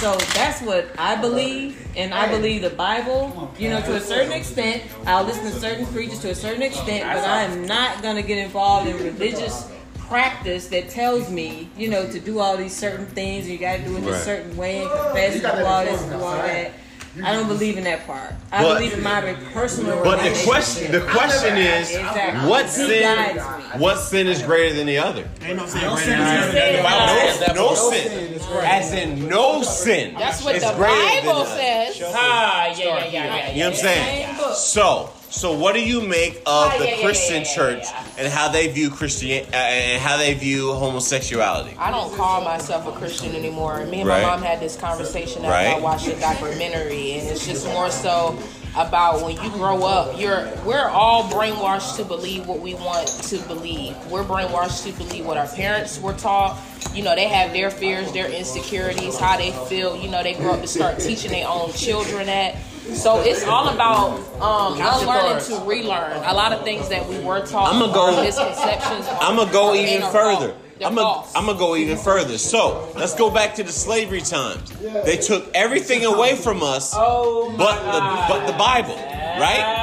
So 0.00 0.16
that's 0.34 0.60
what 0.60 0.88
I 0.98 1.14
believe, 1.16 1.86
and 1.96 2.12
I 2.12 2.28
believe 2.28 2.62
the 2.62 2.70
Bible. 2.70 3.52
You 3.58 3.70
know, 3.70 3.80
to 3.82 3.94
a 3.94 4.00
certain 4.00 4.32
extent, 4.32 4.82
I'll 5.06 5.24
listen 5.24 5.44
to 5.44 5.52
certain 5.60 5.86
preachers 5.86 6.18
to 6.20 6.30
a 6.30 6.34
certain 6.34 6.62
extent, 6.62 7.04
but 7.04 7.24
I 7.24 7.42
am 7.42 7.66
not 7.66 8.02
gonna 8.02 8.22
get 8.22 8.38
involved 8.38 8.88
in 8.88 8.96
religious 8.98 9.70
practice 10.08 10.68
that 10.68 10.90
tells 10.90 11.30
me, 11.30 11.68
you 11.76 11.88
know, 11.88 12.06
to 12.06 12.20
do 12.20 12.38
all 12.38 12.56
these 12.56 12.76
certain 12.76 13.06
things. 13.06 13.48
You 13.48 13.56
got 13.58 13.78
to 13.78 13.82
do 13.84 13.96
it 13.96 14.00
Right. 14.02 14.22
certain 14.22 14.56
way 14.56 14.82
and 14.82 14.90
confess 14.90 15.34
and 15.34 15.42
do 15.42 15.64
all 15.64 15.84
this 15.84 16.00
and 16.02 16.10
do 16.10 16.22
all 16.22 16.36
that. 16.36 16.72
I 17.22 17.32
don't 17.32 17.46
believe 17.46 17.76
in 17.78 17.84
that 17.84 18.06
part. 18.06 18.32
I 18.50 18.62
But- 18.62 18.74
believe 18.78 18.92
in 18.94 19.02
my 19.02 19.20
personal. 19.52 20.02
But 20.02 20.16
the 20.18 20.30
relationship. 20.30 20.44
question, 20.48 20.92
the 20.92 21.00
question 21.02 21.56
is, 21.58 21.90
Exactly. 21.90 22.48
what 22.48 22.68
sin, 22.68 23.36
what 23.78 23.98
sin 24.00 24.26
is 24.26 24.42
greater 24.42 24.74
than 24.74 24.86
the 24.86 24.98
other? 24.98 25.24
Ain't 25.44 25.56
no 25.58 25.66
sin 25.66 25.82
No 25.82 25.94
greater 25.94 26.04
sin 26.10 26.18
than 26.18 26.36
is 26.38 26.44
that. 26.46 26.50
greater 26.52 26.76
The 26.78 26.82
Bible 26.82 27.06
than 27.06 27.28
says 27.28 27.38
that. 27.40 27.54
No 27.54 27.68
No 27.70 27.74
sin, 27.90 28.08
sin 28.08 28.32
is 28.34 28.46
great. 28.46 28.64
as 28.68 28.92
in 28.92 29.28
no 29.28 29.62
sin. 29.62 30.14
That's 30.18 30.42
what 30.44 30.54
the 30.60 30.66
Bible 30.76 31.44
says. 31.44 32.02
Ah, 32.14 32.66
yeah, 32.66 32.72
yeah, 32.74 32.74
yeah, 32.74 33.04
yeah. 33.12 33.36
yeah. 33.36 33.50
You 33.52 33.58
know 33.58 33.64
what 33.70 33.78
I'm 33.78 33.80
saying? 33.80 34.36
So, 34.56 35.10
so 35.34 35.52
what 35.52 35.74
do 35.74 35.82
you 35.84 36.00
make 36.00 36.36
of 36.36 36.42
Ah, 36.46 36.76
the 36.78 36.88
yeah, 36.88 37.00
Christian 37.02 37.42
yeah, 37.42 37.48
yeah, 37.48 37.54
church 37.54 37.84
and 38.18 38.28
how 38.32 38.48
they 38.48 38.68
view 38.68 38.88
Christian 38.90 39.44
uh, 39.52 39.56
and 39.56 40.00
how 40.00 40.16
they 40.16 40.32
view 40.34 40.72
homosexuality? 40.74 41.76
I 41.78 41.90
don't 41.90 42.14
call 42.14 42.42
myself 42.44 42.86
a 42.86 42.92
Christian 42.92 43.34
anymore. 43.34 43.84
Me 43.86 44.00
and 44.00 44.08
Right. 44.08 44.22
my 44.22 44.30
mom 44.30 44.42
had 44.42 44.60
this 44.60 44.76
conversation 44.76 45.44
after 45.44 45.50
Right. 45.50 45.76
I 45.76 45.80
watched 45.80 46.06
the 46.06 46.14
documentary, 46.14 47.18
and 47.18 47.28
it's 47.28 47.46
just 47.46 47.66
more 47.66 47.90
so 47.90 48.38
about 48.76 49.22
when 49.22 49.32
you 49.42 49.50
grow 49.50 49.82
up. 49.84 50.18
You're 50.18 50.48
we're 50.64 50.88
all 50.88 51.24
brainwashed 51.24 51.96
to 51.96 52.04
believe 52.04 52.46
what 52.46 52.60
we 52.60 52.74
want 52.74 53.08
to 53.08 53.38
believe. 53.48 53.96
We're 54.08 54.24
brainwashed 54.24 54.84
to 54.86 54.92
believe 54.92 55.26
what 55.26 55.36
our 55.36 55.48
parents 55.48 56.00
were 56.00 56.14
taught. 56.14 56.58
You 56.94 57.02
know, 57.02 57.14
they 57.16 57.26
have 57.28 57.52
their 57.52 57.70
fears, 57.72 58.12
their 58.12 58.30
insecurities, 58.30 59.18
how 59.18 59.36
they 59.36 59.50
feel. 59.68 59.96
You 59.96 60.08
know, 60.10 60.22
they 60.22 60.34
grow 60.34 60.52
up 60.54 60.60
to 60.62 60.68
start 60.68 61.00
teaching 61.00 61.32
their 61.32 61.48
own 61.48 61.72
children 61.72 62.26
that. 62.26 62.54
So 62.92 63.20
it's 63.22 63.44
all 63.44 63.68
about 63.70 64.18
um, 64.42 64.74
unlearning 64.80 65.42
to 65.46 65.64
relearn. 65.64 66.12
A 66.24 66.34
lot 66.34 66.52
of 66.52 66.62
things 66.64 66.88
that 66.90 67.08
we 67.08 67.18
were 67.20 67.44
taught 67.46 67.74
I'ma 67.74 67.92
go- 67.92 68.22
misconceptions. 68.22 69.06
I'm 69.20 69.36
gonna 69.36 69.50
go 69.52 69.74
even 69.74 70.02
further. 70.10 70.54
I'm 70.84 70.94
gonna. 70.94 71.26
I'm 71.34 71.46
gonna 71.46 71.58
go 71.58 71.76
even 71.76 71.96
further. 71.96 72.36
So 72.36 72.92
let's 72.96 73.14
go 73.14 73.30
back 73.30 73.54
to 73.56 73.62
the 73.62 73.72
slavery 73.72 74.20
times. 74.20 74.70
They 75.04 75.16
took 75.16 75.50
everything 75.54 76.04
away 76.04 76.36
from 76.36 76.62
us, 76.62 76.92
Oh 76.94 77.48
my 77.50 77.56
but 77.56 77.76
the 77.84 78.34
but 78.34 78.46
the 78.52 78.58
Bible, 78.58 78.96
right? 78.96 79.80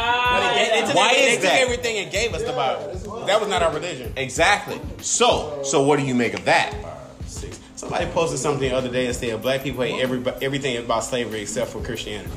They, 0.55 0.81
they 0.81 0.85
took, 0.87 0.95
Why 0.95 1.09
every- 1.15 1.21
is 1.33 1.39
they 1.41 1.47
took 1.47 1.57
everything 1.59 1.97
and 1.97 2.11
gave 2.11 2.33
us 2.33 2.43
the 2.43 2.53
Bible. 2.53 3.25
That 3.25 3.39
was 3.39 3.49
not 3.49 3.63
our 3.63 3.73
religion. 3.73 4.13
Exactly. 4.15 4.79
So, 5.01 5.61
so 5.63 5.81
what 5.83 5.99
do 5.99 6.05
you 6.05 6.13
make 6.15 6.33
of 6.33 6.45
that? 6.45 6.73
Somebody 7.81 8.05
posted 8.11 8.37
something 8.37 8.69
the 8.69 8.75
other 8.77 8.89
day 8.89 9.07
and 9.07 9.15
said 9.15 9.41
black 9.41 9.63
people 9.63 9.81
hate 9.81 9.99
every, 9.99 10.23
everything 10.39 10.77
about 10.77 11.03
slavery 11.03 11.41
except 11.41 11.71
for 11.71 11.81
Christianity. 11.81 12.29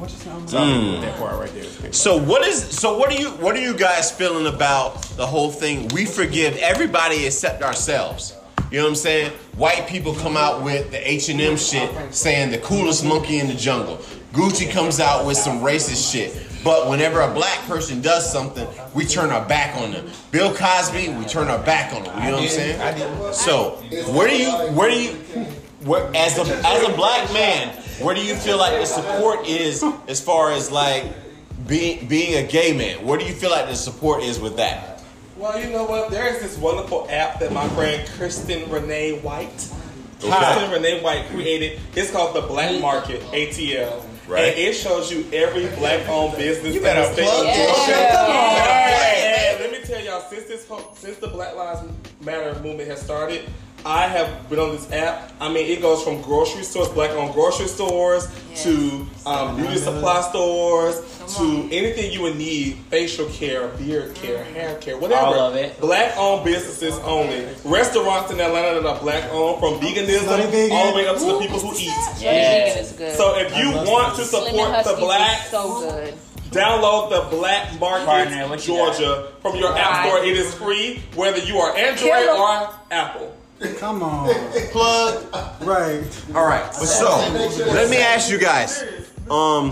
So 0.47 0.57
I 0.57 0.71
agree 0.71 0.93
with 0.93 1.03
that 1.03 1.19
part 1.19 1.39
right 1.39 1.53
there. 1.53 1.93
So 1.93 2.17
what 2.17 2.49
is 2.49 2.63
so 2.65 2.97
what 2.97 3.13
are 3.13 3.21
you 3.21 3.29
what 3.29 3.55
are 3.55 3.61
you 3.61 3.77
guys 3.77 4.11
feeling 4.11 4.47
about 4.47 5.03
the 5.19 5.27
whole 5.27 5.51
thing? 5.51 5.89
We 5.89 6.07
forgive 6.07 6.57
everybody 6.57 7.27
except 7.27 7.63
ourselves. 7.63 8.35
You 8.71 8.79
know 8.79 8.85
what 8.85 8.89
I'm 8.89 8.97
saying? 8.97 9.33
White 9.57 9.87
people 9.87 10.15
come 10.15 10.39
out 10.39 10.63
with 10.63 10.91
the 10.91 11.07
H 11.07 11.29
and 11.29 11.39
M 11.39 11.59
shit, 11.59 11.91
saying 12.15 12.51
the 12.51 12.59
coolest 12.61 13.05
monkey 13.05 13.39
in 13.39 13.47
the 13.47 13.55
jungle. 13.55 13.99
Gucci 14.33 14.73
comes 14.73 14.99
out 14.99 15.27
with 15.27 15.37
some 15.37 15.61
racist 15.61 16.11
shit. 16.11 16.33
But 16.65 16.89
whenever 16.89 17.21
a 17.21 17.33
black 17.33 17.61
person 17.67 18.01
does 18.01 18.31
something, 18.31 18.67
we 18.95 19.05
turn 19.05 19.31
our 19.31 19.45
back 19.47 19.77
on 19.77 19.93
them. 19.93 20.07
Bill 20.31 20.55
Cosby, 20.55 21.11
we 21.11 21.25
turn 21.27 21.49
our 21.49 21.63
back 21.63 21.93
on 21.93 22.05
him. 22.05 22.25
You 22.25 22.31
know 22.31 22.37
what 22.39 22.43
I'm 22.45 22.49
saying? 22.49 23.33
So 23.35 23.73
where 24.13 24.29
do 24.29 24.37
you 24.37 24.51
where 24.73 24.91
do 24.91 24.99
you 25.01 25.11
where 25.85 26.11
as 26.17 26.39
a 26.39 26.43
as 26.67 26.83
a 26.89 26.93
black 26.97 27.31
man, 27.35 27.69
where 28.01 28.15
do 28.15 28.25
you 28.25 28.35
feel 28.35 28.57
like 28.57 28.81
the 28.81 28.87
support 28.87 29.47
is 29.47 29.85
as 30.09 30.21
far 30.23 30.53
as 30.53 30.71
like 30.73 31.05
being 31.69 32.09
being 32.09 32.43
a 32.43 32.49
gay 32.49 32.73
man? 32.73 33.05
Where 33.07 33.19
do 33.19 33.27
you 33.27 33.35
feel 33.35 33.51
like 33.51 33.69
the 33.69 33.77
support 33.77 34.23
is 34.23 34.41
with 34.41 34.57
that? 34.57 35.03
Well, 35.37 35.61
you 35.61 35.71
know 35.71 35.85
what? 35.85 36.11
There 36.11 36.27
is 36.35 36.41
this 36.41 36.57
wonderful 36.57 37.07
app 37.11 37.41
that 37.41 37.53
my 37.53 37.69
friend 37.71 38.09
Kristen 38.17 38.71
Renee 38.71 39.19
White, 39.21 39.69
Okay. 40.23 40.31
Kristen 40.33 40.71
Renee 40.71 41.03
White 41.03 41.27
created. 41.27 41.81
It's 41.95 42.11
called 42.11 42.35
the 42.35 42.43
Black 42.43 42.81
Market 42.81 43.21
ATL. 43.33 44.03
Right. 44.27 44.45
And 44.45 44.59
it 44.59 44.73
shows 44.75 45.13
you 45.13 45.27
every 45.33 45.67
black-owned 45.77 46.37
business. 46.37 46.75
You 46.75 46.81
better 46.81 47.03
in 47.03 47.09
the 47.09 47.13
state. 47.13 47.25
plug 47.25 47.45
that 47.47 49.15
And 49.55 49.61
let 49.61 49.71
me 49.73 49.87
tell 49.87 50.03
y'all, 50.03 50.23
since 50.31 50.45
this 50.45 50.67
since 50.95 51.19
the 51.19 51.29
Black 51.29 51.55
Lives 51.55 51.89
Matter 52.21 52.59
movement 52.61 52.89
has 52.89 53.03
started, 53.03 53.49
I 53.87 54.07
have 54.09 54.49
been 54.49 54.59
on 54.59 54.73
this 54.73 54.91
app. 54.93 55.33
I 55.41 55.53
mean, 55.53 55.67
it 55.71 55.83
goes 55.83 56.03
from 56.03 56.23
grocery 56.23 56.63
stores, 56.63 56.89
black-owned 56.89 57.35
grocery 57.35 57.67
stores, 57.67 58.27
to 58.63 59.07
um, 59.27 59.57
beauty 59.57 59.77
supply 59.77 60.23
stores, 60.23 61.01
to 61.37 61.69
anything 61.71 62.11
you 62.13 62.23
would 62.23 62.37
need: 62.37 62.77
facial 62.89 63.27
care, 63.27 63.69
beard 63.69 64.15
care, 64.15 64.43
hair 64.45 64.79
care, 64.79 64.97
whatever. 64.97 65.27
All 65.27 65.35
of 65.35 65.57
it. 65.57 65.79
Black-owned 65.81 66.45
businesses 66.45 66.99
only. 67.01 67.47
Restaurants 67.65 68.33
in 68.33 68.41
Atlanta 68.41 68.81
that 68.81 68.89
are 68.89 69.01
black-owned, 69.01 69.61
from 69.61 69.75
veganism 69.81 70.21
Slutty 70.21 70.71
all 70.71 70.91
the 70.93 70.97
way 70.97 71.07
up 71.07 71.19
to 71.19 71.25
the 71.25 71.39
people 71.41 71.59
who 71.59 71.75
eat. 71.77 71.93
Yeah, 72.21 72.31
vegan 72.71 72.85
is 72.85 72.93
good. 72.93 73.17
So 73.17 73.37
if 73.39 73.57
you 73.57 73.71
want 73.71 74.17
to 74.17 74.25
support 74.25 74.85
the 74.85 74.97
black 74.99 75.45
is 75.45 75.51
so 75.51 75.81
good. 75.91 76.15
Download 76.51 77.11
the 77.11 77.37
Black 77.37 77.81
Market 77.81 78.07
Partner, 78.07 78.49
what 78.49 78.65
you 78.65 78.77
Georgia 78.77 79.33
from 79.43 79.57
your 79.57 79.77
app 79.77 80.07
store. 80.07 80.25
It 80.25 80.37
is 80.37 80.55
free, 80.55 81.03
whether 81.17 81.39
you 81.41 81.59
are 81.59 81.77
Android 81.77 81.99
Kill 81.99 82.35
'em. 82.35 82.41
or 82.41 82.71
Apple. 82.93 83.34
Come 83.79 84.03
on. 84.03 84.33
Plug. 84.73 85.25
Right. 85.63 86.05
All 86.35 86.47
right. 86.47 86.75
So 86.75 87.17
let 87.73 87.89
me 87.91 87.99
ask 87.99 88.31
you 88.31 88.39
guys. 88.39 88.85
Um, 89.31 89.71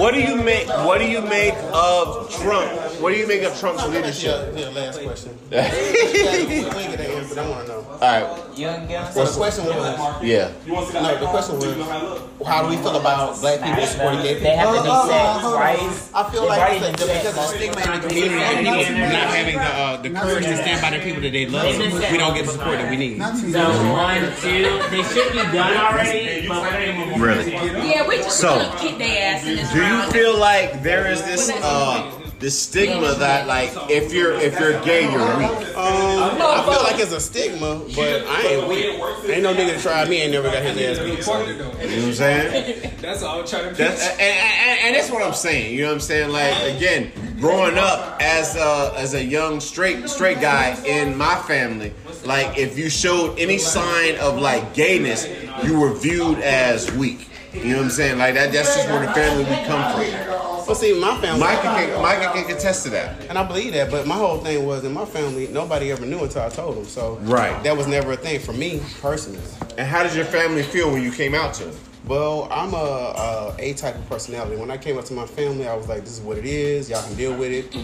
what 0.00 0.14
do 0.14 0.20
you 0.22 0.36
make? 0.36 0.66
What 0.68 0.98
do 0.98 1.04
you 1.04 1.20
make 1.20 1.54
of 1.72 2.30
Trump? 2.40 2.70
What 3.00 3.12
do 3.12 3.18
you 3.18 3.26
make 3.26 3.42
of 3.42 3.58
Trump's 3.58 3.86
leadership? 3.88 4.54
Yeah, 4.56 4.68
last 4.70 5.02
question. 5.02 5.38
we 5.50 5.56
ain't 5.58 6.70
get 6.70 6.98
that 6.98 7.00
answer, 7.00 7.34
but 7.34 7.44
I 7.44 7.48
want 7.50 7.66
to 7.66 7.72
know. 7.72 7.86
All 7.90 7.98
right. 8.00 8.58
You 8.58 8.68
ain't 8.68 9.12
So 9.12 9.24
the 9.24 9.36
question 9.36 9.64
was, 9.66 10.22
Yeah. 10.22 10.52
You 10.64 10.72
want 10.72 10.86
to 10.86 10.92
see 10.92 10.98
that? 10.98 11.14
No, 11.14 11.20
the 11.20 11.26
question 11.26 11.54
was- 11.56 11.64
Do 11.64 11.70
you 11.70 11.76
know 11.76 11.84
how 11.84 11.98
it 11.98 12.08
look? 12.08 12.30
how 12.46 12.62
do 12.62 12.68
we 12.70 12.76
feel 12.78 12.96
about 12.96 13.38
black 13.40 13.60
people 13.60 13.84
supporting 13.86 14.22
gay 14.22 14.34
people? 14.34 14.48
They 14.48 14.56
people? 14.56 14.72
have 14.72 14.76
to 14.76 14.82
be 14.82 15.12
sex, 15.12 15.44
right? 15.44 16.00
I 16.14 16.30
feel 16.30 16.46
like 16.46 16.82
it's 16.82 16.86
a, 16.86 16.90
because 16.90 17.26
of 17.26 17.34
the 17.34 17.42
said, 17.42 17.56
stigma 17.56 17.80
in 17.94 18.00
the 18.00 18.08
community 18.08 18.40
and 18.40 18.66
people 18.88 19.08
not 19.12 19.28
having 19.28 19.56
the, 19.56 19.62
uh, 19.62 19.96
the 20.00 20.10
courage 20.10 20.44
to 20.46 20.56
stand 20.56 20.80
by 20.80 20.90
the 20.96 21.04
people 21.04 21.20
that 21.20 21.32
they 21.32 21.46
love, 21.46 21.76
we 22.10 22.16
don't 22.16 22.34
get 22.34 22.46
the 22.46 22.52
support 22.52 22.78
that 22.78 22.90
we 22.90 22.96
need. 22.96 23.18
So 23.20 23.68
one, 23.92 24.22
two, 24.40 24.80
they 24.88 25.02
should 25.04 25.32
be 25.32 25.42
done 25.52 25.76
already, 25.76 26.48
but 26.48 26.62
we're 26.62 26.72
gonna 26.72 26.92
move 26.96 27.12
on. 27.14 27.20
Really? 27.20 27.52
Yeah, 27.52 28.08
we 28.08 28.16
just 28.18 28.40
So, 28.40 28.69
gonna 28.70 28.80
kick 28.80 28.98
their 28.98 29.34
ass 29.34 29.46
in 29.46 29.56
this 29.56 29.72
Do 29.72 29.76
you 29.78 29.82
round. 29.82 30.12
feel 30.12 30.38
like 30.38 30.82
there 30.82 31.10
is 31.10 31.22
this 31.24 31.50
uh 31.62 32.16
this 32.38 32.58
stigma 32.58 33.14
that 33.16 33.46
like 33.46 33.70
if 33.90 34.14
you're 34.14 34.32
if 34.32 34.58
you're 34.58 34.80
gay 34.82 35.02
you're 35.02 35.36
weak? 35.38 35.76
Um, 35.76 36.40
I 36.40 36.62
feel 36.64 36.82
like 36.82 36.98
it's 36.98 37.12
a 37.12 37.20
stigma, 37.20 37.82
but 37.94 38.26
I 38.26 38.40
ain't 38.42 38.66
weak. 38.68 38.86
Ain't 39.28 39.42
no 39.42 39.52
nigga 39.54 39.74
that 39.74 39.80
tried 39.80 40.08
me 40.08 40.22
ain't 40.22 40.32
never 40.32 40.50
got 40.50 40.62
his 40.62 40.98
ass 40.98 41.04
beat. 41.04 41.22
So. 41.22 41.46
You 41.46 41.56
know 41.58 41.68
what 41.68 41.84
I'm 41.84 42.12
saying? 42.14 42.92
That's 43.02 43.22
all 43.22 43.40
I'm 43.40 43.46
trying 43.46 43.68
to 43.68 43.74
That's, 43.74 44.08
and, 44.12 44.20
and, 44.20 44.80
and 44.86 44.96
that's 44.96 45.10
what 45.10 45.22
I'm 45.22 45.34
saying. 45.34 45.74
You 45.74 45.82
know 45.82 45.88
what 45.88 45.94
I'm 45.94 46.00
saying? 46.00 46.30
Like 46.30 46.76
again, 46.76 47.12
growing 47.40 47.76
up 47.76 48.16
as 48.22 48.56
a, 48.56 48.92
as 48.96 49.12
a 49.12 49.22
young 49.22 49.60
straight 49.60 50.08
straight 50.08 50.40
guy 50.40 50.82
in 50.86 51.16
my 51.18 51.36
family, 51.42 51.92
like 52.24 52.56
if 52.56 52.78
you 52.78 52.88
showed 52.88 53.38
any 53.38 53.58
sign 53.58 54.16
of 54.16 54.38
like 54.38 54.72
gayness, 54.72 55.28
you 55.62 55.78
were 55.78 55.92
viewed 55.92 56.38
as 56.38 56.90
weak. 56.92 57.26
You 57.52 57.64
know 57.70 57.76
what 57.78 57.84
I'm 57.84 57.90
saying? 57.90 58.18
Like 58.18 58.34
that. 58.34 58.52
That's 58.52 58.74
just 58.76 58.88
where 58.88 59.04
the 59.04 59.12
family 59.12 59.44
we 59.44 59.64
come 59.66 59.92
from. 59.92 60.66
But 60.66 60.74
see, 60.76 60.98
my 61.00 61.20
family, 61.20 61.40
Micah 61.40 61.62
can 61.62 62.00
Micah 62.02 62.30
can 62.32 62.44
contest 62.44 62.84
to 62.84 62.90
that. 62.90 63.24
and 63.28 63.36
I 63.36 63.42
believe 63.44 63.72
that. 63.72 63.90
But 63.90 64.06
my 64.06 64.14
whole 64.14 64.38
thing 64.38 64.64
was 64.64 64.84
in 64.84 64.92
my 64.92 65.04
family, 65.04 65.48
nobody 65.48 65.90
ever 65.90 66.06
knew 66.06 66.20
until 66.22 66.42
I 66.42 66.48
told 66.48 66.76
them. 66.76 66.84
So 66.84 67.18
Right. 67.22 67.60
that 67.64 67.76
was 67.76 67.88
never 67.88 68.12
a 68.12 68.16
thing 68.16 68.38
for 68.38 68.52
me 68.52 68.80
personally. 69.00 69.40
And 69.78 69.86
how 69.88 70.04
did 70.04 70.14
your 70.14 70.26
family 70.26 70.62
feel 70.62 70.92
when 70.92 71.02
you 71.02 71.10
came 71.10 71.34
out 71.34 71.54
to 71.54 71.64
them? 71.64 71.74
Well, 72.06 72.46
I'm 72.52 72.72
a, 72.72 72.76
a 72.76 73.54
A 73.58 73.72
type 73.74 73.96
of 73.96 74.08
personality. 74.08 74.56
When 74.56 74.70
I 74.70 74.76
came 74.78 74.96
up 74.96 75.04
to 75.06 75.12
my 75.12 75.26
family, 75.26 75.66
I 75.66 75.74
was 75.74 75.88
like, 75.88 76.00
"This 76.02 76.12
is 76.18 76.20
what 76.20 76.38
it 76.38 76.44
is. 76.46 76.88
Y'all 76.88 77.02
can 77.02 77.14
deal 77.16 77.34
with 77.34 77.50
it, 77.52 77.76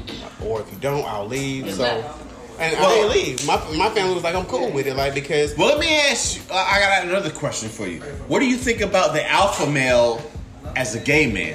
or 0.44 0.60
if 0.60 0.70
you 0.72 0.78
don't, 0.78 1.04
I'll 1.06 1.26
leave." 1.26 1.72
So, 1.74 1.84
and 2.58 2.76
I 2.76 2.80
Well- 2.80 2.94
didn't 3.10 3.10
leave. 3.12 3.46
My 3.46 3.60
my 3.76 3.90
family 3.90 4.14
was 4.14 4.22
like, 4.24 4.34
"I'm 4.34 4.46
cool 4.46 4.70
with 4.70 4.86
it," 4.86 4.94
like 4.96 5.14
because 5.14 5.56
Well, 5.56 5.68
let 5.68 5.78
me 5.78 5.94
ask 6.10 6.36
you. 6.36 6.42
Uh, 6.50 6.54
I 6.56 6.78
got 6.80 7.04
another 7.04 7.30
question 7.30 7.68
for 7.68 7.86
you. 7.86 8.00
What 8.28 8.40
do 8.40 8.46
you 8.46 8.56
think 8.56 8.80
about 8.80 9.12
the 9.14 9.28
alpha 9.30 9.66
male 9.66 10.20
as 10.74 10.94
a 10.94 10.98
gay 11.00 11.26
man? 11.26 11.54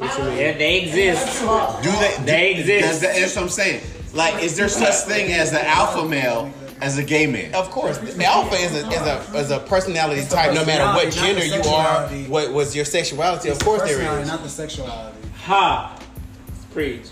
Yeah, 0.00 0.52
they 0.56 0.80
exist. 0.82 1.40
Do 1.42 1.90
they? 1.92 2.14
do- 2.18 2.24
They 2.24 2.50
exist. 2.54 2.88
Does 2.88 3.00
that, 3.00 3.14
that's 3.14 3.36
what 3.36 3.42
I'm 3.44 3.48
saying. 3.50 3.80
Like, 4.14 4.42
is 4.42 4.56
there 4.56 4.68
such 4.68 4.94
thing 5.06 5.32
as 5.32 5.50
the 5.52 5.66
alpha 5.66 6.04
male 6.06 6.50
as 6.80 6.98
a 6.98 7.02
gay 7.04 7.26
man? 7.26 7.54
Of 7.54 7.70
course, 7.70 7.98
the 7.98 8.24
alpha 8.24 8.56
is 8.56 8.74
a 8.74 8.88
is 8.90 9.00
a 9.02 9.38
is 9.38 9.50
a 9.50 9.58
personality 9.60 10.22
type. 10.28 10.54
No 10.54 10.64
matter 10.64 10.84
what 10.86 11.12
gender 11.12 11.44
you 11.44 11.62
are, 11.70 12.08
what 12.28 12.52
was 12.52 12.74
your 12.74 12.84
sexuality? 12.84 13.48
Of 13.48 13.58
course, 13.60 13.82
there 13.82 13.96
Personality. 13.98 14.28
Not 14.28 14.42
the 14.42 14.48
sexuality. 14.48 15.16
Ha! 15.44 15.96
Preach. 16.72 17.06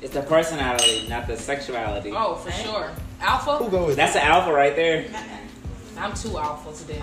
It's 0.00 0.14
the 0.14 0.22
personality, 0.22 1.06
not 1.08 1.26
the 1.26 1.36
sexuality. 1.36 2.12
Oh, 2.14 2.36
for 2.36 2.52
sure. 2.52 2.90
Alpha? 3.20 3.56
Who 3.56 3.68
go 3.70 3.86
with 3.86 3.96
That's 3.96 4.14
an 4.14 4.22
alpha 4.22 4.52
right 4.52 4.76
there. 4.76 5.06
I'm 5.96 6.14
too 6.14 6.38
alpha 6.38 6.72
today. 6.72 7.02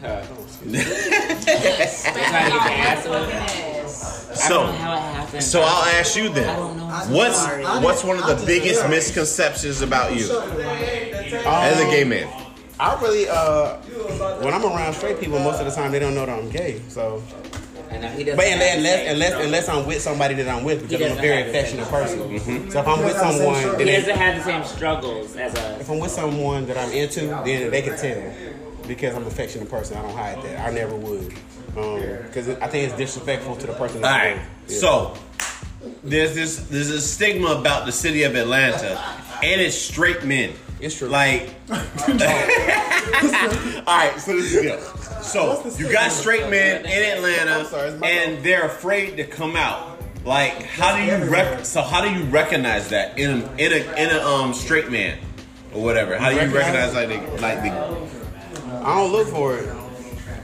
Trying 0.00 0.24
to 0.24 0.68
get 0.72 2.48
your 2.50 2.58
ass 2.58 3.06
whipped. 3.08 3.32
I 3.32 4.34
So, 4.34 4.48
don't 4.66 4.66
know 4.66 4.72
how 4.78 4.94
it 4.96 5.00
happened. 5.14 5.42
so 5.44 5.60
I'll 5.60 5.84
ask 6.00 6.16
you 6.16 6.28
then. 6.28 6.78
What's 7.10 7.46
what's 7.84 8.02
one 8.02 8.18
of 8.18 8.26
the 8.26 8.44
biggest 8.46 8.88
misconceptions 8.88 9.80
about 9.82 10.16
you 10.16 10.24
as 11.46 11.80
a 11.80 11.84
gay 11.84 12.02
man? 12.04 12.28
I 12.80 13.00
really, 13.00 13.28
uh, 13.28 13.76
when 14.42 14.52
I'm 14.52 14.64
around 14.64 14.94
straight 14.94 15.20
people, 15.20 15.38
most 15.38 15.60
of 15.60 15.66
the 15.66 15.72
time 15.72 15.92
they 15.92 16.00
don't 16.00 16.14
know 16.16 16.26
that 16.26 16.36
I'm 16.36 16.50
gay. 16.50 16.80
So, 16.88 17.22
I 17.92 17.98
know 17.98 18.08
he 18.08 18.24
doesn't 18.24 18.36
but 18.36 18.46
unless 18.46 18.76
unless 18.76 19.10
unless, 19.10 19.44
unless 19.44 19.68
I'm 19.68 19.86
with 19.86 20.02
somebody 20.02 20.34
that 20.34 20.48
I'm 20.48 20.64
with, 20.64 20.88
because 20.88 21.10
I'm 21.10 21.18
a 21.18 21.20
very 21.20 21.42
have 21.42 21.46
the 21.46 21.58
affectionate 21.58 21.84
same- 21.84 21.92
person. 21.92 22.18
Mm-hmm. 22.18 22.70
So 22.70 22.80
if 22.80 22.86
I'm 22.88 23.04
with 23.04 23.16
someone, 23.16 23.78
then 23.78 23.86
he 23.86 23.92
doesn't 23.92 24.16
have 24.16 24.36
the 24.36 24.44
same 24.44 24.64
struggles 24.64 25.36
as 25.36 25.54
us. 25.54 25.80
if 25.80 25.90
I'm 25.90 25.98
with 25.98 26.10
someone 26.10 26.66
that 26.66 26.76
I'm 26.76 26.92
into, 26.92 27.20
then 27.20 27.70
they 27.70 27.82
can 27.82 27.98
tell 27.98 28.34
because 28.86 29.14
I'm 29.14 29.22
an 29.22 29.28
affectionate 29.28 29.70
person. 29.70 29.96
I 29.96 30.02
don't 30.02 30.16
hide 30.16 30.42
that. 30.42 30.66
I 30.66 30.72
never 30.72 30.96
would. 30.96 31.32
Um, 31.76 32.00
because 32.26 32.48
I 32.48 32.66
think 32.66 32.88
it's 32.88 32.96
disrespectful 32.96 33.56
to 33.56 33.66
the 33.66 33.72
person. 33.74 33.98
All 33.98 34.02
that 34.02 34.20
I'm 34.20 34.36
right. 34.38 34.48
with. 34.66 34.72
Yeah. 34.74 34.78
So 34.78 35.16
there's 36.04 36.34
this 36.34 36.58
there's 36.68 36.90
a 36.90 37.00
stigma 37.00 37.52
about 37.58 37.86
the 37.86 37.92
city 37.92 38.24
of 38.24 38.34
Atlanta 38.36 38.98
and 39.42 39.60
its 39.60 39.76
straight 39.76 40.24
men. 40.24 40.52
It's 40.82 40.98
true. 40.98 41.08
Like, 41.08 41.54
all 41.70 41.76
right. 43.86 44.14
So 44.18 44.34
this 44.34 44.46
is 44.46 44.54
the 44.54 44.62
deal. 44.62 44.80
So 45.22 45.62
you 45.78 45.90
got 45.90 46.10
straight 46.10 46.50
men 46.50 46.84
in 46.84 47.16
Atlanta, 47.16 47.64
sorry, 47.64 47.90
it's 47.90 48.00
my 48.00 48.08
and 48.08 48.44
they're 48.44 48.66
afraid 48.66 49.16
to 49.16 49.24
come 49.24 49.54
out. 49.54 50.00
Like, 50.24 50.62
how 50.64 50.96
do 50.96 51.04
you 51.04 51.30
rec- 51.30 51.64
so 51.64 51.82
how 51.82 52.00
do 52.00 52.10
you 52.10 52.24
recognize 52.24 52.88
that 52.88 53.16
in 53.16 53.42
a, 53.42 53.56
in 53.58 53.72
a 53.72 53.94
in 53.96 54.10
a 54.10 54.20
um 54.22 54.52
straight 54.52 54.90
man 54.90 55.18
or 55.72 55.84
whatever? 55.84 56.18
How 56.18 56.30
do 56.30 56.34
you 56.34 56.52
recognize 56.52 56.94
like 56.94 57.08
the 57.08 57.40
like 57.40 57.62
the 57.62 57.70
I 58.84 58.96
don't 58.96 59.12
look 59.12 59.28
for 59.28 59.56
it. 59.56 59.68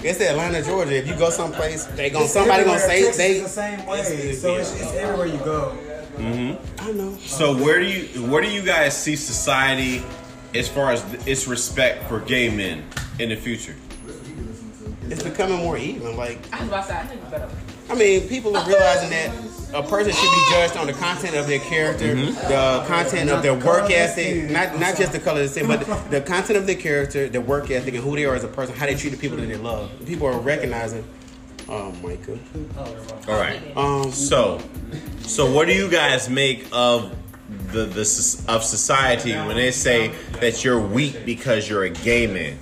It's 0.05 0.21
Atlanta, 0.21 0.63
Georgia. 0.63 0.97
If 0.97 1.09
you 1.09 1.17
go 1.17 1.31
someplace, 1.31 1.87
they 1.87 2.11
gonna 2.11 2.29
somebody 2.29 2.63
gonna 2.63 2.79
say 2.79 3.03
Texas 3.03 3.17
they. 3.17 3.33
is 3.39 3.43
the 3.43 3.49
same 3.49 3.87
way. 3.87 4.33
So 4.35 4.55
it's, 4.55 4.81
it's 4.81 4.95
everywhere 4.95 5.27
you 5.27 5.39
go. 5.39 5.77
I 6.19 6.93
know. 6.93 7.17
So 7.19 7.57
where 7.57 7.81
do 7.81 7.87
you 7.87 8.27
where 8.27 8.43
do 8.43 8.49
you 8.49 8.63
guys 8.63 8.97
see 8.97 9.17
society 9.17 10.03
as 10.55 10.69
far 10.69 10.93
as 10.93 11.03
its 11.27 11.47
respect 11.47 12.05
for 12.09 12.21
gay 12.21 12.49
men 12.49 12.85
in 13.19 13.29
the 13.29 13.37
future? 13.37 13.75
It's 15.11 15.23
becoming 15.23 15.59
more 15.59 15.79
even. 15.79 16.17
Like 16.17 16.39
I 16.53 16.61
was 16.61 16.69
about 16.69 16.83
to 16.83 16.89
say, 16.93 16.99
I 16.99 17.05
think 17.05 17.23
you 17.25 17.31
better. 17.31 17.49
I 17.91 17.95
mean, 17.95 18.29
people 18.29 18.55
are 18.55 18.67
realizing 18.69 19.09
that 19.11 19.31
a 19.73 19.83
person 19.83 20.13
should 20.13 20.31
be 20.31 20.45
judged 20.51 20.77
on 20.77 20.87
the 20.87 20.93
content 20.93 21.35
of 21.37 21.47
their 21.47 21.59
character, 21.61 22.15
the 22.15 22.85
content 22.87 23.31
of 23.31 23.43
their 23.43 23.55
work 23.55 23.91
ethic, 23.91 24.51
not 24.51 24.79
not 24.79 24.97
just 24.97 25.13
the 25.13 25.19
color 25.19 25.41
of 25.41 25.47
the 25.47 25.53
skin, 25.53 25.67
but 25.67 26.11
the 26.11 26.21
content 26.21 26.59
of 26.59 26.67
their 26.67 26.77
character, 26.77 27.29
their 27.29 27.41
work 27.41 27.71
ethic, 27.71 27.95
and 27.95 28.03
who 28.05 28.15
they 28.17 28.27
are 28.27 28.35
as 28.35 28.45
a 28.45 28.49
person, 28.49 28.75
how 28.77 28.85
they 28.85 28.95
treat 28.95 29.11
the 29.11 29.17
people 29.17 29.39
that 29.39 29.47
they 29.47 29.57
love. 29.57 29.91
People 30.07 30.27
are 30.27 30.39
recognizing. 30.39 31.03
Oh, 31.71 31.93
Micah. 32.03 32.39
All 33.29 33.39
right. 33.39 33.61
Um, 33.77 34.11
So, 34.11 34.61
so 35.21 35.51
what 35.51 35.67
do 35.67 35.75
you 35.75 35.91
guys 35.91 36.29
make 36.31 36.67
of 36.73 37.15
the 37.49 37.85
the 37.87 38.45
of 38.49 38.63
society 38.63 39.33
when 39.33 39.57
they 39.57 39.71
say 39.71 40.09
that 40.41 40.65
you're 40.65 40.81
weak 40.81 41.25
because 41.25 41.69
you're 41.69 41.85
a 41.85 41.91
gay 41.91 42.27
man? 42.27 42.59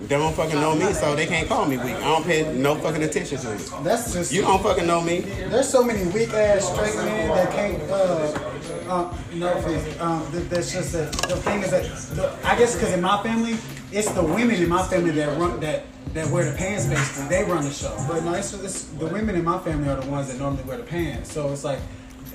they 0.00 0.16
don't 0.16 0.34
fucking 0.34 0.58
know 0.58 0.74
me, 0.74 0.92
so 0.94 1.14
they 1.14 1.26
can't 1.26 1.46
call 1.46 1.66
me 1.66 1.76
weak. 1.76 1.94
I 1.96 2.00
don't 2.00 2.24
pay 2.24 2.52
no 2.54 2.74
fucking 2.74 3.02
attention 3.02 3.38
to 3.38 3.54
it. 3.54 3.70
That's 3.82 4.14
just 4.14 4.32
You 4.32 4.42
don't 4.42 4.62
fucking 4.62 4.86
know 4.86 5.00
me. 5.00 5.20
There's 5.20 5.68
so 5.68 5.84
many 5.84 6.10
weak 6.10 6.32
ass 6.32 6.72
straight 6.72 6.94
men 6.96 7.28
that 7.28 7.50
can't. 7.52 7.82
Uh, 7.90 8.50
um, 8.88 9.18
no 9.34 9.52
offense. 9.52 10.00
Um, 10.00 10.32
th- 10.32 10.48
that's 10.48 10.72
just 10.72 10.92
that. 10.94 11.12
The 11.12 11.36
thing 11.36 11.62
is 11.62 11.70
that 11.70 11.84
the, 12.16 12.48
I 12.48 12.58
guess 12.58 12.74
because 12.74 12.92
in 12.94 13.02
my 13.02 13.22
family, 13.22 13.56
it's 13.92 14.10
the 14.12 14.22
women 14.22 14.62
in 14.62 14.68
my 14.68 14.82
family 14.84 15.10
that 15.12 15.38
run 15.38 15.60
that 15.60 15.84
that 16.14 16.28
wear 16.30 16.50
the 16.50 16.56
pants 16.56 16.86
basically. 16.86 17.28
They 17.28 17.44
run 17.44 17.64
the 17.64 17.70
show. 17.70 17.94
But 18.08 18.24
no, 18.24 18.34
it's, 18.34 18.54
it's 18.54 18.84
the 18.84 19.06
women 19.06 19.34
in 19.34 19.44
my 19.44 19.58
family 19.58 19.88
are 19.88 20.00
the 20.00 20.10
ones 20.10 20.28
that 20.28 20.38
normally 20.38 20.64
wear 20.64 20.78
the 20.78 20.84
pants. 20.84 21.32
So 21.32 21.52
it's 21.52 21.64
like. 21.64 21.78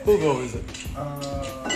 Who 0.04 0.20
go 0.20 0.40
is 0.42 0.54
it? 0.54 0.64
Uh, 0.96 1.75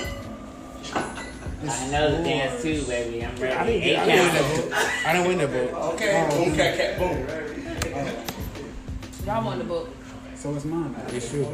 I 1.67 1.87
know 1.91 2.17
the 2.17 2.23
dance 2.23 2.61
too, 2.61 2.83
baby. 2.85 3.25
I'm 3.25 3.35
ready. 3.35 3.53
I 3.55 3.65
didn't, 3.65 3.83
Eight 3.83 3.95
get, 3.95 3.99
I 3.99 4.05
didn't 4.05 4.17
win 4.23 4.29
count. 4.31 4.55
that 4.69 4.69
book. 4.69 5.05
I 5.07 5.13
didn't 5.13 5.27
win 5.27 5.37
that 5.39 5.51
book. 5.51 5.93
Okay, 5.93 6.27
boom, 6.45 6.55
cat, 6.55 6.77
cat, 6.77 6.97
boom. 6.99 7.17
Y'all 9.25 9.45
won 9.45 9.57
the 9.59 9.63
book. 9.65 9.89
so 10.35 10.55
it's 10.55 10.65
mine. 10.65 10.95
It's 11.09 11.29
true. 11.29 11.47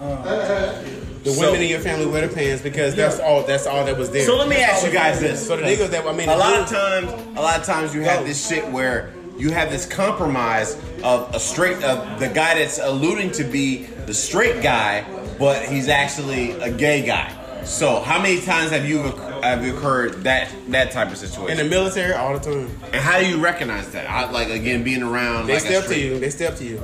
Uh, 0.00 0.82
The 1.22 1.30
So- 1.32 1.40
women 1.40 1.62
in 1.62 1.68
your 1.70 1.80
family 1.80 2.04
wear 2.04 2.26
the 2.26 2.34
pants 2.34 2.62
because 2.62 2.94
that's 2.94 3.18
all. 3.18 3.42
That's 3.44 3.66
all 3.66 3.84
that 3.86 3.96
was 3.96 4.10
there. 4.10 4.26
So 4.26 4.36
let 4.36 4.48
me 4.48 4.56
ask 4.56 4.84
you 4.84 4.92
guys 4.92 5.20
this. 5.20 5.46
So 5.46 5.56
the 5.56 5.62
niggas 5.62 5.88
that 5.90 6.04
I 6.06 6.12
mean, 6.12 6.28
a 6.28 6.36
lot 6.36 6.58
of 6.60 6.68
times, 6.68 7.10
a 7.36 7.40
lot 7.40 7.58
of 7.58 7.64
times 7.64 7.94
you 7.94 8.02
have 8.02 8.26
this 8.26 8.46
shit 8.46 8.68
where 8.70 9.14
you 9.38 9.50
have 9.50 9.70
this 9.70 9.86
compromise 9.86 10.76
of 11.02 11.34
a 11.34 11.40
straight, 11.40 11.82
of 11.82 12.20
the 12.20 12.28
guy 12.28 12.58
that's 12.58 12.78
alluding 12.78 13.30
to 13.32 13.44
be 13.44 13.84
the 14.06 14.12
straight 14.14 14.62
guy, 14.62 15.04
but 15.38 15.62
he's 15.64 15.88
actually 15.88 16.50
a 16.60 16.70
gay 16.70 17.00
guy. 17.06 17.32
So 17.64 18.00
how 18.00 18.20
many 18.20 18.40
times 18.40 18.70
have 18.70 18.86
you 18.88 19.02
have 19.42 19.64
you 19.64 19.74
heard 19.74 20.22
that 20.24 20.50
that 20.68 20.90
type 20.92 21.10
of 21.10 21.16
situation 21.16 21.58
in 21.58 21.64
the 21.64 21.70
military 21.70 22.12
all 22.12 22.38
the 22.38 22.44
time. 22.44 22.70
and 22.92 22.96
how 22.96 23.18
do 23.18 23.26
you 23.26 23.38
recognize 23.38 23.90
that? 23.92 24.08
I, 24.08 24.30
like 24.30 24.48
again, 24.48 24.82
being 24.84 25.02
around. 25.02 25.46
They 25.46 25.54
like 25.54 25.64
a 25.64 25.66
step 25.66 25.86
to 25.86 25.98
you. 25.98 26.18
They 26.18 26.30
step 26.30 26.56
to 26.56 26.64
you. 26.64 26.76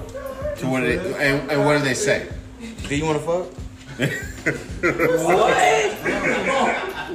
To 0.58 0.66
what 0.66 0.82
they, 0.82 0.98
and, 0.98 1.50
and 1.50 1.64
what 1.64 1.78
do 1.78 1.84
they 1.84 1.94
say? 1.94 2.28
Do 2.88 2.96
you 2.96 3.04
want 3.04 3.18
to 3.18 3.24
fuck? 3.24 3.46
What? 4.40 5.56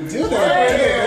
Do 0.10 0.30
that. 0.30 1.05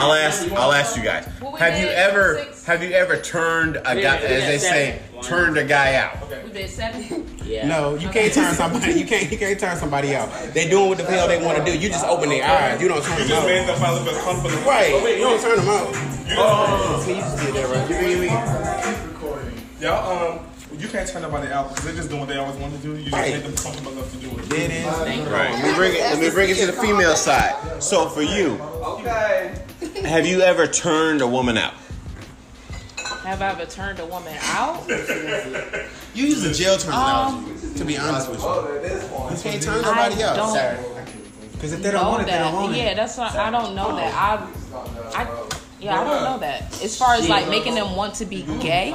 I'll 0.00 0.12
ask. 0.12 0.50
I'll 0.52 0.72
ask 0.72 0.96
you 0.96 1.02
guys. 1.02 1.28
Well, 1.40 1.52
Have 1.56 1.78
you 1.78 1.86
ever 1.88 2.38
six. 2.44 2.64
have 2.64 2.82
you 2.82 2.90
ever 2.92 3.16
turned 3.18 3.76
a 3.76 3.82
guy, 4.00 4.18
did- 4.20 4.30
we 4.30 4.36
as 4.36 4.42
did 4.42 4.48
they 4.52 4.58
say, 4.58 5.00
seven. 5.14 5.22
turned 5.22 5.56
a 5.58 5.64
guy 5.64 5.94
out? 5.94 6.16
We 6.44 6.50
did 6.52 6.70
seven. 6.70 7.26
Yeah. 7.44 7.66
No, 7.66 7.94
you 7.96 8.08
can't 8.08 8.32
turn 8.32 8.54
somebody. 8.54 8.92
You 8.92 9.04
can't. 9.06 9.30
You 9.30 9.36
can't 9.38 9.58
turn 9.58 9.76
somebody 9.76 10.14
out. 10.14 10.28
They 10.54 10.68
doing 10.68 10.88
what 10.88 10.98
the 10.98 11.04
hell 11.04 11.26
they 11.28 11.42
want 11.44 11.58
to 11.58 11.64
do. 11.64 11.76
You 11.76 11.88
just 11.88 12.04
open 12.06 12.28
their 12.28 12.44
eyes. 12.44 12.80
You 12.80 12.88
don't 12.88 13.02
turn 13.02 13.18
them 13.18 13.22
up. 13.22 13.22
You 13.22 13.28
Just 13.28 13.42
out. 13.42 13.46
made 13.48 13.68
them 13.68 13.78
finally 13.80 14.04
feel 14.10 14.20
comfortable. 14.22 14.62
Right. 14.68 14.90
You 15.18 15.24
don't 15.24 15.40
turn 15.42 15.56
them 15.56 15.68
out. 15.68 15.88
Oh, 16.32 17.04
you 17.08 17.14
just 17.16 17.36
did 17.44 17.54
that 17.54 17.68
right. 17.70 18.80
Y'all, 19.80 20.32
um, 20.32 20.38
you 20.78 20.86
can't 20.88 21.08
turn 21.08 21.22
nobody 21.22 21.50
out 21.50 21.70
because 21.70 21.84
they're 21.86 21.94
just 21.94 22.08
doing 22.08 22.20
what 22.20 22.28
they 22.28 22.36
always 22.36 22.54
want 22.56 22.72
to 22.74 22.78
do. 22.80 22.94
You 22.96 23.04
just 23.04 23.12
Right. 23.16 23.32
make 23.34 23.42
them 23.42 23.54
comfortable 23.56 23.92
enough 23.92 24.10
to 24.12 24.16
do 24.18 24.28
it. 24.38 24.48
There 24.50 24.60
it 24.60 24.70
is. 24.70 24.84
Right. 24.86 25.50
Let 25.54 25.64
me 25.64 25.74
bring 25.74 25.94
it. 25.94 26.00
Let 26.00 26.18
me 26.20 26.30
bring 26.30 26.50
it 26.50 26.56
to 26.58 26.66
the 26.66 26.72
female 26.74 27.16
side. 27.16 27.54
So 27.82 28.08
for 28.10 28.22
you, 28.22 28.60
have 30.04 30.26
you 30.26 30.40
ever 30.42 30.66
turned 30.66 31.20
a 31.20 31.26
woman 31.26 31.56
out? 31.56 31.74
Have 33.24 33.42
I 33.42 33.50
ever 33.50 33.66
turned 33.66 33.98
a 34.00 34.06
woman 34.06 34.36
out? 34.42 34.88
You 36.12 36.26
use 36.26 36.42
the 36.42 36.52
jail 36.52 36.76
terminology. 36.76 37.52
Um, 37.52 37.74
to 37.76 37.84
be 37.84 37.96
honest 37.96 38.28
with 38.28 38.40
you, 38.40 38.48
you 38.48 39.42
can't 39.42 39.62
turn 39.62 39.84
I 39.84 40.08
nobody 40.08 40.22
out. 40.24 40.34
don't 40.34 41.52
Because 41.52 41.72
if 41.72 41.82
they 41.82 41.92
don't 41.92 42.02
know 42.02 42.10
want 42.10 42.22
it, 42.22 42.26
they 42.26 42.32
don't 42.32 42.52
that. 42.52 42.60
want 42.62 42.74
Yeah, 42.74 42.82
it. 42.90 42.94
that's 42.96 43.16
what 43.16 43.32
I 43.36 43.48
don't 43.52 43.76
know 43.76 43.94
that. 43.94 44.12
I, 44.12 45.22
I, 45.22 45.59
yeah, 45.80 46.00
I 46.00 46.04
don't 46.04 46.22
know 46.24 46.38
that. 46.38 46.82
As 46.82 46.96
far 46.96 47.14
as 47.14 47.28
like 47.28 47.48
making 47.48 47.74
them 47.74 47.96
want 47.96 48.14
to 48.16 48.24
be 48.26 48.42
gay, 48.60 48.92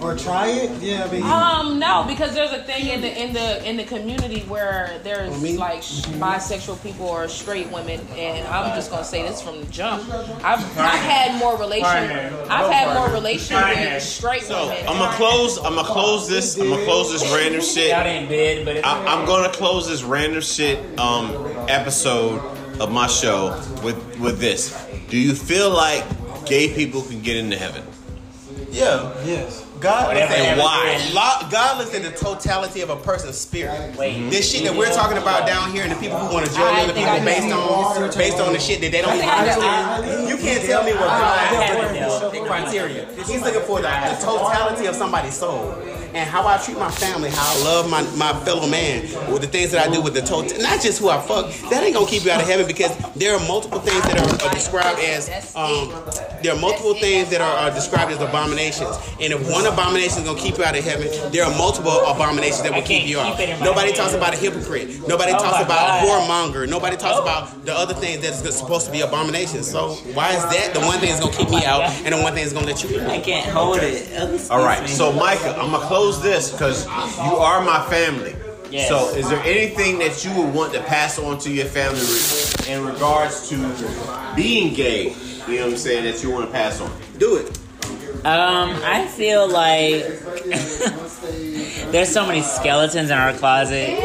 Or 0.00 0.16
try 0.16 0.48
it. 0.48 0.82
Yeah, 0.82 1.04
I 1.04 1.10
mean. 1.12 1.22
um, 1.22 1.78
no, 1.78 2.04
because 2.06 2.34
there's 2.34 2.52
a 2.52 2.62
thing 2.64 2.88
in 2.88 3.00
the 3.00 3.22
in 3.22 3.32
the 3.32 3.68
in 3.68 3.76
the 3.76 3.84
community 3.84 4.40
where 4.42 4.98
there's 5.02 5.40
me? 5.42 5.56
like 5.58 5.82
sh- 5.82 6.02
bisexual 6.18 6.82
people 6.82 7.06
or 7.06 7.28
straight 7.28 7.70
women, 7.70 8.00
and 8.16 8.46
I'm 8.48 8.74
just 8.74 8.90
gonna 8.90 9.04
say 9.04 9.22
this 9.22 9.40
from 9.42 9.60
the 9.60 9.66
jump. 9.66 10.02
I've 10.44 10.60
I've 10.78 11.00
had 11.00 11.38
more 11.38 11.56
relation. 11.58 11.86
I've 11.86 12.70
had 12.72 12.94
more 12.94 13.08
relation 13.10 13.56
with 13.56 14.02
straight 14.02 14.42
So 14.42 14.68
women. 14.68 14.86
I'm 14.88 14.98
gonna 14.98 15.16
close. 15.16 15.58
I'm 15.58 15.74
gonna 15.74 15.86
close 15.88 16.28
this. 16.28 16.58
I'm 16.58 16.68
gonna 16.70 16.84
close 16.84 17.10
this 17.12 17.30
random 17.32 17.60
shit. 17.60 17.90
Y'all 17.90 18.04
didn't 18.04 18.28
bid, 18.28 18.64
but 18.64 18.76
it's 18.76 18.86
I, 18.86 19.04
I'm 19.06 19.26
gonna 19.26 19.52
close 19.52 19.86
this 19.88 20.02
random 20.02 20.40
shit 20.40 20.78
um, 20.98 21.30
episode 21.68 22.40
of 22.80 22.90
my 22.92 23.06
show 23.06 23.50
with 23.82 23.96
with 24.18 24.38
this. 24.40 24.72
Do 25.08 25.18
you 25.18 25.34
feel 25.34 25.70
like 25.70 26.04
gay 26.46 26.72
people 26.74 27.02
can 27.02 27.20
get 27.22 27.36
into 27.36 27.56
heaven? 27.56 27.82
Yeah. 28.70 29.12
Yes. 29.24 29.64
God 29.80 30.08
looks 30.14 30.20
at 30.26 30.30
And 30.38 30.60
why? 30.60 30.98
Lo- 31.14 31.48
God 31.50 31.78
looks 31.78 31.94
at 31.94 32.02
the 32.02 32.10
totality 32.10 32.80
of 32.80 32.90
a 32.90 32.96
person's 32.96 33.36
spirit. 33.38 33.96
Wait. 33.96 34.28
This 34.28 34.50
shit 34.50 34.64
that 34.64 34.74
we're 34.76 34.92
talking 34.92 35.18
about 35.18 35.46
down 35.46 35.70
here, 35.70 35.84
and 35.84 35.92
the 35.92 35.96
people 35.96 36.18
who 36.18 36.34
want 36.34 36.46
to 36.46 36.52
judge 36.52 36.60
I 36.74 36.82
other 36.82 36.92
people 36.92 37.14
based 37.24 37.52
on 37.52 38.10
based 38.18 38.40
on 38.40 38.52
the 38.52 38.58
shit 38.58 38.80
that 38.80 38.90
they 38.90 39.00
don't 39.00 39.16
think 39.16 39.30
I 39.32 39.46
know. 39.46 39.60
understand. 39.60 40.28
You 40.28 40.36
can't 40.36 40.64
tell 40.64 40.82
me 40.84 40.92
what 40.92 41.00
God 41.06 41.38
haven't 41.54 41.94
though. 42.00 42.30
the 42.30 42.40
criteria. 42.46 43.06
He's 43.24 43.40
looking 43.42 43.62
for 43.62 43.80
the, 43.80 43.88
the 43.88 44.18
totality 44.20 44.86
of 44.86 44.96
somebody's 44.96 45.34
soul. 45.34 45.74
And 46.14 46.28
how 46.28 46.46
I 46.46 46.58
treat 46.58 46.78
my 46.78 46.90
family, 46.90 47.30
how 47.30 47.44
I 47.54 47.64
love 47.64 47.90
my, 47.90 48.02
my 48.16 48.32
fellow 48.44 48.66
man, 48.66 49.02
with 49.30 49.42
the 49.42 49.48
things 49.48 49.70
that 49.72 49.86
I 49.86 49.92
do 49.92 50.00
with 50.00 50.14
the 50.14 50.22
total, 50.22 50.58
not 50.60 50.80
just 50.80 50.98
who 51.00 51.08
I 51.08 51.20
fuck. 51.20 51.52
That 51.70 51.82
ain't 51.82 51.94
gonna 51.94 52.06
keep 52.06 52.24
you 52.24 52.30
out 52.30 52.40
of 52.40 52.46
heaven 52.46 52.66
because 52.66 52.96
there 53.14 53.34
are 53.36 53.46
multiple 53.46 53.80
things 53.80 54.02
that 54.04 54.18
are, 54.18 54.48
are 54.48 54.54
described 54.54 55.00
as 55.00 55.28
um, 55.54 55.90
there 56.42 56.54
are 56.54 56.60
multiple 56.60 56.94
things 56.94 57.30
that 57.30 57.40
are, 57.40 57.56
are 57.68 57.70
described 57.70 58.12
as 58.12 58.20
abominations. 58.20 58.96
And 59.20 59.32
if 59.32 59.50
one 59.50 59.66
abomination 59.66 60.22
is 60.22 60.24
gonna 60.24 60.38
keep 60.38 60.58
you 60.58 60.64
out 60.64 60.76
of 60.78 60.84
heaven, 60.84 61.08
there 61.32 61.44
are 61.44 61.56
multiple 61.56 61.98
abominations 62.06 62.62
that 62.62 62.72
will 62.72 62.82
keep 62.82 63.06
you 63.06 63.18
out. 63.20 63.38
it 63.38 63.60
Nobody 63.60 63.92
talks 63.92 64.14
about 64.14 64.34
a 64.34 64.36
hypocrite. 64.36 65.06
Nobody 65.06 65.32
Oh 65.32 65.38
talks 65.38 65.62
about 65.62 66.02
a 66.02 66.06
whoremonger. 66.06 66.68
Nobody 66.68 66.96
talks 66.96 67.18
about 67.18 67.64
the 67.64 67.74
other 67.74 67.94
things 67.94 68.22
that's 68.22 68.56
supposed 68.56 68.86
to 68.86 68.92
be 68.92 69.00
abominations. 69.00 69.70
So 69.70 69.94
why 70.14 70.30
is 70.34 70.42
that 70.44 70.72
the 70.74 70.80
one 70.80 70.98
thing 71.00 71.10
that's 71.10 71.20
gonna 71.20 71.36
keep 71.36 71.50
me 71.50 71.64
out 71.64 71.82
and 71.82 72.14
the 72.14 72.22
one 72.22 72.34
thing 72.34 72.44
that's 72.44 72.52
gonna 72.52 72.66
let 72.66 72.82
you 72.82 72.98
in? 72.98 73.06
I 73.06 73.20
can't 73.20 73.46
hold 73.50 73.78
it. 73.80 74.50
All 74.50 74.64
right, 74.64 74.88
so 74.88 75.12
Micah, 75.12 75.56
I'm 75.58 75.72
gonna 75.72 75.86
close 75.86 75.97
this 76.22 76.52
because 76.52 76.86
you 76.86 77.36
are 77.36 77.62
my 77.64 77.84
family. 77.88 78.34
Yes. 78.70 78.88
So, 78.88 79.08
is 79.16 79.28
there 79.28 79.40
anything 79.40 79.98
that 80.00 80.24
you 80.24 80.34
would 80.34 80.54
want 80.54 80.74
to 80.74 80.82
pass 80.82 81.18
on 81.18 81.38
to 81.38 81.50
your 81.50 81.66
family 81.66 82.00
in 82.70 82.84
regards 82.84 83.48
to 83.48 83.56
being 84.36 84.74
gay? 84.74 85.14
You 85.46 85.56
know 85.56 85.64
what 85.64 85.72
I'm 85.72 85.78
saying 85.78 86.04
that 86.04 86.22
you 86.22 86.30
want 86.30 86.46
to 86.46 86.52
pass 86.52 86.80
on? 86.80 86.92
Do 87.18 87.36
it. 87.36 87.58
Um, 88.26 88.78
I 88.84 89.06
feel 89.06 89.48
like 89.48 90.02
there's 91.92 92.12
so 92.12 92.26
many 92.26 92.42
skeletons 92.42 93.10
in 93.10 93.16
our 93.16 93.32
closet 93.32 93.96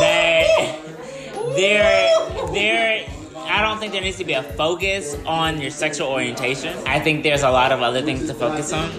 that 0.00 0.78
there, 1.56 2.10
there. 2.52 3.10
I 3.36 3.62
don't 3.62 3.78
think 3.78 3.92
there 3.92 4.02
needs 4.02 4.18
to 4.18 4.24
be 4.24 4.34
a 4.34 4.42
focus 4.42 5.16
on 5.26 5.60
your 5.60 5.70
sexual 5.70 6.08
orientation. 6.08 6.76
I 6.86 7.00
think 7.00 7.22
there's 7.22 7.42
a 7.42 7.50
lot 7.50 7.72
of 7.72 7.82
other 7.82 8.02
things 8.02 8.26
to 8.28 8.34
focus 8.34 8.72
on, 8.72 8.90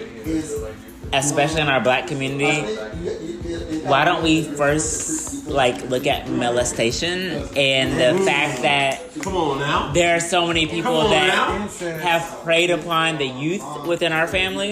especially 1.14 1.62
in 1.62 1.68
our 1.68 1.82
black 1.82 2.08
community. 2.08 2.62
Why 3.86 4.06
don't 4.06 4.24
we 4.24 4.44
first 4.44 5.48
like 5.48 5.90
look 5.90 6.08
at 6.08 6.28
molestation 6.30 7.48
and 7.56 7.94
the 8.00 8.24
fact 8.26 8.64
that 8.64 9.00
Come 9.22 9.38
on 9.38 9.60
now. 9.60 9.92
there 9.94 10.16
are 10.16 10.20
so 10.20 10.48
many 10.48 10.66
people 10.66 11.10
that 11.10 11.70
have 12.02 12.24
preyed 12.44 12.72
upon 12.72 13.18
the 13.20 13.28
youth 13.28 13.64
within 13.86 14.12
our 14.12 14.28
family 14.28 14.72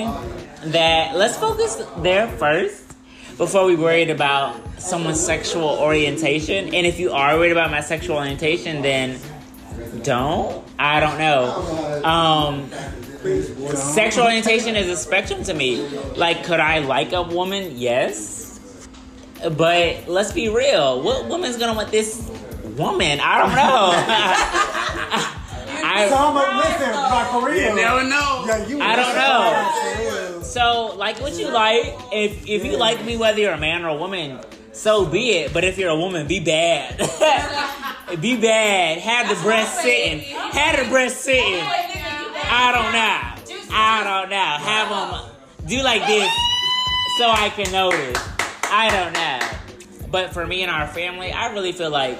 that 0.66 1.16
let's 1.16 1.38
focus 1.38 1.82
there 1.98 2.28
first 2.38 2.96
before 3.38 3.66
we 3.66 3.76
worried 3.76 4.10
about 4.10 4.60
someone's 4.80 5.20
sexual 5.24 5.70
orientation. 5.80 6.74
And 6.74 6.88
if 6.88 7.00
you 7.00 7.12
are 7.12 7.38
worried 7.38 7.52
about 7.52 7.70
my 7.72 7.82
sexual 7.82 8.18
orientation, 8.18 8.82
then 8.82 9.20
don't. 10.04 10.64
I 10.80 11.00
don't 11.00 11.18
know. 11.18 12.02
Um, 12.04 12.70
sexual 13.76 14.26
orientation 14.26 14.76
is 14.76 14.90
a 14.90 14.98
spectrum 14.98 15.44
to 15.44 15.54
me. 15.54 15.88
Like, 16.16 16.44
could 16.44 16.60
I 16.60 16.80
like 16.80 17.14
a 17.14 17.22
woman? 17.22 17.78
Yes. 17.78 18.88
But 19.58 20.08
let's 20.08 20.32
be 20.32 20.50
real. 20.50 21.02
What 21.02 21.28
woman's 21.28 21.58
gonna 21.58 21.74
want 21.74 21.92
this 21.92 22.30
woman? 22.78 23.20
I 23.20 23.40
don't 23.40 23.56
know. 23.56 25.40
I, 25.86 26.08
So 26.10 26.16
I'm 26.16 26.36
like, 26.36 26.66
listen, 26.66 26.94
like 26.96 27.28
for 27.30 27.46
real. 27.50 27.76
Never 27.76 28.04
know. 28.04 28.44
Yeah, 28.48 28.68
you 28.68 28.82
I 28.82 28.96
don't 28.96 29.16
know. 29.16 30.42
So 30.44 30.96
like 30.98 31.20
what 31.20 31.38
you 31.38 31.50
like. 31.50 31.84
If 32.12 32.48
if 32.48 32.66
you 32.66 32.78
like 32.78 33.04
me, 33.04 33.18
whether 33.18 33.40
you're 33.40 33.54
a 33.54 33.60
man 33.60 33.84
or 33.84 33.90
a 33.90 33.96
woman, 33.96 34.40
so 34.72 35.06
be 35.06 35.32
it. 35.32 35.54
But 35.54 35.64
if 35.64 35.78
you're 35.78 35.90
a 35.90 35.98
woman, 35.98 36.28
be 36.28 36.40
bad. 36.40 36.98
be 38.22 38.38
bad. 38.38 39.00
Have 39.00 39.36
the 39.36 39.42
breast 39.44 39.82
sitting. 39.82 40.20
Have 40.20 40.84
the 40.84 40.90
breast 40.90 41.22
sitting. 41.22 41.64
I 42.50 42.72
don't 42.72 42.92
know. 42.92 43.70
I 43.76 44.04
don't 44.04 44.30
know. 44.30 44.38
Have 44.38 44.90
them 44.90 45.68
do 45.68 45.82
like 45.84 46.06
this 46.08 46.30
so 47.18 47.30
I 47.30 47.50
can 47.50 47.72
notice. 47.72 48.22
I 48.64 48.90
don't 48.90 49.14
know. 49.14 50.10
But 50.10 50.34
for 50.34 50.46
me 50.46 50.62
and 50.62 50.72
our 50.72 50.88
family, 50.88 51.32
I 51.32 51.52
really 51.54 51.72
feel 51.72 51.90
like 51.90 52.20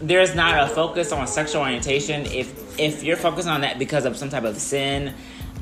there's 0.00 0.34
not 0.34 0.70
a 0.70 0.74
focus 0.74 1.12
on 1.12 1.26
sexual 1.26 1.62
orientation. 1.62 2.26
If 2.26 2.78
if 2.78 3.02
you're 3.02 3.16
focused 3.16 3.48
on 3.48 3.60
that 3.62 3.78
because 3.78 4.04
of 4.04 4.16
some 4.16 4.28
type 4.28 4.44
of 4.44 4.56
sin, 4.58 5.14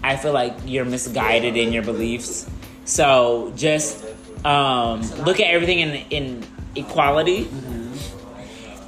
I 0.03 0.17
feel 0.17 0.33
like 0.33 0.55
you're 0.65 0.85
misguided 0.85 1.57
in 1.57 1.73
your 1.73 1.83
beliefs. 1.83 2.49
So 2.85 3.53
just 3.57 4.05
um, 4.45 5.03
look 5.25 5.41
at 5.41 5.49
everything 5.49 5.81
in 5.81 5.91
in 6.11 6.47
equality. 6.75 7.49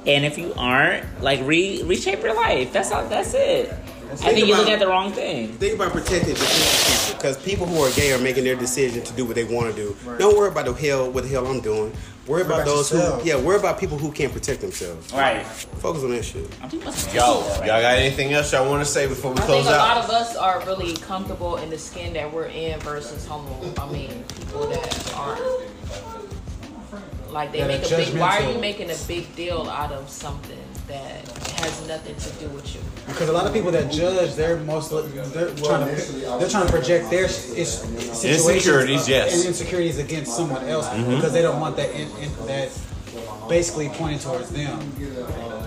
And 0.05 0.25
if 0.25 0.37
you 0.37 0.53
aren't, 0.57 1.21
like 1.21 1.39
re 1.43 1.83
reshape 1.83 2.21
your 2.21 2.35
life. 2.35 2.73
That's 2.73 2.91
all. 2.91 3.07
That's 3.07 3.33
it. 3.33 3.73
I 4.21 4.33
think 4.33 4.47
you 4.47 4.55
look 4.55 4.69
at 4.69 4.79
the 4.79 4.87
wrong 4.87 5.11
thing. 5.11 5.53
Think 5.53 5.75
about 5.75 5.91
protecting 5.91 6.33
the 6.33 6.39
people 6.39 7.17
because 7.17 7.37
people 7.43 7.65
who 7.65 7.81
are 7.81 7.91
gay 7.91 8.11
are 8.11 8.19
making 8.19 8.43
their 8.43 8.55
decision 8.55 9.03
to 9.03 9.13
do 9.13 9.25
what 9.25 9.35
they 9.35 9.43
want 9.43 9.73
to 9.73 9.75
do. 9.75 9.95
Don't 10.17 10.37
worry 10.37 10.49
about 10.49 10.65
the 10.65 10.73
hell 10.73 11.09
what 11.09 11.23
the 11.23 11.29
hell 11.29 11.47
I'm 11.47 11.61
doing. 11.61 11.93
Worry 12.27 12.43
about, 12.43 12.61
about 12.61 12.65
those 12.65 12.91
yourself. 12.91 13.21
who 13.21 13.27
yeah. 13.27 13.37
Worry 13.37 13.57
about 13.59 13.79
people 13.79 13.97
who 13.97 14.11
can't 14.11 14.31
protect 14.31 14.61
themselves. 14.61 15.11
Right. 15.11 15.45
Focus 15.45 16.03
on 16.03 16.11
that 16.11 16.23
shit. 16.23 16.49
Yo, 17.13 17.21
y'all 17.57 17.65
got 17.65 17.95
anything 17.95 18.31
else 18.33 18.53
y'all 18.53 18.69
want 18.69 18.85
to 18.85 18.89
say 18.89 19.07
before 19.07 19.31
we 19.33 19.39
I 19.41 19.45
close 19.45 19.65
think 19.65 19.75
a 19.75 19.79
lot 19.79 19.97
of 19.97 20.09
us 20.09 20.35
are 20.37 20.63
really 20.65 20.95
comfortable 20.97 21.57
in 21.57 21.69
the 21.69 21.77
skin 21.77 22.13
that 22.13 22.31
we're 22.31 22.47
in 22.47 22.79
versus 22.79 23.25
homo. 23.25 23.73
I 23.77 23.91
mean, 23.91 24.23
people 24.39 24.67
that 24.67 25.13
aren't. 25.15 25.41
Like 27.29 27.51
they 27.51 27.59
That 27.59 27.65
are 27.65 27.67
make 27.67 27.91
a 27.91 28.11
big. 28.11 28.19
Why 28.19 28.43
are 28.43 28.51
you 28.51 28.59
making 28.59 28.91
a 28.91 28.97
big 29.07 29.35
deal 29.35 29.67
out 29.67 29.91
of 29.91 30.09
something 30.09 30.57
that 30.87 31.27
has 31.59 31.87
nothing 31.87 32.15
to 32.15 32.29
do 32.39 32.49
with 32.49 32.75
you? 32.75 32.81
Because 33.07 33.29
a 33.29 33.31
lot 33.31 33.45
of 33.45 33.53
people 33.53 33.71
that 33.71 33.91
judge, 33.91 34.35
they're 34.35 34.57
most 34.57 34.91
they're 34.91 35.55
trying 35.55 35.95
to 35.95 36.01
they're 36.39 36.49
trying 36.49 36.65
to 36.65 36.71
project 36.71 37.09
their 37.09 37.25
is- 37.25 37.83
Insecurities, 38.23 39.07
uh, 39.07 39.11
yes. 39.11 39.35
and 39.35 39.45
insecurities 39.47 39.99
against 39.99 40.35
someone 40.35 40.63
else 40.65 40.87
mm-hmm. 40.89 41.15
because 41.15 41.33
they 41.33 41.41
don't 41.41 41.59
want 41.59 41.75
that 41.77 41.89
in, 41.91 42.09
in, 42.17 42.31
that 42.47 42.69
basically 43.47 43.89
pointing 43.89 44.19
towards 44.19 44.49
them. 44.49 44.79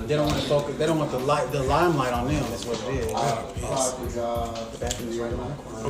They 0.06 0.14
don't 0.14 0.28
want 0.28 0.40
to 0.40 0.48
focus. 0.48 0.76
They 0.76 0.86
don't 0.86 0.98
want 0.98 1.10
the 1.10 1.18
light 1.18 1.50
the 1.50 1.62
limelight 1.62 2.12
on 2.12 2.28
them. 2.28 2.44
Is 2.52 2.64
what 2.64 2.80
it 2.84 2.94
is. 2.94 3.12
The 3.12 4.78
bathroom's 4.78 5.18
right 5.18 5.32
around 5.32 5.56
the 5.56 5.62
corner. 5.62 5.86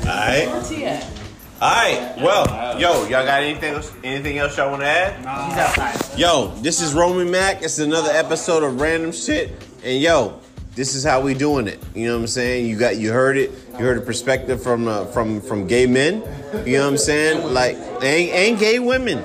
All 0.00 0.16
right, 0.16 0.48
Where's 0.48 0.70
he 0.70 0.84
at? 0.84 1.23
All 1.60 1.70
right. 1.70 2.14
Well, 2.18 2.80
yo, 2.80 3.02
y'all 3.02 3.24
got 3.24 3.42
anything 3.42 3.74
else? 3.74 3.92
Anything 4.02 4.38
else 4.38 4.56
y'all 4.56 4.70
want 4.70 4.82
to 4.82 4.88
add? 4.88 5.16
He's 5.18 5.58
outside. 5.58 6.18
Yo, 6.18 6.48
this 6.56 6.80
is 6.80 6.94
Roman 6.94 7.30
Mac. 7.30 7.62
It's 7.62 7.78
another 7.78 8.10
episode 8.10 8.62
of 8.62 8.80
Random 8.80 9.12
Shit. 9.12 9.50
And 9.84 10.00
yo, 10.00 10.40
this 10.74 10.94
is 10.94 11.04
how 11.04 11.20
we 11.20 11.34
doing 11.34 11.68
it. 11.68 11.80
You 11.94 12.06
know 12.08 12.14
what 12.14 12.22
I'm 12.22 12.26
saying? 12.26 12.66
You 12.66 12.76
got 12.76 12.96
you 12.96 13.12
heard 13.12 13.36
it. 13.36 13.52
You 13.72 13.84
heard 13.84 13.98
a 13.98 14.00
perspective 14.00 14.62
from 14.62 14.88
uh, 14.88 15.04
from 15.06 15.40
from 15.40 15.66
gay 15.66 15.86
men. 15.86 16.22
You 16.66 16.78
know 16.78 16.84
what 16.84 16.90
I'm 16.90 16.98
saying? 16.98 17.54
Like 17.54 17.76
and, 17.76 18.04
and 18.04 18.58
gay 18.58 18.80
women. 18.80 19.18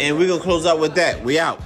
And 0.00 0.16
we're 0.16 0.28
gonna 0.28 0.42
close 0.42 0.66
out 0.66 0.78
with 0.78 0.94
that. 0.94 1.22
We 1.24 1.38
out. 1.38 1.60